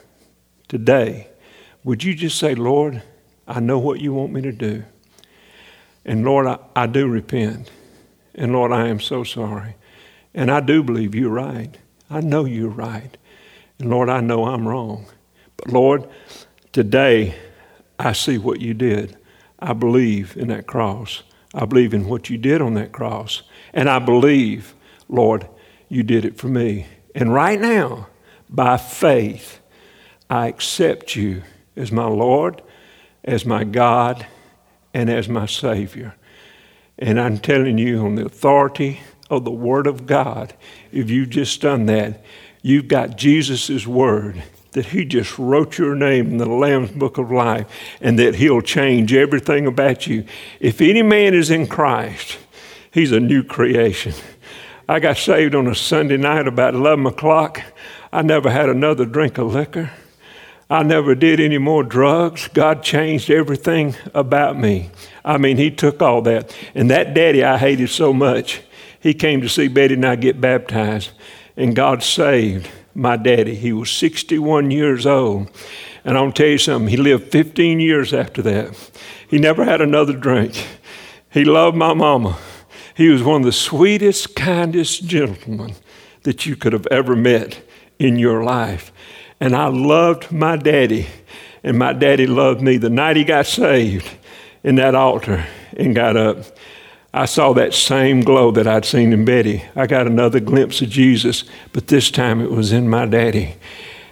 today, 0.71 1.27
would 1.83 2.01
you 2.01 2.15
just 2.15 2.39
say, 2.39 2.55
Lord, 2.55 3.03
I 3.45 3.59
know 3.59 3.77
what 3.77 3.99
you 3.99 4.13
want 4.13 4.31
me 4.31 4.41
to 4.43 4.53
do. 4.53 4.85
And 6.05 6.23
Lord, 6.23 6.47
I, 6.47 6.59
I 6.73 6.87
do 6.87 7.09
repent. 7.09 7.69
And 8.35 8.53
Lord, 8.53 8.71
I 8.71 8.87
am 8.87 9.01
so 9.01 9.25
sorry. 9.25 9.75
And 10.33 10.49
I 10.49 10.61
do 10.61 10.81
believe 10.81 11.13
you're 11.13 11.29
right. 11.29 11.77
I 12.09 12.21
know 12.21 12.45
you're 12.45 12.69
right. 12.69 13.17
And 13.79 13.89
Lord, 13.89 14.07
I 14.07 14.21
know 14.21 14.45
I'm 14.45 14.65
wrong. 14.65 15.07
But 15.57 15.73
Lord, 15.73 16.07
today 16.71 17.35
I 17.99 18.13
see 18.13 18.37
what 18.37 18.61
you 18.61 18.73
did. 18.73 19.17
I 19.59 19.73
believe 19.73 20.37
in 20.37 20.47
that 20.47 20.67
cross. 20.67 21.23
I 21.53 21.65
believe 21.65 21.93
in 21.93 22.07
what 22.07 22.29
you 22.29 22.37
did 22.37 22.61
on 22.61 22.75
that 22.75 22.93
cross. 22.93 23.41
And 23.73 23.89
I 23.89 23.99
believe, 23.99 24.73
Lord, 25.09 25.49
you 25.89 26.03
did 26.03 26.23
it 26.23 26.37
for 26.37 26.47
me. 26.47 26.85
And 27.13 27.33
right 27.33 27.59
now, 27.59 28.07
by 28.49 28.77
faith, 28.77 29.60
I 30.31 30.47
accept 30.47 31.17
you 31.17 31.43
as 31.75 31.91
my 31.91 32.07
Lord, 32.07 32.61
as 33.25 33.45
my 33.45 33.65
God, 33.65 34.25
and 34.93 35.09
as 35.09 35.27
my 35.27 35.45
Savior. 35.45 36.15
And 36.97 37.19
I'm 37.19 37.37
telling 37.37 37.77
you, 37.77 38.05
on 38.05 38.15
the 38.15 38.27
authority 38.27 39.01
of 39.29 39.43
the 39.43 39.51
Word 39.51 39.87
of 39.87 40.05
God, 40.05 40.53
if 40.93 41.09
you've 41.09 41.31
just 41.31 41.59
done 41.59 41.85
that, 41.87 42.23
you've 42.61 42.87
got 42.87 43.17
Jesus' 43.17 43.85
Word 43.85 44.41
that 44.71 44.85
He 44.85 45.03
just 45.03 45.37
wrote 45.37 45.77
your 45.77 45.95
name 45.95 46.27
in 46.27 46.37
the 46.37 46.45
Lamb's 46.45 46.91
Book 46.91 47.17
of 47.17 47.29
Life 47.29 47.67
and 47.99 48.17
that 48.17 48.35
He'll 48.35 48.61
change 48.61 49.13
everything 49.13 49.67
about 49.67 50.07
you. 50.07 50.23
If 50.61 50.79
any 50.79 51.03
man 51.03 51.33
is 51.33 51.51
in 51.51 51.67
Christ, 51.67 52.37
he's 52.89 53.11
a 53.11 53.19
new 53.19 53.43
creation. 53.43 54.13
I 54.87 55.01
got 55.01 55.17
saved 55.17 55.55
on 55.55 55.67
a 55.67 55.75
Sunday 55.75 56.15
night 56.15 56.47
about 56.47 56.73
11 56.73 57.05
o'clock. 57.05 57.61
I 58.13 58.21
never 58.21 58.49
had 58.49 58.69
another 58.69 59.05
drink 59.05 59.37
of 59.37 59.53
liquor. 59.53 59.91
I 60.71 60.83
never 60.83 61.15
did 61.15 61.41
any 61.41 61.57
more 61.57 61.83
drugs. 61.83 62.47
God 62.47 62.81
changed 62.81 63.29
everything 63.29 63.93
about 64.13 64.57
me. 64.57 64.89
I 65.25 65.37
mean, 65.37 65.57
He 65.57 65.69
took 65.69 66.01
all 66.01 66.21
that. 66.21 66.55
And 66.73 66.89
that 66.89 67.13
daddy 67.13 67.43
I 67.43 67.57
hated 67.57 67.89
so 67.89 68.13
much, 68.13 68.61
he 69.01 69.13
came 69.13 69.41
to 69.41 69.49
see 69.49 69.67
Betty 69.67 69.95
and 69.95 70.05
I 70.05 70.15
get 70.15 70.39
baptized, 70.39 71.11
and 71.57 71.75
God 71.75 72.03
saved 72.03 72.69
my 72.93 73.17
daddy. 73.17 73.55
He 73.55 73.73
was 73.73 73.91
61 73.91 74.71
years 74.71 75.05
old. 75.05 75.49
And 76.05 76.17
I'll 76.17 76.31
tell 76.31 76.47
you 76.47 76.57
something, 76.57 76.87
he 76.87 76.97
lived 76.97 77.31
15 77.31 77.81
years 77.81 78.13
after 78.13 78.41
that. 78.43 78.91
He 79.27 79.39
never 79.39 79.65
had 79.65 79.81
another 79.81 80.13
drink. 80.13 80.65
He 81.31 81.43
loved 81.43 81.75
my 81.75 81.93
mama. 81.93 82.37
He 82.95 83.09
was 83.09 83.23
one 83.23 83.41
of 83.41 83.45
the 83.45 83.51
sweetest, 83.51 84.35
kindest 84.35 85.05
gentlemen 85.05 85.75
that 86.23 86.45
you 86.45 86.55
could 86.55 86.73
have 86.73 86.87
ever 86.87 87.15
met 87.15 87.61
in 87.99 88.17
your 88.17 88.43
life. 88.43 88.91
And 89.41 89.55
I 89.55 89.69
loved 89.69 90.31
my 90.31 90.55
daddy, 90.55 91.07
and 91.63 91.79
my 91.79 91.93
daddy 91.93 92.27
loved 92.27 92.61
me. 92.61 92.77
The 92.77 92.91
night 92.91 93.15
he 93.15 93.23
got 93.23 93.47
saved 93.47 94.07
in 94.63 94.75
that 94.75 94.93
altar 94.93 95.47
and 95.75 95.95
got 95.95 96.15
up, 96.15 96.37
I 97.11 97.25
saw 97.25 97.51
that 97.53 97.73
same 97.73 98.21
glow 98.21 98.51
that 98.51 98.67
I'd 98.67 98.85
seen 98.85 99.11
in 99.11 99.25
Betty. 99.25 99.63
I 99.75 99.87
got 99.87 100.05
another 100.05 100.39
glimpse 100.39 100.81
of 100.83 100.89
Jesus, 100.89 101.43
but 101.73 101.87
this 101.87 102.11
time 102.11 102.39
it 102.39 102.51
was 102.51 102.71
in 102.71 102.87
my 102.87 103.07
daddy. 103.07 103.55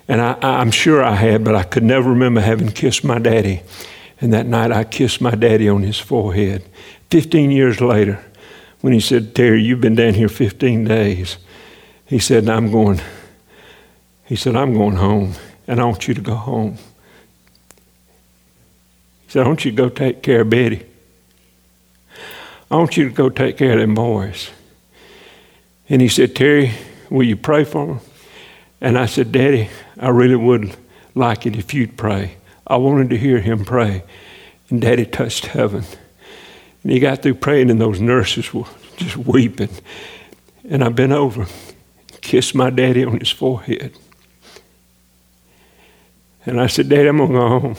And 0.08 0.20
I, 0.20 0.62
am 0.62 0.72
sure 0.72 1.04
I 1.04 1.14
had, 1.14 1.44
but 1.44 1.54
I 1.54 1.62
could 1.62 1.84
never 1.84 2.10
remember 2.10 2.42
having 2.42 2.72
kissed 2.72 3.04
my 3.04 3.20
daddy. 3.20 3.62
And 4.20 4.34
that 4.34 4.48
night 4.48 4.72
I 4.72 4.84
kissed 4.84 5.22
my 5.22 5.36
daddy 5.36 5.70
on 5.70 5.84
his 5.84 6.00
forehead. 6.00 6.68
15 7.12 7.52
years 7.52 7.80
later, 7.80 8.20
when 8.82 8.94
he 8.94 9.00
said, 9.00 9.36
Terry, 9.36 9.62
you've 9.62 9.80
been 9.80 9.96
down 9.96 10.16
here 10.16 10.28
15 10.28 10.86
days, 10.86 11.38
he 12.08 12.18
said, 12.18 12.50
I'm 12.50 12.72
going, 12.72 13.00
he 14.30 14.36
said, 14.36 14.56
I'm 14.56 14.76
going 14.76 14.98
home, 14.98 15.34
and 15.68 15.82
I 15.82 15.86
want 15.86 16.08
you 16.08 16.14
to 16.14 16.22
go 16.22 16.36
home. 16.36 16.78
He 19.24 19.32
said, 19.32 19.44
I 19.44 19.48
want 19.48 19.66
you 19.66 19.72
to 19.72 19.78
go 19.78 19.90
take 19.90 20.22
care 20.22 20.42
of 20.42 20.52
Betty. 20.52 20.86
I 22.70 22.76
want 22.76 22.96
you 22.96 23.10
to 23.10 23.16
go 23.16 23.30
take 23.30 23.58
care 23.58 23.74
of 23.74 23.80
them 23.80 23.96
boys. 23.96 24.52
And 25.90 26.00
he 26.00 26.08
said, 26.08 26.36
Terry, 26.36 26.74
will 27.10 27.26
you 27.26 27.36
pray 27.36 27.64
for 27.64 27.88
them? 27.88 28.00
And 28.80 29.00
I 29.00 29.08
said, 29.08 29.32
Daddy, 29.32 29.68
I 30.00 30.10
really 30.10 30.36
would 30.36 30.76
like 31.16 31.48
it 31.48 31.56
if 31.56 31.74
you'd 31.74 31.98
pray. 31.98 32.36
I 32.68 32.78
wanted 32.78 33.10
to 33.10 33.18
hear 33.18 33.40
him 33.40 33.66
pray. 33.66 34.04
And 34.70 34.80
Daddy 34.80 35.08
touched 35.08 35.48
heaven. 35.48 35.86
And 36.84 36.92
he 36.92 37.00
got 37.00 37.24
through 37.24 37.34
praying, 37.34 37.72
and 37.72 37.82
those 37.82 38.00
nurses 38.00 38.54
were 38.54 38.66
just 38.96 39.18
weeping. 39.18 39.72
And 40.70 40.84
I 40.84 40.90
bent 40.90 41.14
over, 41.14 41.48
kissed 42.22 42.54
my 42.54 42.70
daddy 42.70 43.04
on 43.04 43.18
his 43.18 43.32
forehead. 43.32 43.98
And 46.46 46.60
I 46.60 46.68
said, 46.68 46.90
Daddy, 46.90 47.08
I'm 47.08 47.18
going 47.18 47.32
to 47.32 47.38
go 47.38 47.60
home. 47.60 47.76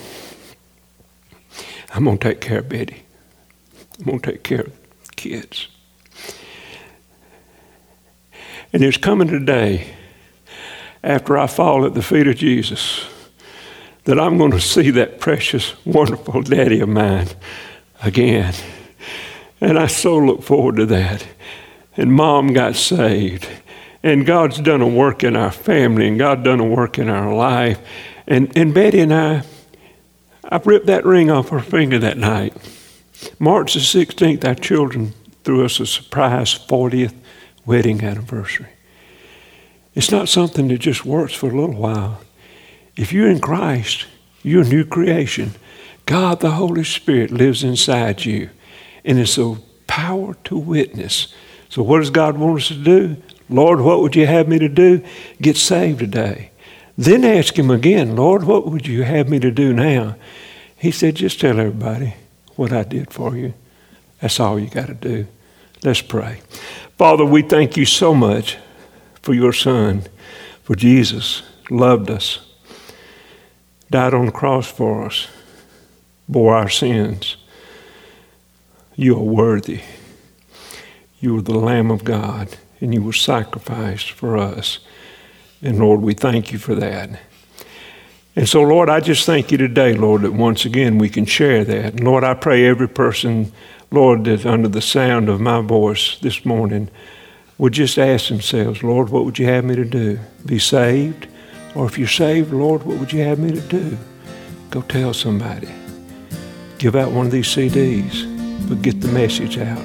I'm 1.94 2.04
going 2.04 2.18
to 2.18 2.28
take 2.28 2.40
care 2.40 2.58
of 2.58 2.68
Betty. 2.68 3.02
I'm 3.98 4.04
going 4.04 4.20
to 4.20 4.32
take 4.32 4.42
care 4.42 4.60
of 4.60 4.72
kids. 5.16 5.68
And 8.72 8.82
there's 8.82 8.96
coming 8.96 9.30
a 9.30 9.40
day 9.40 9.94
after 11.02 11.36
I 11.36 11.46
fall 11.46 11.84
at 11.84 11.94
the 11.94 12.02
feet 12.02 12.28
of 12.28 12.36
Jesus 12.36 13.04
that 14.04 14.18
I'm 14.18 14.38
going 14.38 14.52
to 14.52 14.60
see 14.60 14.90
that 14.90 15.20
precious, 15.20 15.74
wonderful 15.84 16.42
daddy 16.42 16.80
of 16.80 16.88
mine 16.88 17.28
again. 18.02 18.54
And 19.60 19.78
I 19.78 19.88
so 19.88 20.16
look 20.16 20.42
forward 20.42 20.76
to 20.76 20.86
that. 20.86 21.26
And 21.96 22.12
mom 22.12 22.52
got 22.52 22.76
saved. 22.76 23.48
And 24.02 24.24
God's 24.24 24.58
done 24.60 24.80
a 24.80 24.88
work 24.88 25.22
in 25.22 25.36
our 25.36 25.50
family, 25.50 26.08
and 26.08 26.18
God 26.18 26.42
done 26.42 26.60
a 26.60 26.64
work 26.64 26.98
in 26.98 27.10
our 27.10 27.34
life. 27.34 27.78
And, 28.30 28.56
and 28.56 28.72
Betty 28.72 29.00
and 29.00 29.12
I, 29.12 29.42
I 30.44 30.60
ripped 30.64 30.86
that 30.86 31.04
ring 31.04 31.30
off 31.32 31.48
her 31.48 31.58
finger 31.58 31.98
that 31.98 32.16
night. 32.16 32.56
March 33.40 33.74
the 33.74 33.80
16th, 33.80 34.44
our 34.46 34.54
children 34.54 35.12
threw 35.42 35.64
us 35.64 35.80
a 35.80 35.86
surprise 35.86 36.54
40th 36.54 37.12
wedding 37.66 38.04
anniversary. 38.04 38.68
It's 39.94 40.12
not 40.12 40.28
something 40.28 40.68
that 40.68 40.78
just 40.78 41.04
works 41.04 41.34
for 41.34 41.50
a 41.50 41.60
little 41.60 41.74
while. 41.74 42.20
If 42.96 43.12
you're 43.12 43.28
in 43.28 43.40
Christ, 43.40 44.06
you're 44.44 44.62
a 44.62 44.68
new 44.68 44.84
creation. 44.84 45.54
God, 46.06 46.38
the 46.38 46.52
Holy 46.52 46.84
Spirit, 46.84 47.32
lives 47.32 47.64
inside 47.64 48.24
you, 48.24 48.50
and 49.04 49.18
it's 49.18 49.38
a 49.38 49.56
power 49.88 50.34
to 50.44 50.56
witness. 50.56 51.34
So, 51.68 51.82
what 51.82 51.98
does 51.98 52.10
God 52.10 52.38
want 52.38 52.60
us 52.60 52.68
to 52.68 52.74
do? 52.74 53.16
Lord, 53.48 53.80
what 53.80 54.00
would 54.00 54.14
you 54.14 54.26
have 54.26 54.46
me 54.46 54.60
to 54.60 54.68
do? 54.68 55.04
Get 55.40 55.56
saved 55.56 55.98
today. 55.98 56.50
Then 57.00 57.24
ask 57.24 57.58
Him 57.58 57.70
again, 57.70 58.14
Lord, 58.14 58.44
what 58.44 58.66
would 58.66 58.86
you 58.86 59.04
have 59.04 59.26
me 59.26 59.38
to 59.38 59.50
do 59.50 59.72
now? 59.72 60.16
He 60.76 60.90
said, 60.90 61.16
just 61.16 61.40
tell 61.40 61.58
everybody 61.58 62.12
what 62.56 62.74
I 62.74 62.82
did 62.82 63.10
for 63.10 63.34
you. 63.34 63.54
That's 64.20 64.38
all 64.38 64.60
you 64.60 64.68
got 64.68 64.88
to 64.88 64.94
do. 64.94 65.26
Let's 65.82 66.02
pray. 66.02 66.42
Father, 66.98 67.24
we 67.24 67.40
thank 67.40 67.78
you 67.78 67.86
so 67.86 68.12
much 68.12 68.58
for 69.22 69.32
your 69.32 69.54
Son, 69.54 70.02
for 70.62 70.74
Jesus 70.74 71.42
loved 71.70 72.10
us, 72.10 72.40
died 73.90 74.12
on 74.12 74.26
the 74.26 74.32
cross 74.32 74.70
for 74.70 75.06
us, 75.06 75.26
bore 76.28 76.54
our 76.54 76.68
sins. 76.68 77.38
You 78.94 79.16
are 79.16 79.24
worthy. 79.24 79.80
You 81.18 81.38
are 81.38 81.42
the 81.42 81.58
Lamb 81.58 81.90
of 81.90 82.04
God, 82.04 82.58
and 82.78 82.92
you 82.92 83.02
were 83.02 83.14
sacrificed 83.14 84.10
for 84.10 84.36
us. 84.36 84.80
And 85.62 85.78
Lord, 85.78 86.00
we 86.00 86.14
thank 86.14 86.52
you 86.52 86.58
for 86.58 86.74
that. 86.74 87.10
And 88.36 88.48
so, 88.48 88.62
Lord, 88.62 88.88
I 88.88 89.00
just 89.00 89.26
thank 89.26 89.50
you 89.50 89.58
today, 89.58 89.94
Lord, 89.94 90.22
that 90.22 90.32
once 90.32 90.64
again 90.64 90.98
we 90.98 91.08
can 91.08 91.26
share 91.26 91.64
that. 91.64 91.94
And 91.94 92.04
Lord, 92.04 92.24
I 92.24 92.34
pray 92.34 92.66
every 92.66 92.88
person, 92.88 93.52
Lord, 93.90 94.24
that 94.24 94.46
under 94.46 94.68
the 94.68 94.80
sound 94.80 95.28
of 95.28 95.40
my 95.40 95.60
voice 95.60 96.18
this 96.20 96.44
morning 96.44 96.88
would 97.58 97.74
just 97.74 97.98
ask 97.98 98.28
themselves, 98.28 98.82
Lord, 98.82 99.10
what 99.10 99.24
would 99.24 99.38
you 99.38 99.46
have 99.46 99.64
me 99.64 99.76
to 99.76 99.84
do? 99.84 100.18
Be 100.46 100.58
saved? 100.58 101.26
Or 101.74 101.86
if 101.86 101.98
you're 101.98 102.08
saved, 102.08 102.52
Lord, 102.52 102.84
what 102.84 102.98
would 102.98 103.12
you 103.12 103.22
have 103.22 103.38
me 103.38 103.52
to 103.52 103.60
do? 103.60 103.98
Go 104.70 104.80
tell 104.82 105.12
somebody. 105.12 105.68
Give 106.78 106.96
out 106.96 107.12
one 107.12 107.26
of 107.26 107.32
these 107.32 107.48
CDs, 107.48 108.24
but 108.68 108.80
get 108.80 109.00
the 109.00 109.08
message 109.08 109.58
out 109.58 109.82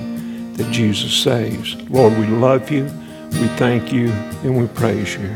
that 0.55 0.71
Jesus 0.71 1.13
saves. 1.13 1.75
Lord, 1.89 2.17
we 2.17 2.27
love 2.27 2.71
you, 2.71 2.85
we 3.31 3.47
thank 3.57 3.91
you, 3.91 4.09
and 4.43 4.57
we 4.57 4.67
praise 4.67 5.15
you. 5.17 5.29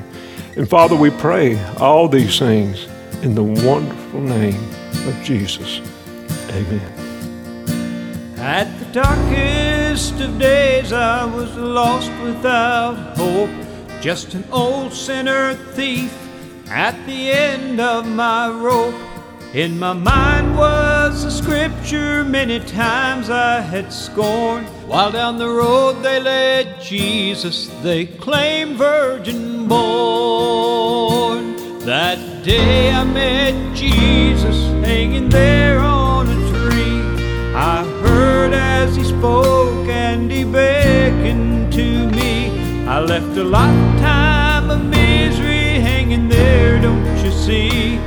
And 0.60 0.70
Father, 0.70 0.98
we 0.98 1.10
pray 1.10 1.58
all 1.78 2.10
these 2.10 2.38
things 2.38 2.86
in 3.24 3.34
the 3.34 3.42
wonderful 3.42 4.20
name 4.20 4.62
of 5.08 5.18
Jesus. 5.24 5.80
Amen. 6.50 8.36
At 8.38 8.68
the 8.78 8.86
darkest 8.92 10.20
of 10.20 10.38
days, 10.38 10.92
I 10.92 11.24
was 11.24 11.56
lost 11.56 12.12
without 12.22 13.16
hope, 13.16 13.50
just 14.02 14.34
an 14.34 14.44
old 14.52 14.92
sinner 14.92 15.54
thief 15.54 16.14
at 16.70 17.06
the 17.06 17.32
end 17.32 17.80
of 17.80 18.06
my 18.06 18.50
rope. 18.50 19.00
In 19.54 19.80
my 19.80 19.94
mind 19.94 20.58
was 20.58 21.24
a 21.24 21.32
scripture 21.32 22.26
many 22.26 22.60
times 22.60 23.30
I 23.30 23.62
had 23.62 23.94
scorned. 23.94 24.68
While 24.90 25.12
down 25.12 25.38
the 25.38 25.48
road 25.48 26.02
they 26.02 26.20
led 26.20 26.82
Jesus, 26.82 27.68
they 27.84 28.08
claimed 28.08 28.76
virgin 28.76 29.68
born. 29.68 31.56
That 31.82 32.44
day 32.44 32.90
I 32.92 33.04
met 33.04 33.76
Jesus 33.76 34.58
hanging 34.84 35.30
there 35.30 35.78
on 35.78 36.28
a 36.28 36.34
tree. 36.50 37.54
I 37.56 37.84
heard 38.02 38.54
as 38.54 38.96
he 38.96 39.04
spoke 39.04 39.88
and 39.88 40.32
he 40.32 40.44
beckoned 40.44 41.72
to 41.74 42.08
me. 42.10 42.88
I 42.88 43.00
left 43.00 43.38
a 43.38 43.44
lifetime 43.44 44.72
of 44.72 44.84
misery 44.86 45.80
hanging 45.80 46.30
there, 46.30 46.82
don't 46.82 47.24
you 47.24 47.30
see? 47.30 47.98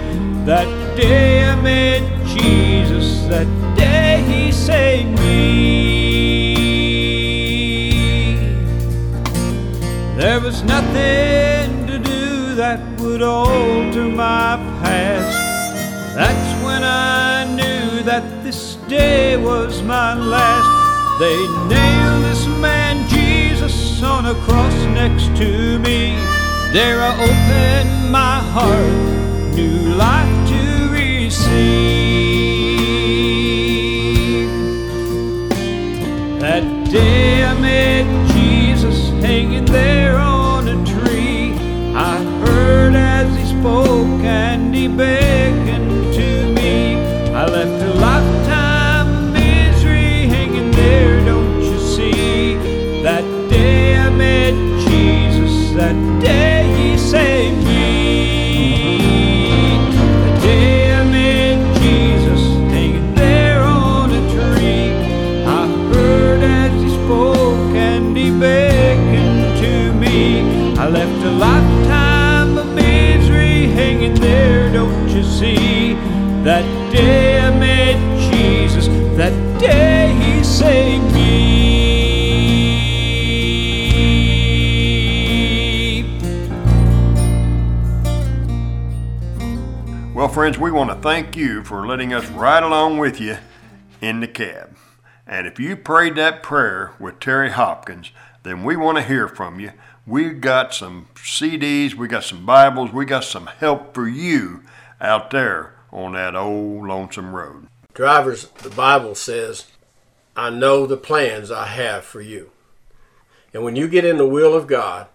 That 0.47 0.67
day 0.97 1.45
I 1.45 1.55
met 1.63 2.03
Jesus, 2.27 3.29
that 3.29 3.47
day 3.77 4.25
he 4.27 4.51
saved 4.51 5.17
me. 5.21 6.02
Nothing 10.65 11.87
to 11.87 11.99
do 11.99 12.55
that 12.55 12.81
would 13.01 13.23
alter 13.23 14.09
my 14.09 14.57
past. 14.83 15.37
That's 16.15 16.65
when 16.65 16.85
I 16.85 17.45
knew 17.45 18.03
that 18.05 18.45
this 18.45 18.77
day 18.89 19.37
was 19.37 19.83
my 19.83 20.15
last. 20.15 21.19
They 21.19 21.37
nailed 21.69 22.25
this 22.25 22.47
man 22.61 23.09
Jesus 23.09 24.03
on 24.03 24.27
a 24.27 24.35
cross 24.47 24.75
next 24.95 25.37
to 25.39 25.79
me. 25.79 26.17
There 26.73 27.01
I 27.01 27.13
opened 27.29 28.11
my 28.11 28.39
heart, 28.55 29.55
new 29.55 29.95
life 29.95 30.49
to 30.49 30.89
receive. 30.91 31.63
That 36.41 36.65
day 36.91 37.45
I 37.45 37.55
met 37.61 38.07
Jesus 38.33 39.11
hanging 39.21 39.65
there 39.67 40.02
he 44.83 45.72
That 76.45 76.65
day 76.93 77.39
I 77.39 77.57
met 77.57 77.97
Jesus, 78.33 78.89
that 79.17 79.61
day 79.61 80.13
he 80.13 80.43
saved 80.43 81.15
me. 81.15 81.63
Well, 90.13 90.27
friends, 90.27 90.59
we 90.59 90.73
want 90.73 90.91
to 90.91 90.97
thank 90.97 91.37
you 91.37 91.63
for 91.63 91.87
letting 91.87 92.13
us 92.13 92.29
ride 92.31 92.65
along 92.65 92.99
with 92.99 93.21
you 93.21 93.39
in 94.01 94.19
the 94.19 94.27
cab. 94.27 94.77
And 95.29 95.47
if 95.47 95.61
you 95.61 95.77
prayed 95.77 96.17
that 96.17 96.43
prayer 96.43 96.95
with 96.99 97.21
Terry 97.21 97.51
Hopkins, 97.51 98.11
then 98.43 98.65
we 98.65 98.75
want 98.75 98.99
to 98.99 99.05
hear 99.05 99.29
from 99.29 99.61
you. 99.61 99.71
We've 100.05 100.41
got 100.41 100.75
some 100.75 101.07
CDs, 101.15 101.95
we 101.95 102.09
got 102.09 102.25
some 102.25 102.45
Bibles, 102.45 102.91
we 102.93 103.05
got 103.05 103.23
some 103.23 103.47
help 103.47 103.95
for 103.95 104.09
you 104.09 104.65
out 105.01 105.31
there 105.31 105.77
on 105.93 106.13
that 106.13 106.35
old 106.35 106.87
lonesome 106.87 107.35
road. 107.35 107.69
Drivers, 107.95 108.47
the 108.63 108.71
Bible 108.71 109.15
says, 109.15 109.67
I 110.35 110.51
know 110.51 110.87
the 110.87 110.97
plans 110.97 111.51
I 111.51 111.67
have 111.67 112.05
for 112.05 112.23
you. 112.23 112.51
And 113.53 113.63
when 113.63 113.77
you 113.77 113.87
get 113.87 114.05
in 114.05 114.17
the 114.17 114.27
will 114.27 114.55
of 114.55 114.67
God, 114.67 115.09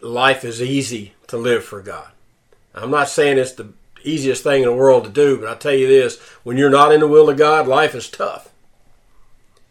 life 0.00 0.44
is 0.44 0.62
easy 0.62 1.14
to 1.26 1.36
live 1.36 1.64
for 1.64 1.82
God. 1.82 2.10
I'm 2.74 2.90
not 2.90 3.08
saying 3.08 3.38
it's 3.38 3.52
the 3.52 3.72
easiest 4.04 4.44
thing 4.44 4.62
in 4.62 4.68
the 4.68 4.74
world 4.74 5.04
to 5.04 5.10
do, 5.10 5.38
but 5.38 5.48
I 5.48 5.56
tell 5.56 5.74
you 5.74 5.88
this 5.88 6.18
when 6.44 6.56
you're 6.56 6.70
not 6.70 6.92
in 6.92 7.00
the 7.00 7.08
will 7.08 7.28
of 7.28 7.36
God, 7.36 7.66
life 7.66 7.94
is 7.94 8.08
tough. 8.08 8.50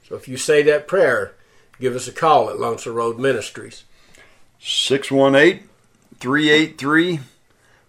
So 0.08 0.16
if 0.16 0.28
you 0.28 0.38
say 0.38 0.62
that 0.64 0.88
prayer, 0.88 1.34
give 1.80 1.96
us 1.96 2.08
a 2.08 2.12
call 2.12 2.50
at 2.50 2.60
Lonesome 2.60 2.96
Road 2.96 3.20
Ministries. 3.20 3.86
618 4.60 5.70
383 6.20 7.20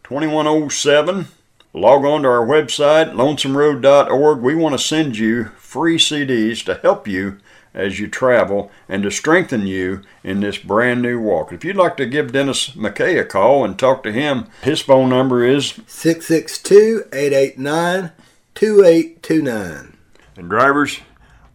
2107. 0.04 1.26
Log 1.72 2.04
on 2.04 2.22
to 2.22 2.28
our 2.28 2.44
website, 2.44 3.12
lonesomeroad.org. 3.12 4.40
We 4.40 4.56
want 4.56 4.72
to 4.72 4.84
send 4.84 5.16
you 5.16 5.44
free 5.56 5.98
CDs 5.98 6.64
to 6.64 6.74
help 6.74 7.06
you 7.06 7.38
as 7.72 8.00
you 8.00 8.08
travel 8.08 8.72
and 8.88 9.04
to 9.04 9.10
strengthen 9.10 9.68
you 9.68 10.02
in 10.24 10.40
this 10.40 10.58
brand 10.58 11.00
new 11.00 11.20
walk. 11.20 11.52
If 11.52 11.64
you'd 11.64 11.76
like 11.76 11.96
to 11.98 12.06
give 12.06 12.32
Dennis 12.32 12.70
McKay 12.70 13.20
a 13.20 13.24
call 13.24 13.64
and 13.64 13.78
talk 13.78 14.02
to 14.02 14.10
him, 14.10 14.48
his 14.62 14.80
phone 14.80 15.08
number 15.10 15.44
is 15.44 15.80
662 15.86 17.04
889 17.12 18.10
2829. 18.56 19.96
And 20.36 20.50
drivers, 20.50 20.98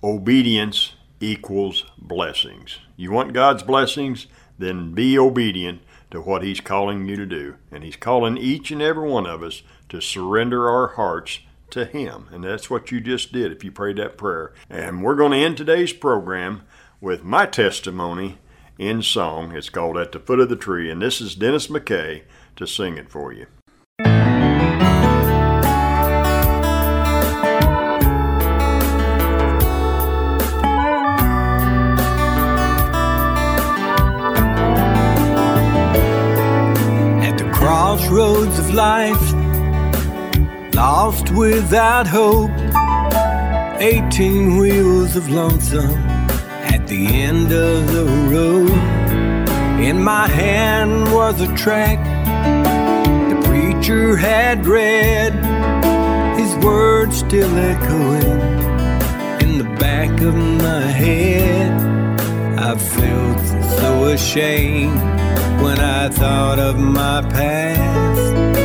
obedience 0.01 0.93
equals 1.19 1.83
blessings. 1.97 2.79
You 2.95 3.11
want 3.11 3.33
God's 3.33 3.63
blessings? 3.63 4.27
Then 4.57 4.93
be 4.93 5.19
obedient 5.19 5.81
to 6.11 6.21
what 6.21 6.43
He's 6.43 6.61
calling 6.61 7.05
you 7.07 7.17
to 7.17 7.25
do. 7.25 7.55
And 7.71 7.83
He's 7.83 7.97
calling 7.97 8.37
each 8.37 8.71
and 8.71 8.81
every 8.81 9.09
one 9.09 9.27
of 9.27 9.43
us 9.43 9.61
to 9.95 10.01
surrender 10.01 10.69
our 10.69 10.89
hearts 10.89 11.39
to 11.69 11.85
Him. 11.85 12.27
And 12.31 12.43
that's 12.43 12.69
what 12.69 12.91
you 12.91 12.99
just 12.99 13.31
did 13.31 13.51
if 13.51 13.63
you 13.63 13.71
prayed 13.71 13.95
that 13.97 14.17
prayer. 14.17 14.53
And 14.69 15.01
we're 15.03 15.15
going 15.15 15.31
to 15.31 15.37
end 15.37 15.57
today's 15.57 15.93
program 15.93 16.63
with 16.99 17.23
my 17.23 17.45
testimony 17.45 18.37
in 18.77 19.01
song. 19.01 19.55
It's 19.55 19.69
called 19.69 19.97
At 19.97 20.11
the 20.11 20.19
Foot 20.19 20.41
of 20.41 20.49
the 20.49 20.57
Tree. 20.57 20.91
And 20.91 21.01
this 21.01 21.21
is 21.21 21.35
Dennis 21.35 21.67
McKay 21.67 22.23
to 22.57 22.67
sing 22.67 22.97
it 22.97 23.09
for 23.09 23.31
you. 23.31 23.47
At 37.23 37.37
the 37.37 37.49
crossroads 37.53 38.59
of 38.59 38.73
life, 38.73 39.34
lost 40.75 41.31
without 41.31 42.05
hope. 42.05 42.51
18 43.79 44.57
wheels 44.57 45.15
of 45.15 45.29
lonesome 45.29 45.95
at 46.73 46.85
the 46.87 47.07
end 47.07 47.51
of 47.53 47.87
the 47.93 48.05
road. 48.29 48.69
In 49.79 50.03
my 50.03 50.27
hand 50.27 51.13
was 51.13 51.39
a 51.39 51.55
track 51.55 51.99
the 53.29 53.41
preacher 53.47 54.17
had 54.17 54.65
read, 54.65 55.33
his 56.37 56.53
words 56.57 57.19
still 57.19 57.55
echoing 57.57 58.39
in 59.45 59.57
the 59.57 59.69
back 59.79 60.11
of 60.21 60.35
my 60.35 60.81
head. 60.81 61.71
I 62.59 62.75
felt 62.77 63.39
so 63.79 64.05
ashamed 64.05 64.99
when 65.61 65.79
I 65.79 66.09
thought 66.09 66.59
of 66.59 66.77
my 66.77 67.21
past. 67.21 68.64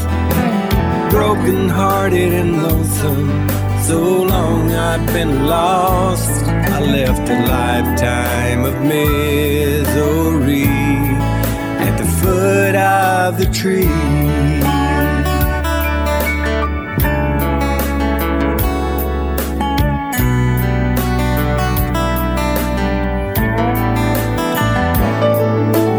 Broken 1.11 1.67
hearted 1.67 2.31
and 2.31 2.63
lonesome. 2.63 3.49
So 3.83 4.23
long 4.23 4.71
I've 4.71 5.05
been 5.07 5.45
lost. 5.45 6.43
I 6.47 6.79
left 6.79 7.29
a 7.29 7.37
lifetime 7.45 8.63
of 8.63 8.75
misery 8.81 10.63
at 11.85 11.97
the 11.97 12.05
foot 12.19 12.75
of 12.75 13.37
the 13.37 13.47
tree. 13.51 13.91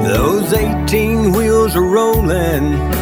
Those 0.08 0.54
18 0.54 1.32
wheels 1.32 1.76
are 1.76 1.82
rolling 1.82 3.01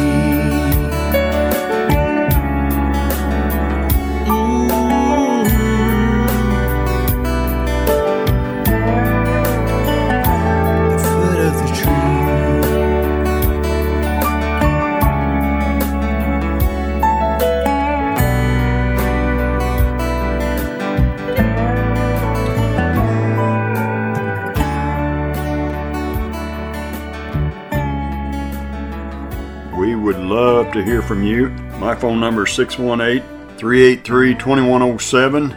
To 30.81 30.87
hear 30.87 31.01
from 31.03 31.21
you. 31.23 31.49
My 31.79 31.93
phone 31.95 32.19
number 32.19 32.45
is 32.47 32.53
618 32.53 33.21
383 33.57 34.33
2107, 34.35 35.55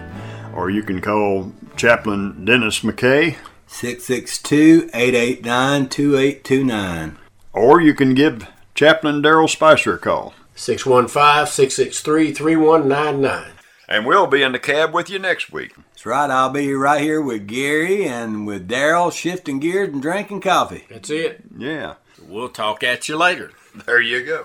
or 0.55 0.69
you 0.71 0.83
can 0.83 1.01
call 1.01 1.51
Chaplain 1.77 2.45
Dennis 2.45 2.81
McKay, 2.81 3.37
662 3.67 4.91
889 4.93 5.89
2829. 5.89 7.19
or 7.55 7.81
you 7.81 7.95
can 7.95 8.13
give 8.15 8.47
Chaplain 8.75 9.23
Daryl 9.23 9.49
Spicer 9.49 9.95
a 9.95 9.99
call. 9.99 10.35
615 10.57 11.47
663 11.47 12.33
3199. 12.33 13.53
And 13.89 14.07
we'll 14.07 14.27
be 14.27 14.43
in 14.43 14.53
the 14.53 14.59
cab 14.59 14.93
with 14.93 15.09
you 15.09 15.19
next 15.19 15.53
week. 15.53 15.75
That's 15.77 16.05
right, 16.07 16.31
I'll 16.31 16.51
be 16.51 16.73
right 16.75 17.01
here 17.01 17.21
with 17.23 17.47
Gary 17.47 18.07
and 18.07 18.47
with 18.47 18.69
Daryl 18.69 19.11
shifting 19.13 19.59
gears 19.59 19.89
and 19.89 20.03
drinking 20.03 20.43
coffee. 20.43 20.85
That's 20.91 21.09
it. 21.11 21.43
Yeah, 21.57 21.95
We'll 22.27 22.49
talk 22.51 22.83
at 22.83 23.09
you 23.09 23.17
later. 23.17 23.53
there 23.87 24.01
you 24.01 24.25
go. 24.25 24.45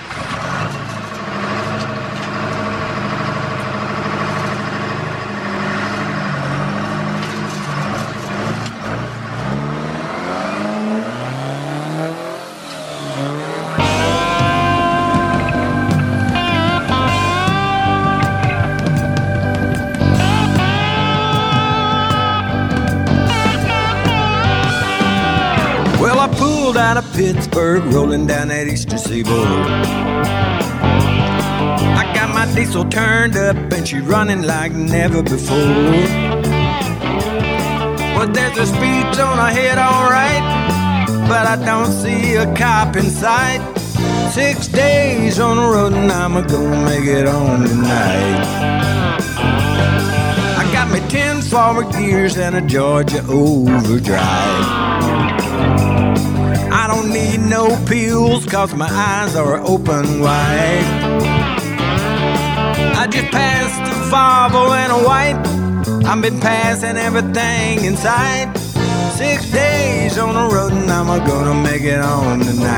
Pittsburgh, 27.21 27.83
rolling 27.93 28.25
down 28.25 28.47
that 28.47 28.65
eastern 28.67 28.97
seaboard. 28.97 29.45
I 32.01 32.11
got 32.15 32.33
my 32.33 32.51
diesel 32.55 32.83
turned 32.83 33.37
up 33.37 33.55
and 33.71 33.87
she 33.87 33.99
running 33.99 34.41
like 34.41 34.71
never 34.71 35.21
before. 35.21 35.55
Well, 38.15 38.27
there's 38.27 38.57
a 38.57 38.65
speed 38.65 39.13
zone 39.13 39.37
ahead, 39.37 39.77
alright, 39.77 40.41
but 41.29 41.45
I 41.45 41.63
don't 41.63 41.91
see 41.91 42.37
a 42.37 42.51
cop 42.55 42.95
in 42.95 43.03
sight. 43.03 43.61
Six 44.33 44.67
days 44.67 45.39
on 45.39 45.57
the 45.57 45.61
road 45.61 45.93
and 45.93 46.11
I'm 46.11 46.33
gonna 46.47 46.85
make 46.85 47.05
it 47.05 47.27
home 47.27 47.67
tonight. 47.67 48.41
I 50.57 50.67
got 50.73 50.89
me 50.89 51.07
ten 51.07 51.43
forward 51.43 51.91
gears 51.91 52.37
and 52.37 52.55
a 52.55 52.61
Georgia 52.61 53.23
overdrive. 53.29 55.10
I 56.91 56.95
don't 56.95 57.13
need 57.13 57.39
no 57.39 57.69
pills 57.85 58.45
cause 58.45 58.75
my 58.75 58.89
eyes 58.89 59.33
are 59.37 59.61
open 59.61 60.19
wide. 60.19 60.83
I 62.99 63.07
just 63.09 63.31
passed 63.31 63.79
a 63.79 63.95
Volvo 64.11 64.75
and 64.75 64.91
a 64.91 64.99
white. 65.07 66.05
I've 66.05 66.21
been 66.21 66.41
passing 66.41 66.97
everything 66.97 67.85
inside. 67.85 68.57
Six 69.15 69.49
days 69.51 70.17
on 70.17 70.33
the 70.33 70.53
road 70.53 70.73
and 70.73 70.91
I'm 70.91 71.07
gonna 71.25 71.55
make 71.63 71.83
it 71.83 72.01
home 72.01 72.41
tonight. 72.41 72.70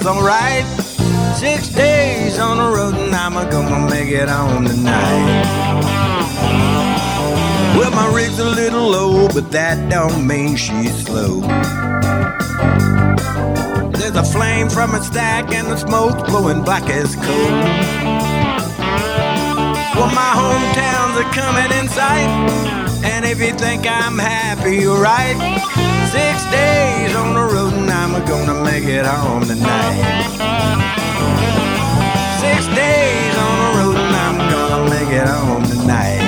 Scales 0.00 0.16
alright. 0.16 0.64
Six 1.36 1.68
days 1.68 2.38
on 2.38 2.58
the 2.58 2.76
road 2.76 2.94
and 2.94 3.14
I'm 3.14 3.34
gonna 3.50 3.88
make 3.88 4.08
it 4.08 4.28
home 4.28 4.66
tonight. 4.66 5.44
Well, 7.76 7.90
my 7.92 8.12
rig's 8.14 8.38
a 8.38 8.44
little 8.44 8.88
low, 8.88 9.28
but 9.28 9.50
that 9.52 9.90
don't 9.90 10.26
mean 10.26 10.56
she's 10.56 11.04
slow. 11.04 11.40
There's 13.92 14.16
a 14.16 14.24
flame 14.24 14.68
from 14.68 14.94
a 14.94 15.02
stack 15.02 15.52
and 15.52 15.68
the 15.68 15.76
smoke's 15.76 16.22
blowing 16.28 16.62
black 16.62 16.88
as 16.90 17.14
coal. 17.14 17.50
Well, 19.96 20.12
my 20.14 20.32
hometowns 20.40 21.16
are 21.22 21.32
coming 21.32 21.78
in 21.78 21.88
sight. 21.88 22.28
And 23.02 23.24
if 23.24 23.40
you 23.40 23.52
think 23.52 23.86
I'm 23.86 24.18
happy, 24.18 24.76
you're 24.76 25.00
right. 25.00 25.99
Six 26.10 26.44
days 26.50 27.14
on 27.14 27.34
the 27.34 27.40
road 27.40 27.72
and 27.72 27.88
I'm 27.88 28.24
gonna 28.26 28.64
make 28.64 28.82
it 28.82 29.06
home 29.06 29.44
tonight. 29.44 30.02
Six 32.40 32.66
days 32.74 33.36
on 33.36 33.54
the 33.62 33.78
road 33.78 33.96
and 33.96 34.16
I'm 34.16 34.38
gonna 34.50 34.90
make 34.90 35.08
it 35.08 35.28
home 35.28 35.62
tonight. 35.62 36.20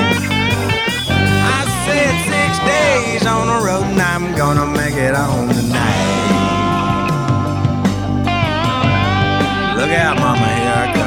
I 1.59 1.64
said 1.85 2.14
six 2.30 2.59
days 2.64 3.26
on 3.26 3.49
the 3.49 3.59
road 3.66 3.83
and 3.83 4.01
I'm 4.01 4.37
gonna 4.37 4.66
make 4.66 4.95
it 4.95 5.16
home 5.16 5.49
tonight. 5.49 6.12
Look 9.76 9.91
out, 9.91 10.16
mama, 10.16 10.47
here 10.47 10.74
I 10.76 10.93
come. 10.95 11.01